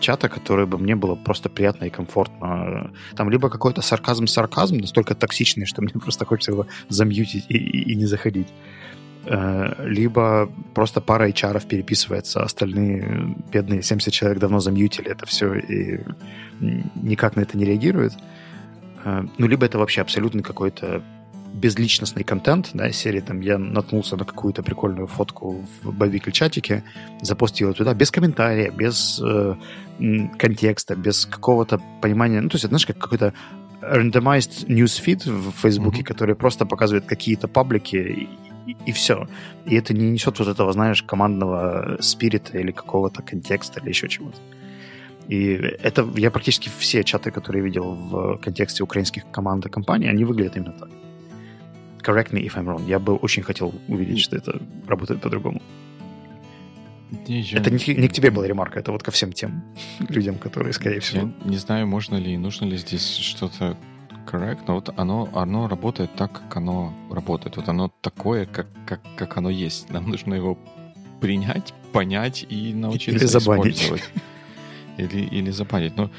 чата, 0.01 0.29
который 0.29 0.67
бы 0.67 0.79
мне 0.79 0.95
было 0.97 1.15
просто 1.15 1.49
приятно 1.49 1.85
и 1.85 1.91
комфортно. 1.91 2.91
Там 3.17 3.31
либо 3.31 3.51
какой-то 3.51 3.83
сарказм-сарказм, 3.83 4.79
настолько 4.81 5.15
токсичный, 5.15 5.67
что 5.67 5.83
мне 5.87 5.93
просто 5.93 6.25
хочется 6.25 6.53
его 6.53 6.67
замьютить 6.89 7.47
и, 7.49 7.57
и, 7.57 7.93
и 7.93 7.95
не 7.95 8.07
заходить. 8.07 8.49
Э, 9.27 9.75
либо 9.85 10.49
просто 10.75 11.01
пара 11.01 11.29
HR 11.29 11.67
переписывается, 11.67 12.43
остальные 12.43 13.35
бедные 13.53 13.83
70 13.83 14.13
человек 14.13 14.39
давно 14.39 14.61
замьютили 14.61 15.11
это 15.11 15.27
все 15.27 15.55
и 15.55 16.01
никак 16.95 17.37
на 17.37 17.41
это 17.41 17.59
не 17.59 17.65
реагируют. 17.65 18.15
Э, 19.05 19.25
ну, 19.39 19.49
либо 19.49 19.67
это 19.67 19.79
вообще 19.79 20.03
абсолютно 20.03 20.43
какой-то 20.43 21.03
безличностный 21.57 22.23
контент, 22.23 22.71
да, 22.75 22.93
серии 22.93 23.21
там 23.21 23.41
я 23.41 23.59
наткнулся 23.59 24.17
на 24.17 24.25
какую-то 24.25 24.63
прикольную 24.63 25.07
фотку 25.07 25.67
в 25.83 25.93
боевик 25.93 26.31
чатике, 26.33 26.85
запостил 27.23 27.69
ее 27.69 27.75
туда 27.75 27.95
без 27.95 28.11
комментария, 28.11 28.71
без 28.71 29.21
э, 29.25 29.55
контекста, 30.39 30.97
без 30.97 31.27
какого-то 31.27 31.81
понимания, 32.01 32.41
ну, 32.41 32.49
то 32.49 32.57
есть, 32.57 32.65
это, 32.65 32.73
знаешь, 32.73 32.87
как 32.87 32.99
какой-то 32.99 33.33
randomized 33.81 34.67
newsfeed 34.67 35.31
в 35.31 35.53
Фейсбуке, 35.63 36.03
mm-hmm. 36.03 36.05
который 36.05 36.35
просто 36.35 36.67
показывает 36.67 37.07
какие-то 37.07 37.49
паблики 37.49 37.97
и, 37.97 38.29
и, 38.71 38.77
и 38.87 38.93
все. 38.93 39.29
И 39.65 39.77
это 39.77 39.95
не 39.95 40.11
несет 40.11 40.39
вот 40.39 40.49
этого, 40.49 40.73
знаешь, 40.73 41.03
командного 41.03 41.97
спирита 42.01 42.59
или 42.59 42.73
какого-то 42.73 43.23
контекста 43.23 43.81
или 43.81 43.91
еще 43.91 44.09
чего-то. 44.09 44.39
И 45.29 45.53
это 45.83 46.09
я 46.17 46.31
практически 46.31 46.71
все 46.79 47.03
чаты, 47.05 47.31
которые 47.31 47.65
видел 47.65 47.95
в 47.95 48.39
контексте 48.39 48.83
украинских 48.83 49.25
команд 49.31 49.67
и 49.67 49.69
компаний, 49.69 50.09
они 50.09 50.25
выглядят 50.25 50.57
именно 50.57 50.73
так 50.73 50.89
correct 52.07 52.33
me 52.33 52.41
if 52.47 52.55
I'm 52.55 52.67
wrong. 52.67 52.85
Я 52.87 52.99
бы 52.99 53.17
очень 53.17 53.43
хотел 53.43 53.75
увидеть, 53.89 54.21
что 54.21 54.37
это 54.37 54.61
работает 54.87 55.21
по-другому. 55.21 55.61
Я... 57.27 57.59
Это 57.59 57.71
не, 57.71 57.95
не 57.95 58.09
к 58.09 58.13
тебе 58.13 58.31
была 58.31 58.47
ремарка, 58.47 58.81
это 58.81 58.93
вот 58.93 59.03
ко 59.03 59.11
всем 59.11 59.33
тем 59.33 59.63
людям, 60.09 60.39
которые, 60.39 60.73
скорее 60.73 61.01
всего... 61.01 61.31
Я 61.45 61.51
не 61.51 61.57
знаю, 61.57 61.87
можно 61.87 62.17
ли, 62.17 62.37
нужно 62.37 62.65
ли 62.65 62.77
здесь 62.77 63.17
что-то 63.17 63.77
correct, 64.27 64.61
но 64.67 64.75
вот 64.75 64.93
оно, 64.97 65.29
оно 65.33 65.69
работает 65.69 66.15
так, 66.17 66.33
как 66.33 66.57
оно 66.57 66.93
работает. 67.11 67.57
Вот 67.57 67.69
оно 67.69 67.93
такое, 68.01 68.47
как, 68.47 68.67
как, 68.87 69.01
как 69.17 69.37
оно 69.37 69.51
есть. 69.51 69.89
Нам 69.91 70.11
нужно 70.11 70.35
его 70.35 70.59
принять, 71.21 71.73
понять 71.93 72.45
и 72.49 72.75
научиться 72.75 73.25
или 73.25 73.39
использовать. 73.39 74.03
Или, 74.99 75.21
или 75.27 75.51
забанить. 75.51 75.97
Но 75.97 76.11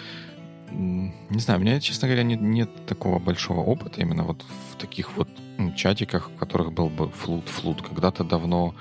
не 0.72 1.40
знаю, 1.40 1.60
у 1.60 1.64
меня, 1.64 1.80
честно 1.80 2.08
говоря, 2.08 2.24
нет, 2.24 2.42
нет 2.42 2.70
такого 2.86 3.20
большого 3.20 3.62
опыта 3.62 4.02
именно 4.02 4.24
вот 4.24 4.44
в 4.72 4.76
таких 4.76 5.16
вот 5.16 5.30
чатиках, 5.76 6.30
в 6.30 6.38
которых 6.38 6.74
был 6.74 6.90
бы 6.90 7.10
флут, 7.10 7.48
флут. 7.48 7.82
Когда-то 7.82 8.24
давно, 8.24 8.76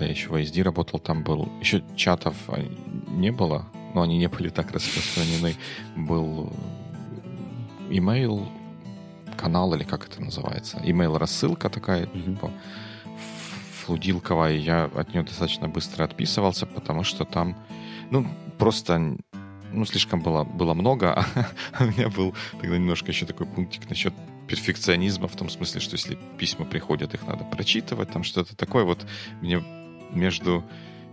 когда 0.00 0.06
я 0.06 0.12
еще 0.12 0.30
в 0.30 0.34
ISD 0.34 0.62
работал, 0.62 0.98
там 0.98 1.22
был... 1.22 1.52
Еще 1.60 1.84
чатов 1.94 2.34
а, 2.48 2.58
не 3.08 3.30
было, 3.30 3.66
но 3.94 4.00
они 4.00 4.16
не 4.16 4.28
были 4.28 4.48
так 4.48 4.72
распространены. 4.72 5.56
Был 5.94 6.50
email 7.90 8.48
канал, 9.36 9.74
или 9.74 9.84
как 9.84 10.06
это 10.06 10.22
называется, 10.22 10.78
email 10.78 11.18
рассылка 11.18 11.68
такая, 11.68 12.06
mm-hmm. 12.06 12.24
типа, 12.24 12.50
флудилковая, 13.84 14.54
я 14.54 14.84
от 14.84 15.12
нее 15.12 15.22
достаточно 15.22 15.68
быстро 15.68 16.04
отписывался, 16.04 16.64
потому 16.64 17.04
что 17.04 17.26
там, 17.26 17.54
ну, 18.10 18.26
просто 18.58 19.18
ну, 19.70 19.84
слишком 19.84 20.22
было, 20.22 20.44
было 20.44 20.72
много, 20.72 21.12
а 21.72 21.84
у 21.84 21.88
меня 21.88 22.08
был 22.08 22.34
тогда 22.58 22.78
немножко 22.78 23.08
еще 23.08 23.26
такой 23.26 23.46
пунктик 23.46 23.86
насчет 23.90 24.14
перфекционизма, 24.48 25.28
в 25.28 25.36
том 25.36 25.50
смысле, 25.50 25.80
что 25.80 25.96
если 25.96 26.18
письма 26.38 26.64
приходят, 26.64 27.12
их 27.12 27.26
надо 27.26 27.44
прочитывать, 27.44 28.10
там 28.10 28.24
что-то 28.24 28.56
такое. 28.56 28.84
Вот 28.84 29.06
мне 29.42 29.62
между 30.12 30.64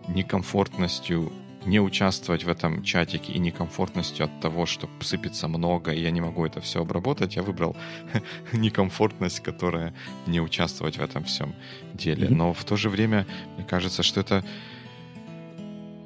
некомфортностью 0.07 1.31
не 1.65 1.81
участвовать 1.81 2.45
в 2.45 2.49
этом 2.49 2.81
чатике 2.81 3.33
и 3.33 3.39
некомфортностью 3.39 4.25
от 4.25 4.39
того, 4.39 4.65
что 4.65 4.89
сыпется 5.01 5.47
много, 5.47 5.91
и 5.91 6.01
я 6.01 6.11
не 6.11 6.21
могу 6.21 6.45
это 6.45 6.61
все 6.61 6.81
обработать, 6.81 7.35
я 7.35 7.43
выбрал 7.43 7.75
некомфортность, 8.53 9.41
которая 9.41 9.93
не 10.27 10.39
участвовать 10.39 10.97
в 10.97 11.01
этом 11.01 11.25
всем 11.25 11.53
деле. 11.93 12.29
Но 12.29 12.53
в 12.53 12.63
то 12.63 12.77
же 12.77 12.89
время, 12.89 13.27
мне 13.57 13.65
кажется, 13.65 14.01
что 14.01 14.21
это 14.21 14.45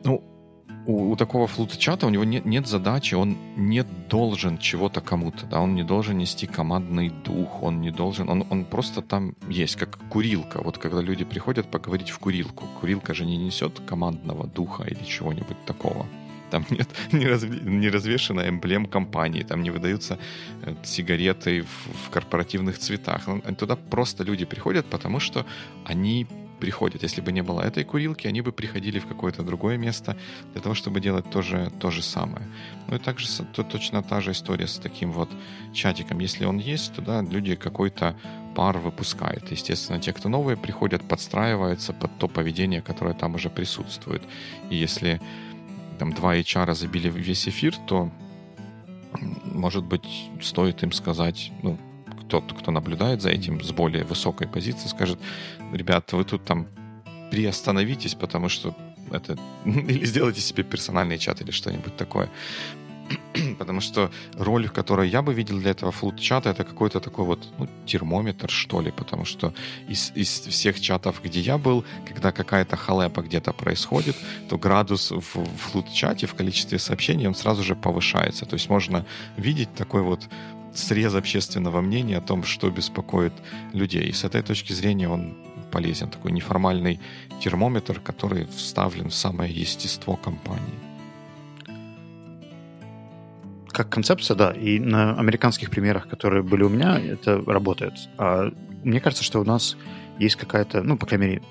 ну, 0.03 0.23
у, 0.85 1.11
у 1.11 1.15
такого 1.15 1.47
флут-чата 1.47 2.07
у 2.07 2.09
него 2.09 2.23
нет, 2.23 2.45
нет 2.45 2.67
задачи, 2.67 3.15
он 3.15 3.37
не 3.55 3.83
должен 3.83 4.57
чего-то 4.57 5.01
кому-то, 5.01 5.45
да, 5.45 5.61
он 5.61 5.75
не 5.75 5.83
должен 5.83 6.17
нести 6.17 6.47
командный 6.47 7.09
дух, 7.09 7.63
он 7.63 7.81
не 7.81 7.91
должен, 7.91 8.29
он, 8.29 8.45
он 8.49 8.65
просто 8.65 9.01
там 9.01 9.35
есть, 9.49 9.75
как 9.75 9.97
курилка. 10.09 10.61
Вот 10.61 10.77
когда 10.77 11.01
люди 11.01 11.25
приходят 11.25 11.69
поговорить 11.69 12.09
в 12.09 12.19
курилку, 12.19 12.65
курилка 12.79 13.13
же 13.13 13.25
не 13.25 13.37
несет 13.37 13.79
командного 13.85 14.47
духа 14.47 14.83
или 14.83 15.03
чего-нибудь 15.03 15.65
такого. 15.65 16.05
Там 16.51 16.65
нет 16.69 16.87
не, 17.11 17.27
раз, 17.27 17.43
не 17.43 17.89
развешена 17.89 18.47
эмблем 18.49 18.85
компании, 18.85 19.43
там 19.43 19.63
не 19.63 19.71
выдаются 19.71 20.17
э, 20.63 20.75
сигареты 20.83 21.61
в, 21.61 22.07
в 22.07 22.09
корпоративных 22.09 22.77
цветах. 22.77 23.27
Туда 23.57 23.75
просто 23.75 24.23
люди 24.23 24.45
приходят, 24.45 24.85
потому 24.85 25.19
что 25.19 25.45
они 25.85 26.27
приходят. 26.61 27.03
Если 27.03 27.21
бы 27.21 27.33
не 27.33 27.43
было 27.43 27.61
этой 27.61 27.83
курилки, 27.83 28.27
они 28.27 28.41
бы 28.41 28.51
приходили 28.51 28.99
в 28.99 29.07
какое-то 29.07 29.43
другое 29.43 29.77
место 29.77 30.15
для 30.53 30.61
того, 30.61 30.75
чтобы 30.75 31.01
делать 31.01 31.29
то 31.29 31.41
же, 31.41 31.71
то 31.79 31.91
же 31.91 32.01
самое. 32.01 32.45
Ну 32.87 32.95
и 32.95 32.99
также 32.99 33.27
то, 33.53 33.63
точно 33.63 34.03
та 34.03 34.21
же 34.21 34.31
история 34.31 34.67
с 34.67 34.77
таким 34.77 35.11
вот 35.11 35.29
чатиком. 35.73 36.19
Если 36.19 36.45
он 36.45 36.59
есть, 36.59 36.93
то 36.93 37.01
да, 37.01 37.21
люди 37.21 37.55
какой-то 37.55 38.15
пар 38.55 38.77
выпускают. 38.77 39.51
Естественно, 39.51 39.99
те, 39.99 40.13
кто 40.13 40.29
новые 40.29 40.55
приходят, 40.55 41.01
подстраиваются 41.07 41.93
под 41.93 42.17
то 42.17 42.27
поведение, 42.27 42.81
которое 42.81 43.15
там 43.15 43.35
уже 43.35 43.49
присутствует. 43.49 44.21
И 44.69 44.75
если 44.75 45.19
там 45.99 46.13
два 46.13 46.37
HR 46.37 46.73
забили 46.73 47.09
весь 47.09 47.47
эфир, 47.47 47.75
то 47.87 48.11
может 49.45 49.83
быть, 49.83 50.29
стоит 50.41 50.83
им 50.83 50.91
сказать, 50.91 51.51
ну, 51.63 51.77
тот, 52.31 52.53
кто 52.53 52.71
наблюдает 52.71 53.21
за 53.21 53.29
этим 53.29 53.61
с 53.61 53.71
более 53.71 54.05
высокой 54.05 54.47
позиции, 54.47 54.87
скажет, 54.87 55.19
ребята, 55.73 56.15
вы 56.15 56.23
тут 56.23 56.45
там 56.45 56.65
приостановитесь, 57.29 58.15
потому 58.15 58.49
что 58.49 58.73
это... 59.11 59.37
Или 59.65 60.05
сделайте 60.05 60.39
себе 60.39 60.63
персональный 60.63 61.17
чат 61.17 61.41
или 61.41 61.51
что-нибудь 61.51 61.97
такое. 61.97 62.29
Потому 63.59 63.81
что 63.81 64.09
роль, 64.37 64.69
которую 64.69 65.09
я 65.09 65.21
бы 65.21 65.33
видел 65.33 65.59
для 65.59 65.71
этого 65.71 65.91
флут-чата, 65.91 66.49
это 66.49 66.63
какой-то 66.63 66.99
такой 66.99 67.25
вот 67.25 67.47
ну, 67.59 67.67
термометр, 67.85 68.49
что 68.49 68.81
ли. 68.81 68.91
Потому 68.91 69.25
что 69.25 69.53
из, 69.89 70.13
из 70.15 70.29
всех 70.29 70.79
чатов, 70.79 71.21
где 71.23 71.41
я 71.41 71.57
был, 71.57 71.83
когда 72.07 72.31
какая-то 72.31 72.77
халепа 72.77 73.21
где-то 73.21 73.51
происходит, 73.53 74.15
то 74.49 74.57
градус 74.57 75.11
в, 75.11 75.35
в 75.35 75.57
флут-чате, 75.57 76.27
в 76.27 76.33
количестве 76.33 76.79
сообщений, 76.79 77.27
он 77.27 77.35
сразу 77.35 77.63
же 77.63 77.75
повышается. 77.75 78.45
То 78.45 78.55
есть 78.55 78.69
можно 78.69 79.05
видеть 79.37 79.73
такой 79.75 80.01
вот 80.01 80.29
срез 80.73 81.15
общественного 81.15 81.81
мнения 81.81 82.17
о 82.17 82.21
том, 82.21 82.43
что 82.43 82.69
беспокоит 82.69 83.33
людей. 83.73 84.09
И 84.09 84.13
с 84.13 84.23
этой 84.23 84.41
точки 84.41 84.73
зрения 84.73 85.09
он 85.09 85.35
полезен. 85.71 86.09
Такой 86.09 86.31
неформальный 86.31 86.99
термометр, 87.41 87.99
который 87.99 88.45
вставлен 88.45 89.09
в 89.09 89.13
самое 89.13 89.51
естество 89.51 90.15
компании. 90.15 90.79
Как 93.69 93.89
концепция, 93.89 94.35
да. 94.35 94.51
И 94.51 94.79
на 94.79 95.17
американских 95.17 95.69
примерах, 95.69 96.07
которые 96.07 96.43
были 96.43 96.63
у 96.63 96.69
меня, 96.69 96.99
это 96.99 97.41
работает. 97.45 97.93
А 98.17 98.51
мне 98.83 98.99
кажется, 98.99 99.23
что 99.23 99.39
у 99.39 99.45
нас 99.45 99.77
есть 100.19 100.35
какая-то, 100.35 100.83
ну, 100.83 100.97
по 100.97 101.05
крайней 101.05 101.27
мере, 101.27 101.41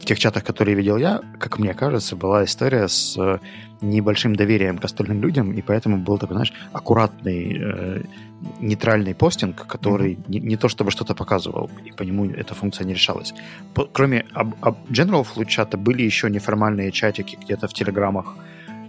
в 0.00 0.04
тех 0.04 0.18
чатах, 0.18 0.44
которые 0.44 0.76
видел 0.76 0.96
я, 0.96 1.20
как 1.38 1.58
мне 1.58 1.74
кажется, 1.74 2.16
была 2.16 2.44
история 2.44 2.88
с 2.88 3.16
э, 3.18 3.38
небольшим 3.80 4.34
доверием 4.34 4.78
к 4.78 4.84
остальным 4.84 5.22
людям, 5.22 5.52
и 5.52 5.62
поэтому 5.62 5.98
был 5.98 6.18
такой, 6.18 6.34
знаешь, 6.34 6.52
аккуратный, 6.72 7.58
э, 7.60 8.02
нейтральный 8.60 9.14
постинг, 9.14 9.66
который 9.66 10.14
mm-hmm. 10.14 10.28
не, 10.28 10.40
не 10.40 10.56
то 10.56 10.68
чтобы 10.68 10.90
что-то 10.90 11.14
показывал, 11.14 11.70
и 11.84 11.92
по 11.92 12.04
нему 12.04 12.26
эта 12.26 12.54
функция 12.54 12.86
не 12.86 12.94
решалась. 12.94 13.34
По, 13.74 13.84
кроме 13.84 14.24
об, 14.32 14.54
об 14.60 14.76
General 14.90 15.26
Flow 15.26 15.44
чата 15.46 15.76
были 15.76 16.02
еще 16.02 16.30
неформальные 16.30 16.92
чатики 16.92 17.36
где-то 17.40 17.66
в 17.66 17.72
телеграммах 17.72 18.36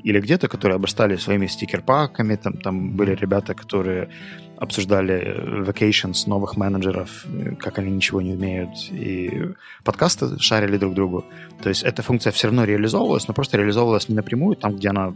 или 0.03 0.19
где-то, 0.19 0.47
которые 0.47 0.75
обрастали 0.75 1.17
своими 1.17 1.47
стикер-паками, 1.47 2.35
там, 2.35 2.53
там 2.53 2.91
были 2.91 3.15
ребята, 3.15 3.53
которые 3.53 4.09
обсуждали 4.57 5.13
э, 5.13 5.63
vacations 5.63 6.27
новых 6.27 6.57
менеджеров, 6.57 7.25
э, 7.25 7.55
как 7.55 7.79
они 7.79 7.91
ничего 7.91 8.21
не 8.21 8.33
умеют, 8.33 8.69
и 8.91 9.53
подкасты 9.83 10.39
шарили 10.39 10.77
друг 10.77 10.93
другу. 10.93 11.25
То 11.63 11.69
есть 11.69 11.83
эта 11.83 12.01
функция 12.01 12.31
все 12.31 12.47
равно 12.47 12.65
реализовывалась, 12.65 13.27
но 13.27 13.33
просто 13.33 13.57
реализовывалась 13.57 14.09
не 14.09 14.15
напрямую, 14.15 14.55
там, 14.55 14.75
где 14.75 14.89
она 14.89 15.13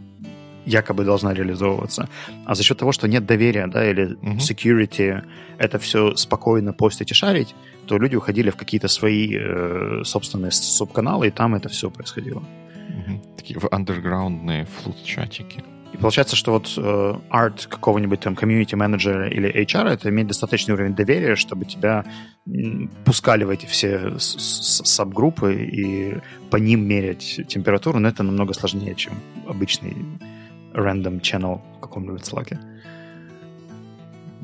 якобы 0.66 1.04
должна 1.04 1.34
реализовываться. 1.34 2.08
А 2.46 2.54
за 2.54 2.62
счет 2.62 2.78
того, 2.78 2.92
что 2.92 3.06
нет 3.06 3.26
доверия, 3.26 3.66
да, 3.66 3.90
или 3.90 4.14
угу. 4.14 4.38
security, 4.38 5.22
это 5.58 5.78
все 5.78 6.16
спокойно 6.16 6.72
постить 6.72 7.10
и 7.10 7.14
шарить, 7.14 7.54
то 7.86 7.98
люди 7.98 8.16
уходили 8.16 8.50
в 8.50 8.56
какие-то 8.56 8.88
свои 8.88 9.36
э, 9.36 10.02
собственные 10.04 10.52
субканалы, 10.52 11.28
и 11.28 11.30
там 11.30 11.54
это 11.54 11.68
все 11.68 11.90
происходило. 11.90 12.42
Угу. 13.06 13.36
Такие 13.36 13.58
в 13.58 13.68
андерграундные 13.70 14.66
флут-чатики. 14.66 15.62
И 15.94 15.96
получается, 15.96 16.34
что 16.34 16.50
вот 16.50 16.74
э, 16.76 17.14
арт 17.30 17.66
какого-нибудь 17.66 18.18
там 18.18 18.34
комьюнити 18.34 18.74
менеджера 18.74 19.28
или 19.28 19.48
HR 19.48 19.90
это 19.90 20.08
имеет 20.08 20.26
достаточный 20.26 20.74
уровень 20.74 20.94
доверия, 20.96 21.36
чтобы 21.36 21.66
тебя 21.66 22.04
пускали 23.04 23.44
в 23.44 23.50
эти 23.50 23.66
все 23.66 24.18
сабгруппы 24.18 25.54
и 25.54 26.16
по 26.50 26.56
ним 26.56 26.84
мерять 26.88 27.40
температуру, 27.46 28.00
но 28.00 28.08
это 28.08 28.24
намного 28.24 28.54
сложнее, 28.54 28.96
чем 28.96 29.12
обычный 29.46 29.94
random 30.72 31.20
channel 31.20 31.60
в 31.76 31.80
каком-нибудь 31.80 32.22
Slack. 32.22 32.58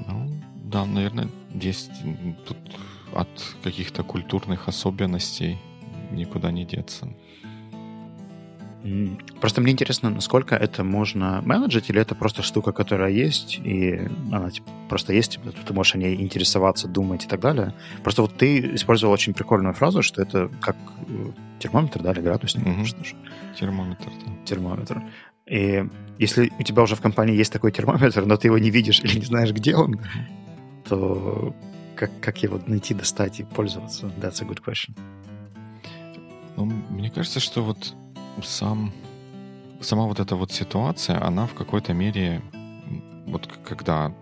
Ну, 0.07 0.31
да, 0.65 0.87
наверное, 0.87 1.29
есть 1.53 1.91
тут 2.47 2.59
от 3.13 3.29
каких-то 3.65 4.05
культурных 4.05 4.69
особенностей 4.69 5.59
никуда 6.13 6.53
не 6.53 6.65
деться. 6.65 7.09
Просто 9.41 9.61
мне 9.61 9.73
интересно, 9.73 10.11
насколько 10.11 10.55
это 10.55 10.85
можно 10.85 11.43
менеджить, 11.45 11.91
или 11.91 12.01
это 12.01 12.15
просто 12.15 12.43
штука, 12.43 12.73
которая 12.73 13.11
есть, 13.11 13.61
и 13.63 14.09
она 14.33 14.51
типа, 14.51 14.71
просто 14.89 15.13
есть, 15.13 15.33
типа, 15.33 15.53
ты 15.53 15.75
можешь 15.75 15.95
о 15.95 15.99
ней 15.99 16.15
интересоваться, 16.21 16.89
думать 16.89 17.25
и 17.25 17.29
так 17.29 17.41
далее. 17.41 17.75
Просто 18.03 18.23
вот 18.23 18.37
ты 18.37 18.75
использовал 18.75 19.13
очень 19.13 19.35
прикольную 19.35 19.75
фразу, 19.75 20.03
что 20.03 20.23
это 20.23 20.51
как 20.61 20.77
э, 21.09 21.33
термометр, 21.59 22.03
да, 22.03 22.13
или 22.13 22.21
градусник. 22.21 22.67
Угу. 22.67 22.85
Что 22.87 23.05
ж. 23.05 23.15
Термометр, 23.59 24.07
да. 24.25 24.33
Термометр. 24.47 25.03
И 25.47 25.85
если 26.19 26.51
у 26.59 26.63
тебя 26.63 26.83
уже 26.83 26.97
в 26.97 27.01
компании 27.01 27.37
есть 27.37 27.53
такой 27.53 27.73
термометр, 27.73 28.25
но 28.25 28.37
ты 28.37 28.49
его 28.49 28.59
не 28.59 28.71
видишь 28.71 29.01
или 29.01 29.19
не 29.19 29.27
знаешь, 29.27 29.53
где 29.53 29.77
он, 29.77 30.01
то 30.89 31.55
как, 31.97 32.11
как 32.21 32.43
его 32.43 32.61
найти, 32.67 32.95
достать 32.95 33.41
и 33.41 33.45
пользоваться? 33.45 34.07
That's 34.21 34.43
a 34.43 34.47
good 34.47 34.63
question. 34.65 34.97
Ну, 36.57 36.65
мне 36.65 37.11
кажется, 37.11 37.41
что 37.41 37.63
вот 37.63 37.95
сам, 38.43 38.93
сама 39.81 40.05
вот 40.05 40.21
эта 40.21 40.37
вот 40.37 40.53
ситуация, 40.53 41.23
она 41.25 41.47
в 41.47 41.55
какой-то 41.55 41.93
мере, 41.93 42.43
вот 43.27 43.47
когда 43.65 44.13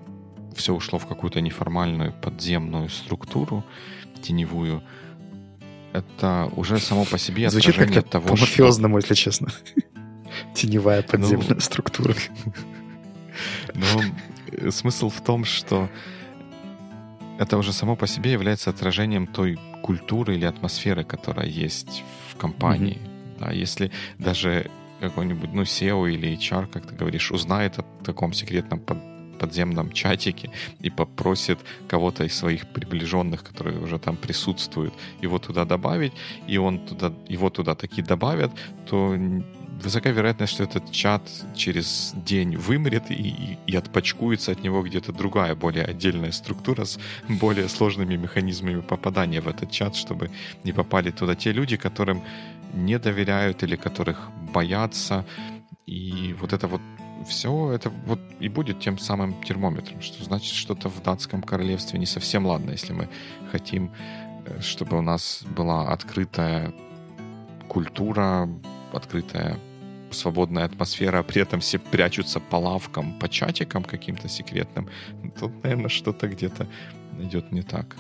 все 0.55 0.75
ушло 0.75 0.99
в 0.99 1.07
какую-то 1.07 1.41
неформальную 1.41 2.13
подземную 2.13 2.89
структуру, 2.89 3.65
теневую, 4.23 4.83
это 5.93 6.51
уже 6.57 6.79
само 6.79 7.05
по 7.05 7.19
себе 7.19 7.49
Звучит 7.51 7.77
как-то 7.77 8.03
того, 8.03 8.29
по-мафиозному, 8.29 9.01
что... 9.01 9.07
если 9.07 9.15
честно. 9.15 9.49
Теневая 10.55 11.03
ну, 11.03 11.09
подземная 11.09 11.49
ну, 11.55 11.61
структура. 11.61 12.15
Но 13.75 14.71
смысл 14.71 15.09
в 15.09 15.21
том, 15.21 15.45
что 15.45 15.89
это 17.39 17.57
уже 17.57 17.73
само 17.73 17.97
по 17.97 18.07
себе 18.07 18.33
является 18.33 18.71
отражением 18.71 19.27
той 19.27 19.59
культуры 19.83 20.35
или 20.35 20.45
атмосферы, 20.45 21.05
которая 21.05 21.47
есть 21.47 22.03
в 22.31 22.37
компании. 22.37 22.99
Mm-hmm. 23.01 23.18
Да, 23.39 23.53
если 23.53 23.91
даже 24.19 24.71
какой-нибудь, 25.01 25.53
ну, 25.53 25.63
SEO 25.63 26.11
или 26.11 26.37
HR, 26.37 26.67
как 26.67 26.87
ты 26.87 26.95
говоришь, 26.95 27.31
узнает 27.31 27.79
о 27.79 27.85
таком 28.05 28.33
секретном 28.33 28.81
под, 28.81 28.99
подземном 29.39 29.93
чатике 29.93 30.51
и 30.81 30.91
попросит 30.91 31.59
кого-то 31.87 32.25
из 32.25 32.35
своих 32.35 32.67
приближенных, 32.67 33.45
которые 33.45 33.79
уже 33.79 33.99
там 33.99 34.17
присутствуют, 34.17 34.93
его 35.23 35.39
туда 35.39 35.65
добавить, 35.65 36.13
и 36.49 36.59
он 36.59 36.79
туда, 36.81 37.13
его 37.29 37.51
туда 37.51 37.75
таки 37.75 38.03
добавят, 38.03 38.51
то 38.87 39.17
высока 39.83 40.11
вероятность, 40.11 40.55
что 40.55 40.65
этот 40.65 40.91
чат 40.91 41.23
через 41.55 42.13
день 42.27 42.57
вымрет 42.57 43.11
и, 43.11 43.15
и, 43.15 43.59
и 43.67 43.77
отпочкуется 43.77 44.53
от 44.53 44.63
него 44.63 44.83
где-то 44.83 45.13
другая, 45.13 45.55
более 45.55 45.85
отдельная 45.85 46.33
структура 46.33 46.85
с 46.85 46.99
более 47.29 47.69
сложными 47.69 48.17
механизмами 48.17 48.81
попадания 48.81 49.41
в 49.41 49.49
этот 49.49 49.71
чат, 49.71 49.95
чтобы 49.95 50.31
не 50.65 50.73
попали 50.73 51.11
туда 51.11 51.35
те 51.35 51.53
люди, 51.53 51.77
которым 51.77 52.23
не 52.75 52.99
доверяют 52.99 53.63
или 53.63 53.77
которых 53.77 54.31
боятся. 54.53 55.25
И 55.87 56.35
вот 56.41 56.53
это 56.53 56.67
вот 56.67 56.81
все 57.27 57.73
это 57.73 57.91
вот 58.07 58.21
и 58.41 58.49
будет 58.49 58.81
тем 58.81 58.99
самым 58.99 59.43
термометром, 59.43 60.01
что 60.01 60.23
значит 60.25 60.55
что-то 60.55 60.89
в 60.89 61.03
датском 61.03 61.43
королевстве 61.43 61.99
не 61.99 62.07
совсем 62.07 62.47
ладно, 62.47 62.71
если 62.71 62.93
мы 62.93 63.09
хотим, 63.51 63.91
э, 64.47 64.61
чтобы 64.61 64.99
у 64.99 65.03
нас 65.03 65.43
была 65.57 65.89
открытая 65.93 66.73
культура, 67.69 68.49
открытая 68.93 69.59
свободная 70.11 70.65
атмосфера, 70.65 71.23
при 71.23 71.43
этом 71.43 71.61
все 71.61 71.79
прячутся 71.79 72.41
по 72.41 72.57
лавкам, 72.57 73.19
по 73.19 73.29
чатикам 73.29 73.85
каким-то 73.85 74.29
секретным. 74.29 74.89
Тут, 75.39 75.63
наверное, 75.63 75.91
что-то 75.91 76.29
где-то 76.29 76.67
идет 77.19 77.53
не 77.53 77.63
так. 77.63 77.97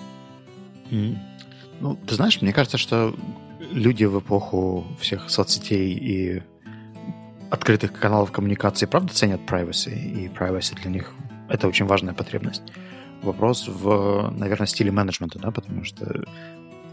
Mm. 0.90 1.18
Ну, 1.80 1.96
ты 1.96 2.14
знаешь, 2.14 2.40
мне 2.40 2.52
кажется, 2.52 2.78
что 2.78 3.14
люди 3.58 4.04
в 4.04 4.18
эпоху 4.18 4.86
всех 5.00 5.30
соцсетей 5.30 5.92
и 5.92 6.42
открытых 7.50 7.92
каналов 7.92 8.32
коммуникации 8.32 8.86
правда 8.86 9.12
ценят 9.12 9.40
privacy, 9.46 9.94
и 9.94 10.28
privacy 10.28 10.80
для 10.80 10.90
них 10.90 11.12
это 11.48 11.66
очень 11.66 11.86
важная 11.86 12.14
потребность. 12.14 12.62
Вопрос 13.22 13.66
в, 13.68 14.30
наверное, 14.36 14.66
стиле 14.66 14.92
менеджмента, 14.92 15.38
да, 15.38 15.50
потому 15.50 15.84
что 15.84 16.24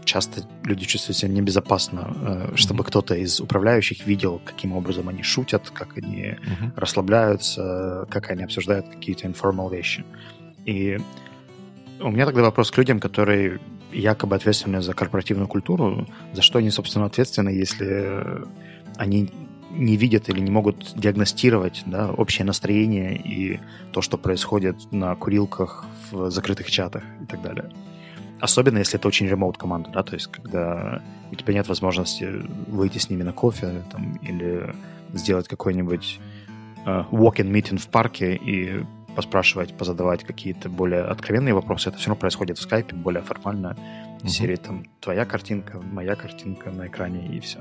часто 0.04 0.42
люди 0.64 0.86
чувствуют 0.86 1.18
себя 1.18 1.30
небезопасно, 1.30 2.16
э, 2.16 2.56
чтобы 2.56 2.82
mm-hmm. 2.82 2.86
кто-то 2.86 3.14
из 3.14 3.40
управляющих 3.40 4.06
видел, 4.06 4.40
каким 4.44 4.72
образом 4.72 5.08
они 5.08 5.22
шутят, 5.22 5.70
как 5.70 5.98
они 5.98 6.22
mm-hmm. 6.22 6.72
расслабляются, 6.76 8.06
как 8.08 8.30
они 8.30 8.44
обсуждают 8.44 8.88
какие-то 8.88 9.26
informal 9.26 9.70
вещи. 9.70 10.04
И 10.64 10.98
у 12.00 12.10
меня 12.10 12.24
тогда 12.24 12.42
вопрос 12.42 12.70
к 12.70 12.78
людям, 12.78 13.00
которые 13.00 13.60
якобы 13.92 14.36
ответственны 14.36 14.82
за 14.82 14.92
корпоративную 14.94 15.48
культуру, 15.48 16.06
за 16.32 16.42
что 16.42 16.58
они, 16.58 16.70
собственно, 16.70 17.06
ответственны, 17.06 17.50
если 17.50 18.44
они 18.96 19.30
не 19.70 19.96
видят 19.96 20.28
или 20.28 20.40
не 20.40 20.50
могут 20.50 20.94
диагностировать 20.96 21.82
да, 21.86 22.10
общее 22.10 22.44
настроение 22.44 23.16
и 23.16 23.60
то, 23.92 24.00
что 24.00 24.16
происходит 24.16 24.90
на 24.90 25.14
курилках 25.14 25.84
в 26.10 26.30
закрытых 26.30 26.70
чатах 26.70 27.02
и 27.22 27.26
так 27.26 27.42
далее. 27.42 27.70
Особенно, 28.40 28.78
если 28.78 28.98
это 28.98 29.08
очень 29.08 29.26
ремоут 29.26 29.56
команда, 29.56 29.90
да, 29.90 30.02
то 30.02 30.14
есть 30.14 30.26
когда 30.28 31.02
у 31.30 31.34
тебя 31.34 31.54
нет 31.54 31.68
возможности 31.68 32.28
выйти 32.66 32.98
с 32.98 33.10
ними 33.10 33.22
на 33.22 33.32
кофе 33.32 33.82
там, 33.90 34.16
или 34.16 34.74
сделать 35.12 35.48
какой-нибудь 35.48 36.20
uh, 36.84 37.08
walk-in 37.10 37.50
meeting 37.50 37.78
в 37.78 37.88
парке 37.88 38.36
и 38.36 38.84
поспрашивать, 39.16 39.76
позадавать 39.76 40.22
какие-то 40.24 40.68
более 40.68 41.02
откровенные 41.02 41.54
вопросы. 41.54 41.88
Это 41.88 41.98
все 41.98 42.08
равно 42.08 42.20
происходит 42.20 42.58
в 42.58 42.62
скайпе, 42.62 42.94
более 42.94 43.22
формально. 43.22 43.76
В 44.22 44.28
серии 44.28 44.56
там 44.56 44.84
твоя 45.00 45.24
картинка, 45.24 45.80
моя 45.80 46.14
картинка 46.14 46.70
на 46.70 46.86
экране 46.86 47.26
и 47.26 47.40
все. 47.40 47.58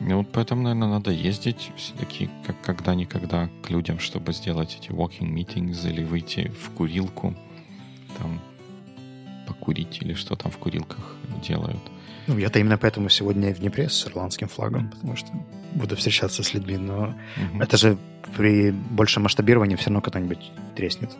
Ну, 0.00 0.16
вот 0.18 0.28
поэтому, 0.32 0.62
наверное, 0.62 0.88
надо 0.88 1.10
ездить 1.10 1.72
все-таки 1.76 2.30
как 2.46 2.60
когда-никогда 2.62 3.50
к 3.62 3.70
людям, 3.70 3.98
чтобы 3.98 4.32
сделать 4.32 4.78
эти 4.80 4.90
walking 4.90 5.30
meetings 5.34 5.86
или 5.86 6.02
выйти 6.02 6.48
в 6.48 6.70
курилку, 6.70 7.34
там 8.18 8.40
покурить 9.46 9.98
или 10.00 10.14
что 10.14 10.36
там 10.36 10.50
в 10.50 10.56
курилках 10.56 11.16
делают. 11.46 11.82
Ну, 12.26 12.38
я-то 12.38 12.58
именно 12.58 12.78
поэтому 12.78 13.08
сегодня 13.08 13.54
в 13.54 13.58
Днепре 13.58 13.88
с 13.88 14.06
ирландским 14.06 14.48
флагом, 14.48 14.90
потому 14.90 15.16
что 15.16 15.28
буду 15.72 15.96
встречаться 15.96 16.42
с 16.42 16.54
людьми, 16.54 16.76
но 16.76 17.14
угу. 17.36 17.62
это 17.62 17.76
же 17.76 17.96
при 18.36 18.70
большем 18.70 19.24
масштабировании 19.24 19.76
все 19.76 19.86
равно 19.86 20.00
когда-нибудь 20.00 20.50
треснет. 20.76 21.10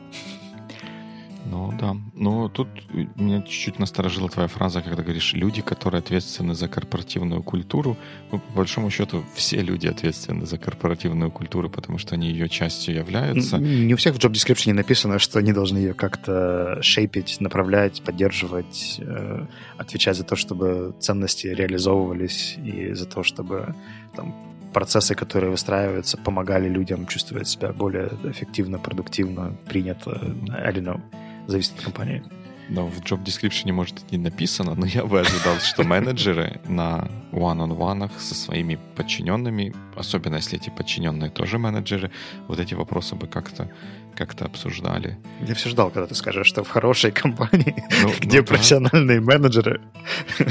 Ну 1.46 1.72
да. 1.78 1.96
Но 2.14 2.48
тут 2.48 2.68
меня 3.16 3.42
чуть-чуть 3.42 3.78
насторожила 3.78 4.28
твоя 4.28 4.48
фраза, 4.48 4.82
когда 4.82 5.02
говоришь 5.02 5.32
«люди, 5.32 5.62
которые 5.62 6.00
ответственны 6.00 6.54
за 6.54 6.68
корпоративную 6.68 7.42
культуру». 7.42 7.96
Ну, 8.30 8.38
по 8.38 8.56
большому 8.56 8.90
счету, 8.90 9.24
все 9.34 9.62
люди 9.62 9.86
ответственны 9.86 10.46
за 10.46 10.58
корпоративную 10.58 11.30
культуру, 11.30 11.70
потому 11.70 11.98
что 11.98 12.14
они 12.14 12.30
ее 12.30 12.48
частью 12.48 12.94
являются. 12.94 13.58
Не 13.58 13.94
у 13.94 13.96
всех 13.96 14.14
в 14.14 14.18
job 14.18 14.32
description 14.32 14.74
написано, 14.74 15.18
что 15.18 15.38
они 15.38 15.52
должны 15.52 15.78
ее 15.78 15.94
как-то 15.94 16.78
шейпить, 16.82 17.40
направлять, 17.40 18.02
поддерживать, 18.02 19.00
э, 19.00 19.46
отвечать 19.78 20.16
за 20.16 20.24
то, 20.24 20.36
чтобы 20.36 20.94
ценности 21.00 21.46
реализовывались 21.46 22.56
и 22.62 22.92
за 22.92 23.06
то, 23.06 23.22
чтобы 23.22 23.74
там, 24.14 24.34
процессы, 24.72 25.14
которые 25.14 25.50
выстраиваются, 25.50 26.16
помогали 26.16 26.68
людям 26.68 27.06
чувствовать 27.06 27.48
себя 27.48 27.72
более 27.72 28.08
эффективно, 28.24 28.78
продуктивно, 28.78 29.56
принято. 29.66 30.10
I 30.50 30.72
don't 30.72 30.84
know 30.84 31.00
зависит 31.50 31.78
от 31.78 31.84
компании. 31.84 32.22
Но 32.70 32.86
в 32.86 33.00
job 33.00 33.24
description 33.24 33.72
может 33.72 34.12
не 34.12 34.18
написано, 34.18 34.76
но 34.76 34.86
я 34.86 35.04
бы 35.04 35.18
ожидал, 35.18 35.58
что 35.58 35.82
менеджеры 35.82 36.60
на 36.68 37.10
one-on-one 37.32 38.10
со 38.18 38.34
своими 38.36 38.78
подчиненными, 38.94 39.74
особенно 39.96 40.36
если 40.36 40.56
эти 40.56 40.70
подчиненные 40.70 41.30
тоже 41.30 41.58
менеджеры, 41.58 42.12
вот 42.46 42.60
эти 42.60 42.74
вопросы 42.74 43.16
бы 43.16 43.26
как-то 43.26 43.68
как-то 44.14 44.44
обсуждали. 44.44 45.18
Я 45.46 45.54
все 45.54 45.70
ждал, 45.70 45.90
когда 45.90 46.06
ты 46.06 46.14
скажешь, 46.14 46.46
что 46.46 46.62
в 46.62 46.68
хорошей 46.68 47.10
компании, 47.10 47.74
ну, 48.02 48.12
где 48.20 48.40
ну, 48.40 48.46
профессиональные 48.46 49.20
да. 49.20 49.26
менеджеры. 49.26 49.80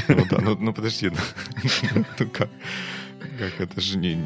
Ну 0.08 0.26
да, 0.28 0.38
ну, 0.40 0.56
ну 0.56 0.72
подожди, 0.72 1.10
ну, 1.10 2.04
как, 2.32 2.50
как 3.38 3.60
это 3.60 3.80
же 3.80 3.96
не 3.98 4.18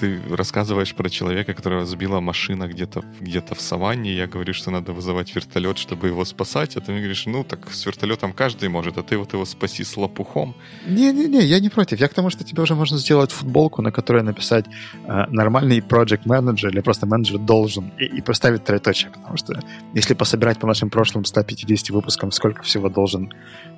ты 0.00 0.20
рассказываешь 0.30 0.94
про 0.94 1.08
человека, 1.08 1.54
которого 1.54 1.84
сбила 1.84 2.20
машина 2.20 2.68
где-то 2.68 3.04
где 3.20 3.40
в 3.40 3.60
саванне, 3.60 4.12
я 4.14 4.26
говорю, 4.26 4.54
что 4.54 4.70
надо 4.70 4.92
вызывать 4.92 5.34
вертолет, 5.34 5.78
чтобы 5.78 6.08
его 6.08 6.24
спасать, 6.24 6.76
а 6.76 6.80
ты 6.80 6.92
мне 6.92 7.00
говоришь, 7.00 7.26
ну 7.26 7.44
так 7.44 7.70
с 7.70 7.86
вертолетом 7.86 8.32
каждый 8.32 8.68
может, 8.68 8.98
а 8.98 9.02
ты 9.02 9.16
вот 9.16 9.32
его 9.32 9.44
спаси 9.44 9.84
с 9.84 9.96
лопухом. 9.96 10.54
Не-не-не, 10.86 11.42
я 11.44 11.60
не 11.60 11.68
против. 11.68 12.00
Я 12.00 12.08
к 12.08 12.14
тому, 12.14 12.30
что 12.30 12.44
тебе 12.44 12.62
уже 12.62 12.74
можно 12.74 12.98
сделать 12.98 13.32
футболку, 13.32 13.82
на 13.82 13.92
которой 13.92 14.22
написать 14.22 14.66
э, 14.66 15.26
нормальный 15.30 15.78
project 15.78 16.22
менеджер 16.24 16.70
или 16.70 16.80
просто 16.80 17.06
менеджер 17.06 17.38
должен 17.38 17.92
и, 17.98 18.04
и 18.04 18.22
поставить 18.22 18.64
троеточие, 18.64 19.10
потому 19.10 19.36
что 19.36 19.60
если 19.94 20.14
пособирать 20.14 20.58
по 20.58 20.66
нашим 20.66 20.90
прошлым 20.90 21.24
150 21.24 21.90
выпускам, 21.90 22.30
сколько 22.30 22.62
всего 22.62 22.88
должен 22.88 23.32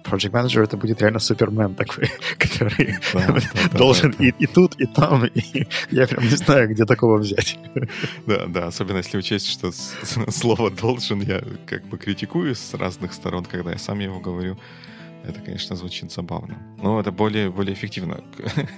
project 0.06 0.32
менеджер, 0.32 0.62
это 0.62 0.76
будет 0.76 1.00
реально 1.00 1.18
супермен 1.18 1.74
такой, 1.74 2.10
который 2.38 2.96
да, 3.12 3.38
да, 3.72 3.78
должен 3.78 4.14
да, 4.18 4.24
и, 4.24 4.32
и 4.38 4.46
тут, 4.46 4.80
и 4.80 4.86
там, 4.86 5.24
и 5.26 5.66
я 5.90 6.06
прям 6.06 6.24
не 6.24 6.36
знаю, 6.36 6.68
где 6.68 6.84
такого 6.84 7.18
взять. 7.18 7.58
Да, 8.26 8.46
да, 8.46 8.66
особенно 8.66 8.98
если 8.98 9.18
учесть, 9.18 9.48
что 9.48 9.70
слово 10.30 10.70
«должен» 10.70 11.20
я 11.20 11.42
как 11.66 11.84
бы 11.84 11.98
критикую 11.98 12.54
с 12.54 12.74
разных 12.74 13.12
сторон, 13.12 13.44
когда 13.44 13.72
я 13.72 13.78
сам 13.78 13.98
его 14.00 14.20
говорю. 14.20 14.58
Это, 15.28 15.40
конечно, 15.40 15.76
звучит 15.76 16.12
забавно. 16.12 16.54
Но 16.82 17.00
это 17.00 17.10
более, 17.10 17.50
более 17.50 17.74
эффективно. 17.74 18.20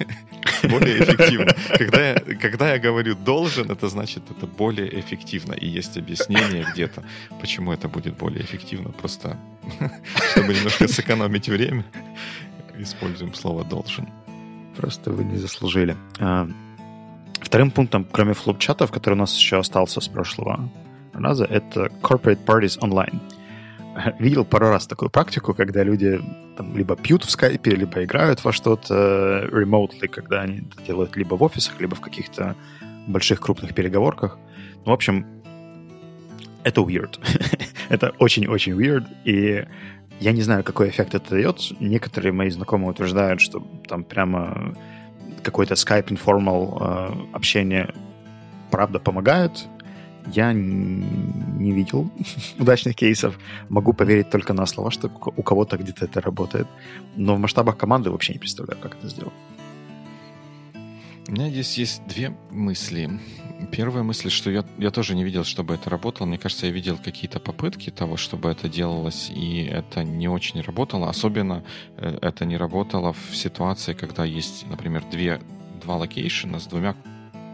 более 0.70 1.02
эффективно. 1.02 1.54
Когда 1.76 2.10
я, 2.10 2.14
когда 2.14 2.72
я 2.72 2.78
говорю 2.78 3.14
«должен», 3.14 3.70
это 3.70 3.88
значит, 3.88 4.22
это 4.30 4.46
более 4.46 4.88
эффективно. 4.98 5.52
И 5.52 5.68
есть 5.68 5.98
объяснение 5.98 6.64
где-то, 6.72 7.02
почему 7.40 7.72
это 7.72 7.88
будет 7.88 8.16
более 8.16 8.42
эффективно. 8.42 8.90
Просто, 8.90 9.36
чтобы 10.32 10.54
немножко 10.54 10.88
сэкономить 10.88 11.48
время, 11.48 11.84
используем 12.78 13.34
слово 13.34 13.64
«должен». 13.64 14.08
Просто 14.76 15.10
вы 15.10 15.24
не 15.24 15.36
заслужили. 15.36 15.96
А, 16.18 16.48
вторым 17.40 17.70
пунктом, 17.70 18.06
кроме 18.10 18.32
флоп-чатов, 18.32 18.90
который 18.90 19.14
у 19.14 19.18
нас 19.18 19.36
еще 19.36 19.58
остался 19.58 20.00
с 20.00 20.08
прошлого 20.08 20.70
раза, 21.12 21.44
это 21.44 21.90
corporate 22.00 22.44
parties 22.44 22.78
online— 22.78 23.20
видел 24.18 24.44
пару 24.44 24.68
раз 24.68 24.86
такую 24.86 25.10
практику, 25.10 25.54
когда 25.54 25.82
люди 25.82 26.20
там, 26.56 26.76
либо 26.76 26.96
пьют 26.96 27.24
в 27.24 27.30
скайпе, 27.30 27.72
либо 27.72 28.04
играют 28.04 28.44
во 28.44 28.52
что-то 28.52 29.48
remotely, 29.50 30.08
когда 30.08 30.42
они 30.42 30.58
это 30.58 30.82
делают 30.86 31.16
либо 31.16 31.34
в 31.34 31.42
офисах, 31.42 31.80
либо 31.80 31.94
в 31.94 32.00
каких-то 32.00 32.56
больших 33.06 33.40
крупных 33.40 33.74
переговорках. 33.74 34.38
Ну, 34.84 34.92
в 34.92 34.94
общем, 34.94 35.26
это 36.64 36.80
weird. 36.80 37.18
это 37.88 38.12
очень-очень 38.18 38.72
weird, 38.72 39.06
и 39.24 39.66
я 40.20 40.32
не 40.32 40.42
знаю, 40.42 40.64
какой 40.64 40.88
эффект 40.88 41.14
это 41.14 41.30
дает. 41.30 41.60
Некоторые 41.80 42.32
мои 42.32 42.50
знакомые 42.50 42.90
утверждают, 42.90 43.40
что 43.40 43.64
там 43.86 44.04
прямо 44.04 44.74
какой-то 45.42 45.74
Skype 45.74 46.08
informal 46.08 46.78
э, 46.80 47.34
общение 47.34 47.94
правда 48.70 48.98
помогает, 48.98 49.66
я 50.26 50.52
не 50.52 51.72
видел 51.72 52.10
удачных 52.58 52.96
кейсов. 52.96 53.38
Могу 53.68 53.92
поверить 53.92 54.30
только 54.30 54.52
на 54.52 54.66
слова, 54.66 54.90
что 54.90 55.08
у 55.08 55.42
кого-то 55.42 55.76
где-то 55.76 56.04
это 56.04 56.20
работает. 56.20 56.66
Но 57.16 57.34
в 57.34 57.38
масштабах 57.38 57.76
команды 57.76 58.10
вообще 58.10 58.32
не 58.32 58.38
представляю, 58.38 58.80
как 58.80 58.96
это 58.96 59.08
сделать. 59.08 59.34
У 61.28 61.32
меня 61.32 61.50
здесь 61.50 61.76
есть 61.76 62.06
две 62.06 62.34
мысли. 62.50 63.20
Первая 63.70 64.02
мысль, 64.02 64.30
что 64.30 64.50
я, 64.50 64.64
я 64.78 64.90
тоже 64.90 65.14
не 65.14 65.24
видел, 65.24 65.44
чтобы 65.44 65.74
это 65.74 65.90
работало. 65.90 66.26
Мне 66.26 66.38
кажется, 66.38 66.64
я 66.66 66.72
видел 66.72 66.96
какие-то 66.96 67.38
попытки 67.38 67.90
того, 67.90 68.16
чтобы 68.16 68.48
это 68.48 68.66
делалось, 68.66 69.30
и 69.34 69.64
это 69.64 70.04
не 70.04 70.26
очень 70.26 70.62
работало. 70.62 71.10
Особенно 71.10 71.64
э, 71.98 72.18
это 72.22 72.46
не 72.46 72.56
работало 72.56 73.12
в 73.12 73.36
ситуации, 73.36 73.92
когда 73.92 74.24
есть, 74.24 74.66
например, 74.70 75.04
две, 75.10 75.38
два 75.82 75.96
локейшена 75.96 76.60
с 76.60 76.66
двумя 76.66 76.94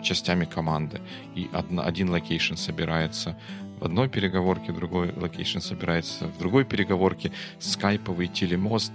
частями 0.04 0.44
команды. 0.44 1.00
И 1.34 1.48
одна, 1.52 1.82
один 1.82 2.10
location 2.10 2.54
собирается 2.54 3.36
в 3.80 3.84
одной 3.84 4.08
переговорке, 4.08 4.72
другой 4.72 5.12
location 5.16 5.58
собирается 5.58 6.28
в 6.28 6.38
другой 6.38 6.64
переговорке. 6.64 7.32
Скайповый 7.58 8.28
телемост 8.28 8.92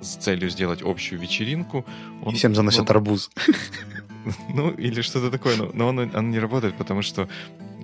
с 0.00 0.16
целью 0.16 0.50
сделать 0.50 0.82
общую 0.82 1.20
вечеринку. 1.20 1.84
Он, 2.24 2.34
и 2.34 2.36
всем 2.36 2.54
заносят 2.54 2.90
он, 2.90 2.96
арбуз. 2.96 3.30
Ну, 4.48 4.70
или 4.72 5.00
что-то 5.00 5.30
такое. 5.30 5.56
Но, 5.56 5.86
он, 5.86 5.98
он 5.98 6.30
не 6.30 6.38
работает, 6.38 6.76
потому 6.76 7.00
что 7.00 7.28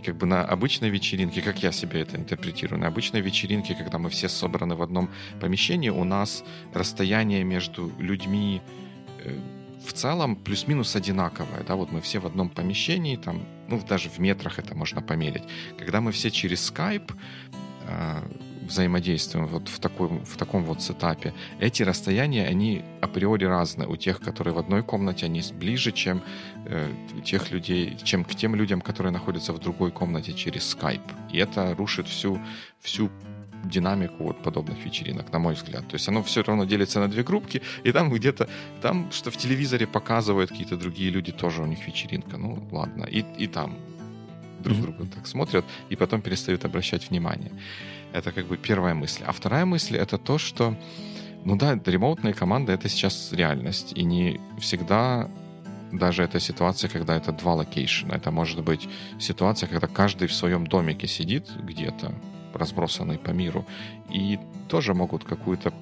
как 0.05 0.17
бы 0.17 0.27
на 0.27 0.45
обычной 0.45 0.91
вечеринке, 0.91 1.41
как 1.41 1.63
я 1.63 1.73
себе 1.73 2.01
это 2.01 2.17
интерпретирую, 2.17 2.79
на 2.81 2.89
обычной 2.89 3.23
вечеринке, 3.23 3.75
когда 3.75 3.99
мы 3.99 4.11
все 4.11 4.29
собраны 4.29 4.75
в 4.75 4.83
одном 4.83 5.09
помещении, 5.41 5.89
у 5.89 6.05
нас 6.05 6.45
расстояние 6.75 7.45
между 7.45 7.91
людьми 7.99 8.61
э, 9.21 9.39
в 9.85 9.93
целом 9.93 10.37
плюс-минус 10.37 10.97
одинаковая. 10.97 11.63
Да? 11.65 11.77
Вот 11.77 11.93
мы 11.93 12.01
все 12.01 12.19
в 12.19 12.27
одном 12.27 12.49
помещении, 12.49 13.17
там, 13.17 13.47
ну, 13.69 13.81
даже 13.89 14.09
в 14.09 14.19
метрах 14.19 14.59
это 14.59 14.75
можно 14.75 15.03
померить. 15.03 15.45
Когда 15.79 16.01
мы 16.01 16.13
все 16.13 16.31
через 16.31 16.71
Skype 16.71 17.13
э, 17.87 18.23
взаимодействуем 18.63 19.47
вот 19.47 19.69
в, 19.69 19.79
такой, 19.79 20.09
в 20.09 20.37
таком 20.37 20.65
вот 20.65 20.83
сетапе, 20.83 21.33
эти 21.61 21.83
расстояния, 21.83 22.47
они 22.47 22.83
априори 23.01 23.45
разные. 23.45 23.89
У 23.89 23.97
тех, 23.97 24.21
которые 24.21 24.55
в 24.55 24.59
одной 24.59 24.83
комнате, 24.83 25.27
они 25.27 25.43
ближе, 25.53 25.93
чем 25.93 26.23
э, 26.67 26.91
тех 27.25 27.51
людей, 27.51 27.97
чем 28.03 28.25
к 28.25 28.35
тем 28.35 28.55
людям, 28.55 28.81
которые 28.81 29.13
находятся 29.13 29.53
в 29.53 29.59
другой 29.59 29.91
комнате 29.91 30.33
через 30.33 30.75
Skype. 30.75 31.33
И 31.33 31.39
это 31.39 31.75
рушит 31.75 32.09
всю, 32.09 32.41
всю 32.81 33.11
динамику 33.65 34.25
вот 34.25 34.43
подобных 34.43 34.85
вечеринок, 34.85 35.33
на 35.33 35.39
мой 35.39 35.55
взгляд. 35.55 35.87
То 35.89 35.95
есть 35.95 36.09
оно 36.09 36.23
все 36.23 36.43
равно 36.43 36.65
делится 36.65 37.01
на 37.01 37.09
две 37.09 37.23
группки, 37.23 37.63
и 37.83 37.93
там 37.93 38.11
где-то, 38.11 38.49
там, 38.83 39.11
что 39.13 39.31
в 39.31 39.37
телевизоре 39.37 39.87
показывают 39.87 40.51
какие-то 40.51 40.77
другие 40.77 41.11
люди, 41.11 41.33
тоже 41.33 41.63
у 41.63 41.67
них 41.67 41.87
вечеринка. 41.87 42.37
Ну, 42.37 42.67
ладно. 42.71 43.05
И, 43.05 43.25
и 43.39 43.47
там 43.47 43.77
друг 44.61 44.81
друга 44.81 45.07
так 45.07 45.27
смотрят, 45.27 45.65
и 45.91 45.97
потом 45.97 46.23
перестают 46.23 46.65
обращать 46.65 47.11
внимание. 47.11 47.53
Это 48.13 48.33
как 48.33 48.47
бы 48.47 48.57
первая 48.57 48.95
мысль. 48.95 49.23
А 49.27 49.33
вторая 49.33 49.65
мысль— 49.65 49.97
это 49.99 50.19
то, 50.19 50.39
что, 50.39 50.77
ну 51.45 51.57
да, 51.57 51.79
ремоутные 51.85 52.35
команды— 52.35 52.73
это 52.75 52.89
сейчас 52.89 53.33
реальность, 53.33 53.93
и 53.95 54.05
не 54.05 54.41
всегда 54.59 55.29
даже 55.99 56.23
эта 56.23 56.41
ситуация, 56.41 56.91
когда 56.91 57.17
это 57.17 57.33
два 57.33 57.55
локейшена. 57.55 58.17
Это 58.17 58.31
может 58.31 58.63
быть 58.63 58.89
ситуация, 59.19 59.69
когда 59.69 59.87
каждый 59.87 60.29
в 60.29 60.33
своем 60.33 60.67
домике 60.67 61.07
сидит 61.07 61.51
где-то, 61.63 62.15
разбросанные 62.53 63.19
по 63.19 63.31
миру, 63.31 63.65
и 64.11 64.39
тоже 64.69 64.95
могут 64.95 65.25
какую-то 65.25 65.73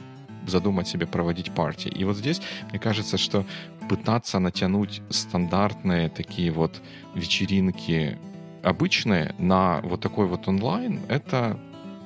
задумать 0.46 0.88
себе 0.88 1.06
проводить 1.06 1.52
party. 1.52 1.88
И 1.88 2.04
вот 2.04 2.16
здесь, 2.16 2.40
мне 2.70 2.78
кажется, 2.78 3.16
что 3.16 3.44
пытаться 3.88 4.38
натянуть 4.38 5.02
стандартные 5.10 6.08
такие 6.08 6.50
вот 6.50 6.82
вечеринки 7.14 8.18
обычные 8.62 9.34
на 9.38 9.80
вот 9.82 10.00
такой 10.00 10.26
вот 10.26 10.48
онлайн, 10.48 11.00
это 11.08 11.58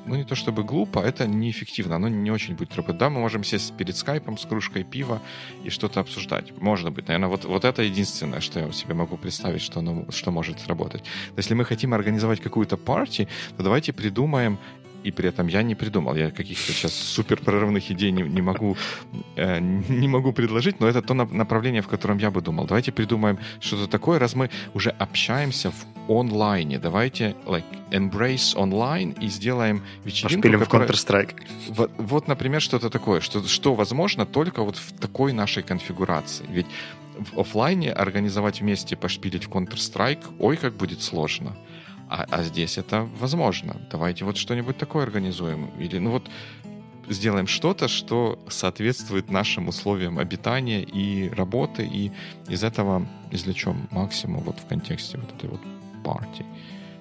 ну, 0.07 0.15
не 0.15 0.25
то 0.25 0.35
чтобы 0.35 0.65
глупо, 0.65 1.01
это 1.01 1.27
неэффективно, 1.27 1.97
оно 1.97 2.09
не 2.09 2.31
очень 2.31 2.55
будет 2.55 2.75
работать. 2.77 2.99
Да, 2.99 3.11
мы 3.11 3.21
можем 3.21 3.45
сесть 3.45 3.77
перед 3.77 3.97
скайпом 3.97 4.39
с 4.39 4.47
кружкой 4.47 4.85
пива 4.85 5.21
и 5.65 5.71
что-то 5.71 6.01
обсуждать. 6.01 6.57
Может 6.61 6.93
быть. 6.93 7.09
Наверное, 7.09 7.29
вот, 7.29 7.45
вот 7.45 7.65
это 7.65 7.83
единственное, 7.83 8.41
что 8.41 8.61
я 8.61 8.73
себе 8.73 8.95
могу 8.95 9.17
представить, 9.17 9.63
что, 9.63 9.81
оно, 9.81 10.07
что 10.11 10.31
может 10.31 10.61
сработать. 10.61 11.05
Если 11.37 11.55
мы 11.55 11.65
хотим 11.65 11.93
организовать 11.95 12.41
какую-то 12.41 12.77
партию, 12.77 13.29
то 13.57 13.63
давайте 13.63 13.93
придумаем 13.93 14.59
и 15.07 15.13
при 15.13 15.29
этом 15.29 15.47
я 15.47 15.63
не 15.63 15.75
придумал. 15.75 16.17
Я 16.17 16.31
каких-то 16.31 16.73
сейчас 16.73 16.93
супер 16.93 17.37
прорывных 17.41 17.91
идей 17.93 18.11
не, 18.13 18.23
не, 18.23 18.43
могу, 18.43 18.77
э, 19.37 19.61
не 19.61 20.09
могу 20.09 20.33
предложить, 20.33 20.81
но 20.81 20.89
это 20.89 21.01
то 21.01 21.15
направление, 21.15 21.81
в 21.81 21.89
котором 21.89 22.19
я 22.19 22.31
бы 22.31 22.41
думал. 22.41 22.67
Давайте 22.67 22.91
придумаем 22.93 23.39
что-то 23.61 23.87
такое, 23.87 24.19
раз 24.19 24.35
мы 24.35 24.51
уже 24.75 24.91
общаемся 24.91 25.71
в 25.71 25.87
онлайне. 26.09 26.79
Давайте 26.79 27.37
like, 27.45 27.65
embrace 27.91 28.57
онлайн 28.57 29.11
и 29.23 29.29
сделаем 29.29 29.83
вечеринку. 30.05 30.43
Пошпилим 30.43 30.61
которая... 30.61 30.89
в 30.89 30.91
Counter-Strike. 30.91 31.37
Вот, 31.69 31.91
вот, 31.99 32.29
например, 32.29 32.61
что-то 32.61 32.91
такое, 32.91 33.21
что, 33.21 33.47
что 33.47 33.75
возможно 33.75 34.27
только 34.27 34.63
вот 34.63 34.77
в 34.77 34.93
такой 34.99 35.33
нашей 35.33 35.63
конфигурации. 35.63 36.47
Ведь 36.49 36.67
в 37.17 37.41
офлайне 37.41 37.93
организовать 37.93 38.61
вместе, 38.61 38.97
пошпилить 38.97 39.45
в 39.45 39.51
Counter-Strike, 39.51 40.37
ой, 40.39 40.57
как 40.57 40.75
будет 40.75 41.03
сложно. 41.03 41.57
А, 42.09 42.27
а 42.31 42.43
здесь 42.43 42.79
это 42.79 43.09
возможно. 43.21 43.77
Давайте 43.91 44.25
вот 44.25 44.37
что-нибудь 44.37 44.79
такое 44.79 45.03
организуем. 45.05 45.71
Или, 45.79 45.99
ну 45.99 46.11
вот, 46.11 46.31
сделаем 47.09 47.47
что-то, 47.47 47.89
что 47.89 48.39
соответствует 48.49 49.31
нашим 49.31 49.69
условиям 49.69 50.19
обитания 50.19 50.83
и 50.83 51.29
работы, 51.31 51.85
и 51.85 52.13
из 52.49 52.65
этого 52.65 53.07
извлечем 53.31 53.89
максимум 53.91 54.43
вот 54.43 54.59
в 54.61 54.67
контексте 54.67 55.19
вот 55.19 55.33
этой 55.35 55.51
вот 55.51 55.61
партии. 56.05 56.47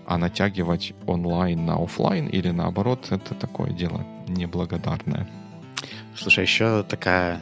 А 0.08 0.18
натягивать 0.18 0.94
онлайн 1.08 1.66
на 1.66 1.84
офлайн 1.84 2.28
или 2.28 2.52
наоборот, 2.52 3.08
это 3.12 3.34
такое 3.34 3.72
дело 3.72 4.06
неблагодарное. 4.28 5.28
Слушай, 6.16 6.44
еще 6.44 6.84
такая 6.84 7.42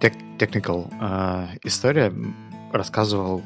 technical 0.00 0.90
э, 1.00 1.58
история. 1.62 2.12
Рассказывал 2.72 3.42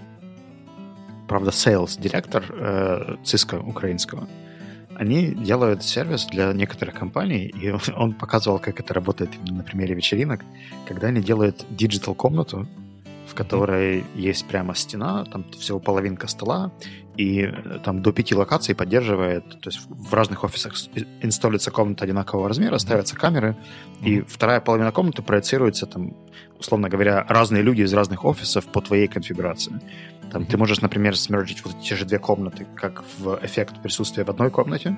правда, 1.29 1.51
sales 1.51 2.01
директор 2.01 2.45
э, 2.49 3.17
Cisco 3.25 3.59
украинского, 3.59 4.29
они 4.99 5.29
делают 5.29 5.83
сервис 5.83 6.27
для 6.27 6.53
некоторых 6.53 6.95
компаний, 6.95 7.47
и 7.47 7.75
он 7.97 8.15
показывал, 8.15 8.59
как 8.59 8.81
это 8.81 8.95
работает 8.95 9.31
на 9.49 9.63
примере 9.63 9.95
вечеринок, 9.95 10.43
когда 10.87 11.09
они 11.09 11.21
делают 11.21 11.67
digital 11.71 12.15
комнату, 12.15 12.67
в 13.27 13.35
которой 13.35 14.05
есть 14.15 14.47
прямо 14.47 14.75
стена, 14.75 15.25
там 15.25 15.45
всего 15.59 15.81
половинка 15.81 16.29
стола, 16.29 16.71
и 17.17 17.43
э, 17.43 17.79
там 17.85 18.01
до 18.03 18.13
пяти 18.13 18.35
локаций 18.35 18.75
поддерживает, 18.75 19.49
то 19.61 19.71
есть 19.71 19.81
в 19.89 20.15
разных 20.15 20.45
офисах 20.45 20.75
инсталируется 21.23 21.71
комната 21.71 22.05
одинакового 22.05 22.49
размера, 22.49 22.79
ставятся 22.79 23.17
камеры, 23.17 23.57
и 24.03 24.21
вторая 24.21 24.61
половина 24.61 24.93
комнаты 24.93 25.23
проецируется, 25.23 25.87
там, 25.87 26.15
условно 26.59 26.89
говоря, 26.89 27.25
разные 27.29 27.63
люди 27.63 27.83
из 27.83 27.93
разных 27.93 28.25
офисов 28.25 28.67
по 28.67 28.81
твоей 28.81 29.09
конфигурации. 29.09 29.73
Там 30.33 30.47
ты 30.47 30.57
можешь, 30.57 30.81
например, 30.81 31.17
смерджить 31.17 31.65
вот 31.65 31.81
те 31.81 31.97
же 31.97 32.05
две 32.05 32.19
комнаты, 32.19 32.67
как 32.75 33.05
в 33.19 33.39
эффект 33.43 33.83
присутствия 33.83 34.25
в 34.25 34.31
одной 34.31 34.51
комнате, 34.51 34.97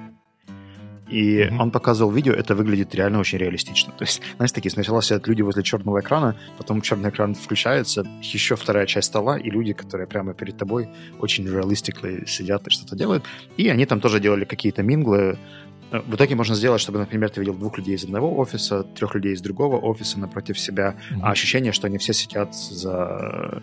и 1.11 1.41
mm-hmm. 1.41 1.59
он 1.59 1.71
показывал 1.71 2.11
видео, 2.11 2.33
это 2.33 2.55
выглядит 2.55 2.95
реально 2.95 3.21
очень 3.21 3.39
реалистично. 3.39 3.93
То 3.99 4.05
есть, 4.05 4.21
знаешь, 4.37 4.53
такие 4.53 4.71
сначала 4.71 5.03
сидят 5.03 5.27
люди 5.27 5.43
возле 5.43 5.63
черного 5.63 6.01
экрана, 6.01 6.37
потом 6.57 6.81
черный 6.81 7.11
экран 7.11 7.35
включается, 7.35 8.07
еще 8.23 8.57
вторая 8.57 8.87
часть 8.87 9.09
стола, 9.09 9.39
и 9.39 9.51
люди, 9.51 9.73
которые 9.73 10.07
прямо 10.07 10.35
перед 10.35 10.57
тобой 10.57 10.89
очень 11.19 11.47
реалистично 11.47 12.27
сидят 12.27 12.67
и 12.67 12.71
что-то 12.71 12.97
делают. 12.97 13.25
И 13.57 13.69
они 13.69 13.87
там 13.87 14.01
тоже 14.01 14.21
делали 14.21 14.45
какие-то 14.45 14.83
минглы. 14.83 15.39
В 15.91 16.17
итоге 16.17 16.35
можно 16.35 16.55
сделать, 16.55 16.83
чтобы, 16.83 16.99
например, 16.99 17.31
ты 17.31 17.41
видел 17.41 17.55
двух 17.55 17.79
людей 17.79 17.95
из 17.95 18.05
одного 18.05 18.37
офиса, 18.37 18.83
трех 18.83 19.15
людей 19.15 19.33
из 19.33 19.41
другого 19.41 19.79
офиса 19.79 20.19
напротив 20.19 20.59
себя, 20.59 20.97
mm-hmm. 21.11 21.21
а 21.23 21.31
ощущение, 21.31 21.73
что 21.73 21.87
они 21.87 21.97
все 21.97 22.13
сидят 22.13 22.55
за 22.55 23.63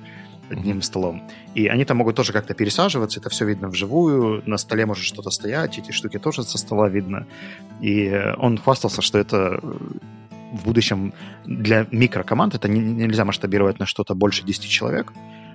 одним 0.50 0.82
столом. 0.82 1.24
И 1.56 1.68
они 1.68 1.86
там 1.86 1.98
могут 1.98 2.16
тоже 2.16 2.34
как-то 2.34 2.54
пересаживаться, 2.54 3.20
это 3.20 3.30
все 3.30 3.46
видно 3.46 3.68
вживую, 3.68 4.44
на 4.46 4.58
столе 4.58 4.86
может 4.86 5.04
что-то 5.04 5.30
стоять, 5.30 5.78
эти 5.78 5.92
штуки 5.92 6.20
тоже 6.20 6.44
со 6.44 6.58
стола 6.58 6.90
видно. 6.90 7.26
И 7.82 8.12
он 8.38 8.58
хвастался, 8.58 9.02
что 9.02 9.18
это 9.18 9.60
в 10.52 10.64
будущем 10.64 11.14
для 11.46 11.88
микрокоманд 11.92 12.56
это 12.56 12.68
не, 12.68 12.80
нельзя 12.80 13.26
масштабировать 13.26 13.80
на 13.80 13.86
что-то 13.86 14.16
больше 14.16 14.44
10 14.46 14.70
человек, 14.70 15.12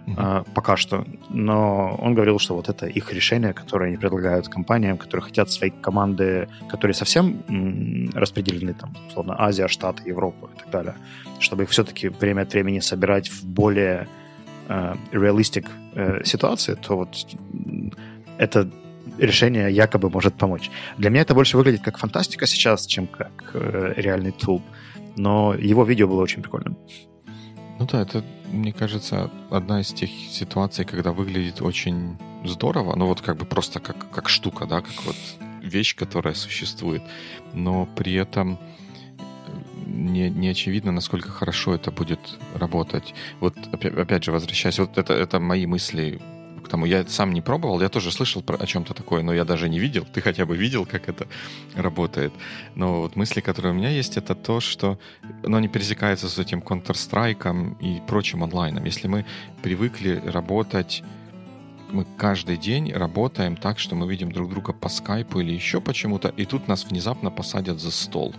mm-hmm. 0.07 0.15
а, 0.17 0.45
пока 0.55 0.77
что. 0.77 1.05
Но 1.31 1.97
он 2.01 2.15
говорил, 2.15 2.39
что 2.39 2.55
вот 2.55 2.69
это 2.69 2.87
их 2.87 3.13
решение, 3.13 3.53
которое 3.53 3.89
они 3.89 3.97
предлагают 3.97 4.49
компаниям, 4.49 4.99
которые 4.99 5.25
хотят 5.25 5.51
свои 5.51 5.71
команды, 5.71 6.49
которые 6.69 6.95
совсем 6.95 7.43
м, 7.49 8.11
распределены, 8.15 8.75
там, 8.75 8.95
условно, 9.09 9.37
Азия, 9.39 9.69
Штаты, 9.69 10.09
Европа 10.09 10.51
и 10.55 10.59
так 10.59 10.71
далее, 10.71 10.95
чтобы 11.39 11.63
их 11.63 11.71
все-таки 11.71 12.09
время 12.09 12.43
от 12.43 12.53
времени 12.53 12.81
собирать 12.81 13.29
в 13.29 13.45
более 13.45 14.07
Э, 14.73 14.95
реалистик 15.11 15.69
э, 15.95 16.23
ситуации, 16.25 16.75
то 16.75 16.97
вот 16.97 17.27
это 18.39 18.71
решение 19.19 19.73
якобы 19.73 20.09
может 20.11 20.35
помочь. 20.35 20.71
Для 20.97 21.11
меня 21.11 21.23
это 21.23 21.35
больше 21.35 21.57
выглядит 21.57 21.83
как 21.83 21.99
фантастика 21.99 22.47
сейчас, 22.47 22.87
чем 22.87 23.09
как 23.09 23.51
э, 23.55 23.95
реальный 23.97 24.31
тул. 24.31 24.63
Но 25.17 25.55
его 25.55 25.83
видео 25.85 26.07
было 26.07 26.23
очень 26.23 26.41
прикольным. 26.41 26.79
Ну 27.81 27.87
да, 27.91 28.03
это, 28.03 28.23
мне 28.53 28.73
кажется, 28.73 29.29
одна 29.51 29.81
из 29.81 29.93
тех 29.93 30.09
ситуаций, 30.09 30.85
когда 30.85 31.11
выглядит 31.11 31.61
очень 31.63 32.17
здорово, 32.45 32.95
ну 32.95 33.07
вот 33.07 33.23
как 33.23 33.39
бы 33.39 33.47
просто 33.47 33.81
как, 33.81 34.09
как 34.13 34.29
штука, 34.29 34.67
да, 34.67 34.83
как 34.83 35.05
вот 35.05 35.17
вещь, 35.63 35.97
которая 35.97 36.35
существует, 36.35 37.03
но 37.55 37.87
при 37.97 38.15
этом 38.15 38.57
не, 39.91 40.31
не 40.31 40.49
очевидно, 40.49 40.93
насколько 40.93 41.31
хорошо 41.31 41.75
это 41.75 41.91
будет 41.91 42.21
работать. 42.55 43.15
Вот 43.41 43.55
опять, 43.73 44.25
же, 44.25 44.33
возвращаясь, 44.33 44.79
вот 44.79 44.99
это, 44.99 45.13
это 45.13 45.41
мои 45.41 45.67
мысли 45.67 46.21
к 46.65 46.69
тому. 46.69 46.87
Я 46.87 47.07
сам 47.07 47.33
не 47.33 47.41
пробовал, 47.41 47.81
я 47.81 47.89
тоже 47.89 48.13
слышал 48.13 48.43
про, 48.43 48.57
о 48.57 48.67
чем-то 48.67 48.95
такое, 48.95 49.23
но 49.23 49.35
я 49.35 49.45
даже 49.45 49.69
не 49.69 49.79
видел. 49.79 50.07
Ты 50.13 50.21
хотя 50.21 50.47
бы 50.47 50.57
видел, 50.57 50.87
как 50.87 51.09
это 51.09 51.27
работает. 51.75 52.33
Но 52.75 53.03
вот 53.03 53.17
мысли, 53.17 53.41
которые 53.41 53.73
у 53.73 53.77
меня 53.77 53.91
есть, 53.91 54.17
это 54.17 54.35
то, 54.35 54.61
что 54.61 54.99
оно 55.45 55.61
не 55.61 55.69
пересекается 55.69 56.29
с 56.29 56.39
этим 56.39 56.61
Counter-Strike 56.61 57.77
и 57.81 58.01
прочим 58.07 58.45
онлайном. 58.45 58.85
Если 58.85 59.09
мы 59.09 59.25
привыкли 59.63 60.23
работать 60.27 61.03
мы 61.93 62.07
каждый 62.17 62.57
день 62.57 62.93
работаем 62.93 63.57
так, 63.57 63.81
что 63.81 63.97
мы 63.97 64.09
видим 64.09 64.31
друг 64.31 64.49
друга 64.51 64.73
по 64.73 64.89
скайпу 64.89 65.41
или 65.41 65.53
еще 65.53 65.81
почему-то, 65.81 66.29
и 66.29 66.45
тут 66.45 66.69
нас 66.69 66.85
внезапно 66.85 67.33
посадят 67.33 67.81
за 67.81 67.91
стол 67.91 68.33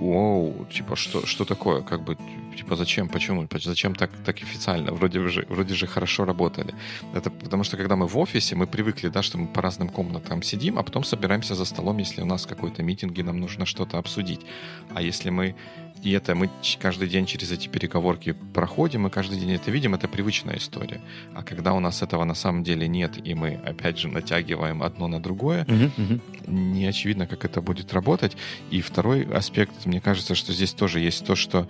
вау, 0.00 0.66
типа, 0.70 0.96
что, 0.96 1.26
что 1.26 1.44
такое? 1.44 1.82
Как 1.82 2.02
бы, 2.02 2.16
типа, 2.56 2.76
зачем, 2.76 3.08
почему, 3.08 3.48
зачем 3.52 3.94
так, 3.94 4.10
так 4.24 4.36
официально? 4.42 4.92
Вроде 4.92 5.28
же, 5.28 5.46
вроде 5.48 5.74
же 5.74 5.86
хорошо 5.86 6.24
работали. 6.24 6.74
Это 7.14 7.30
потому 7.30 7.64
что, 7.64 7.76
когда 7.76 7.96
мы 7.96 8.06
в 8.06 8.18
офисе, 8.18 8.56
мы 8.56 8.66
привыкли, 8.66 9.08
да, 9.08 9.22
что 9.22 9.38
мы 9.38 9.46
по 9.46 9.62
разным 9.62 9.88
комнатам 9.88 10.42
сидим, 10.42 10.78
а 10.78 10.82
потом 10.82 11.04
собираемся 11.04 11.54
за 11.54 11.64
столом, 11.64 11.98
если 11.98 12.22
у 12.22 12.26
нас 12.26 12.46
какой-то 12.46 12.82
митинг, 12.82 13.18
и 13.18 13.22
нам 13.22 13.40
нужно 13.40 13.66
что-то 13.66 13.98
обсудить. 13.98 14.40
А 14.94 15.02
если 15.02 15.30
мы 15.30 15.54
и 16.02 16.12
это 16.12 16.34
мы 16.34 16.48
каждый 16.78 17.08
день 17.08 17.26
через 17.26 17.52
эти 17.52 17.68
переговорки 17.68 18.34
проходим, 18.54 19.06
и 19.06 19.10
каждый 19.10 19.38
день 19.38 19.52
это 19.52 19.70
видим, 19.70 19.94
это 19.94 20.08
привычная 20.08 20.56
история. 20.56 21.00
А 21.34 21.42
когда 21.42 21.74
у 21.74 21.80
нас 21.80 22.02
этого 22.02 22.24
на 22.24 22.34
самом 22.34 22.64
деле 22.64 22.88
нет, 22.88 23.12
и 23.22 23.34
мы 23.34 23.60
опять 23.66 23.98
же 23.98 24.08
натягиваем 24.08 24.82
одно 24.82 25.08
на 25.08 25.20
другое, 25.20 25.64
uh-huh, 25.64 25.90
uh-huh. 25.96 26.20
не 26.46 26.86
очевидно, 26.86 27.26
как 27.26 27.44
это 27.44 27.60
будет 27.60 27.92
работать. 27.92 28.36
И 28.70 28.80
второй 28.80 29.24
аспект, 29.24 29.84
мне 29.84 30.00
кажется, 30.00 30.34
что 30.34 30.52
здесь 30.52 30.72
тоже 30.72 31.00
есть 31.00 31.24
то, 31.26 31.36
что 31.36 31.68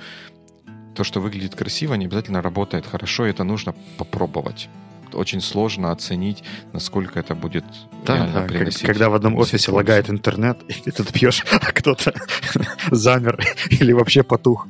то, 0.94 1.04
что 1.04 1.20
выглядит 1.20 1.54
красиво, 1.54 1.94
не 1.94 2.06
обязательно 2.06 2.42
работает 2.42 2.86
хорошо, 2.86 3.26
и 3.26 3.30
это 3.30 3.44
нужно 3.44 3.74
попробовать 3.98 4.68
очень 5.14 5.40
сложно 5.40 5.90
оценить, 5.90 6.42
насколько 6.72 7.18
это 7.18 7.34
будет 7.34 7.64
да, 8.06 8.16
реально 8.16 8.40
да, 8.40 8.46
приносить. 8.46 8.82
Когда 8.82 9.08
в 9.08 9.14
одном 9.14 9.36
офисе 9.36 9.70
лагает 9.72 10.10
интернет, 10.10 10.58
и 10.68 10.72
ты 10.72 10.92
тут 10.92 11.12
пьешь, 11.12 11.44
а 11.50 11.72
кто-то 11.72 12.14
замер 12.90 13.38
или 13.70 13.92
вообще 13.92 14.22
потух. 14.22 14.68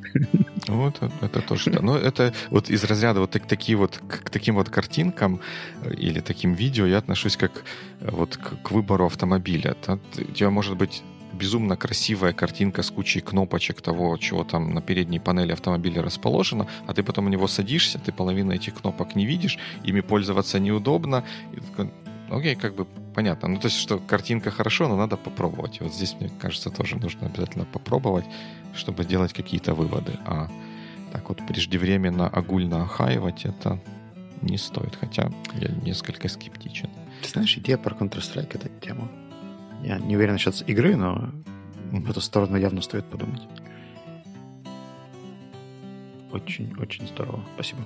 Вот, 0.66 1.00
это 1.20 1.40
тоже. 1.40 1.70
Да. 1.70 1.82
Но 1.82 1.96
это 1.96 2.32
вот 2.50 2.70
из 2.70 2.84
разряда 2.84 3.20
вот 3.20 3.30
так, 3.30 3.46
такие 3.46 3.76
вот 3.76 4.00
к 4.08 4.30
таким 4.30 4.54
вот 4.56 4.68
картинкам 4.68 5.40
э, 5.82 5.94
или 5.94 6.20
таким 6.20 6.54
видео 6.54 6.86
я 6.86 6.98
отношусь 6.98 7.36
как 7.36 7.64
э, 8.00 8.10
вот 8.10 8.36
к, 8.36 8.62
к 8.62 8.70
выбору 8.70 9.06
автомобиля. 9.06 9.76
У 9.88 10.32
тебя 10.32 10.50
может 10.50 10.76
быть 10.76 11.02
безумно 11.40 11.76
красивая 11.76 12.32
картинка 12.32 12.82
с 12.82 12.90
кучей 12.90 13.20
кнопочек 13.20 13.80
того, 13.80 14.16
чего 14.18 14.44
там 14.44 14.74
на 14.74 14.82
передней 14.82 15.20
панели 15.20 15.52
автомобиля 15.52 16.02
расположено, 16.02 16.66
а 16.86 16.92
ты 16.92 17.02
потом 17.02 17.26
у 17.26 17.28
него 17.28 17.48
садишься, 17.48 17.98
ты 17.98 18.12
половину 18.12 18.52
этих 18.52 18.74
кнопок 18.74 19.16
не 19.16 19.26
видишь, 19.26 19.58
ими 19.88 20.02
пользоваться 20.02 20.60
неудобно. 20.60 21.24
И 21.56 21.60
такой, 21.60 21.90
окей, 22.30 22.56
как 22.56 22.74
бы 22.74 22.86
понятно. 23.14 23.48
Ну, 23.48 23.56
то 23.56 23.68
есть, 23.68 23.78
что 23.78 23.98
картинка 23.98 24.50
хорошо, 24.50 24.88
но 24.88 24.96
надо 24.96 25.16
попробовать. 25.16 25.80
Вот 25.80 25.94
здесь, 25.94 26.14
мне 26.20 26.30
кажется, 26.40 26.70
тоже 26.70 26.96
нужно 26.96 27.26
обязательно 27.26 27.64
попробовать, 27.64 28.26
чтобы 28.74 29.04
делать 29.04 29.32
какие-то 29.32 29.74
выводы. 29.74 30.12
А 30.26 30.48
так 31.12 31.28
вот 31.28 31.46
преждевременно 31.46 32.28
огульно 32.28 32.82
охаивать 32.82 33.46
это 33.46 33.80
не 34.42 34.58
стоит, 34.58 34.96
хотя 35.00 35.30
я 35.54 35.68
несколько 35.86 36.28
скептичен. 36.28 36.90
Ты 37.22 37.28
знаешь, 37.28 37.56
идея 37.58 37.78
про 37.78 37.94
Counter-Strike— 37.94 38.50
это 38.54 38.68
тема. 38.80 39.08
Я 39.82 39.98
не 39.98 40.16
уверен 40.16 40.34
насчет 40.34 40.68
игры, 40.68 40.96
но 40.96 41.30
в 41.90 42.10
эту 42.10 42.20
сторону 42.20 42.56
явно 42.56 42.82
стоит 42.82 43.04
подумать. 43.06 43.42
Очень-очень 46.32 47.06
здорово. 47.08 47.44
Спасибо. 47.54 47.80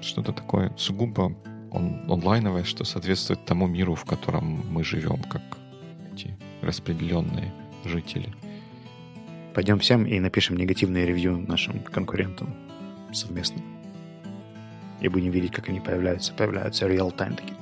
Что-то 0.00 0.32
такое 0.32 0.72
сугубо 0.76 1.36
он, 1.70 2.10
онлайновое, 2.10 2.64
что 2.64 2.84
соответствует 2.84 3.44
тому 3.44 3.66
миру, 3.66 3.94
в 3.94 4.04
котором 4.04 4.64
мы 4.70 4.84
живем, 4.84 5.22
как 5.24 5.42
эти 6.12 6.36
распределенные 6.62 7.52
жители. 7.84 8.32
Пойдем 9.54 9.78
всем 9.80 10.06
и 10.06 10.20
напишем 10.20 10.56
негативные 10.56 11.06
ревью 11.06 11.38
нашим 11.38 11.80
конкурентам 11.80 12.54
совместно. 13.12 13.60
И 15.00 15.08
будем 15.08 15.30
видеть, 15.30 15.52
как 15.52 15.68
они 15.68 15.80
появляются. 15.80 16.32
Появляются 16.32 16.86
реал-тайм 16.86 17.34
такие. 17.34 17.56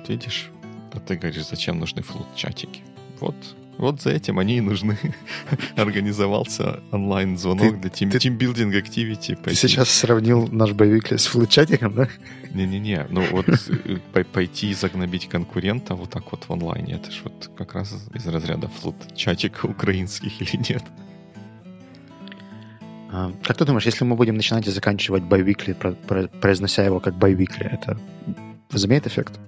Вот 0.00 0.08
видишь, 0.08 0.50
а 0.94 0.98
ты 0.98 1.16
говоришь, 1.16 1.46
зачем 1.46 1.78
нужны 1.78 2.00
флот-чатики? 2.00 2.80
Вот, 3.20 3.34
вот 3.76 4.00
за 4.00 4.12
этим 4.12 4.38
они 4.38 4.56
и 4.56 4.60
нужны. 4.62 4.96
Организовался 5.76 6.80
онлайн-звонок 6.90 7.78
для 7.82 7.90
тим, 7.90 8.10
тимбилдинг 8.10 8.74
activity. 8.74 9.36
Ты 9.36 9.54
сейчас 9.54 9.90
сравнил 9.90 10.48
наш 10.48 10.72
боевик 10.72 11.12
с 11.12 11.26
флот-чатиком, 11.26 11.94
да? 11.94 12.08
Не-не-не, 12.54 13.08
ну 13.10 13.22
вот 13.30 13.46
э, 14.14 14.24
пойти 14.24 14.72
загнобить 14.72 15.28
конкурента 15.28 15.94
вот 15.94 16.08
так 16.08 16.32
вот 16.32 16.44
в 16.44 16.50
онлайне, 16.50 16.94
это 16.94 17.10
же 17.10 17.20
вот 17.24 17.50
как 17.58 17.74
раз 17.74 17.94
из 18.14 18.26
разряда 18.26 18.68
флот-чатика 18.68 19.66
украинских 19.66 20.40
или 20.40 20.62
нет. 20.66 20.82
А, 23.12 23.32
как 23.44 23.58
ты 23.58 23.66
думаешь, 23.66 23.84
если 23.84 24.04
мы 24.04 24.16
будем 24.16 24.36
начинать 24.36 24.66
и 24.66 24.70
заканчивать 24.70 25.24
байвикли, 25.24 25.74
произнося 26.40 26.84
его 26.84 27.00
как 27.00 27.18
байвикли, 27.18 27.66
это 27.66 28.00
возымеет 28.70 29.06
эффект? 29.06 29.38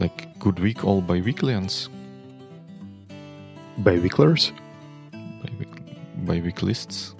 like 0.00 0.38
Good 0.38 0.58
Week 0.58 0.84
all 0.84 1.02
biweeklians. 1.02 1.88
Biweeklers? 3.78 4.52
Biweeklists? 6.24 7.14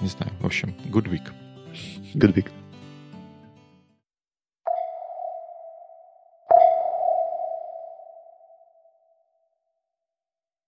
Не 0.00 0.08
знаю. 0.08 0.32
В 0.40 0.46
общем, 0.46 0.74
Good 0.90 1.08
Week. 1.08 1.32
Good 2.14 2.34
Week. 2.36 2.50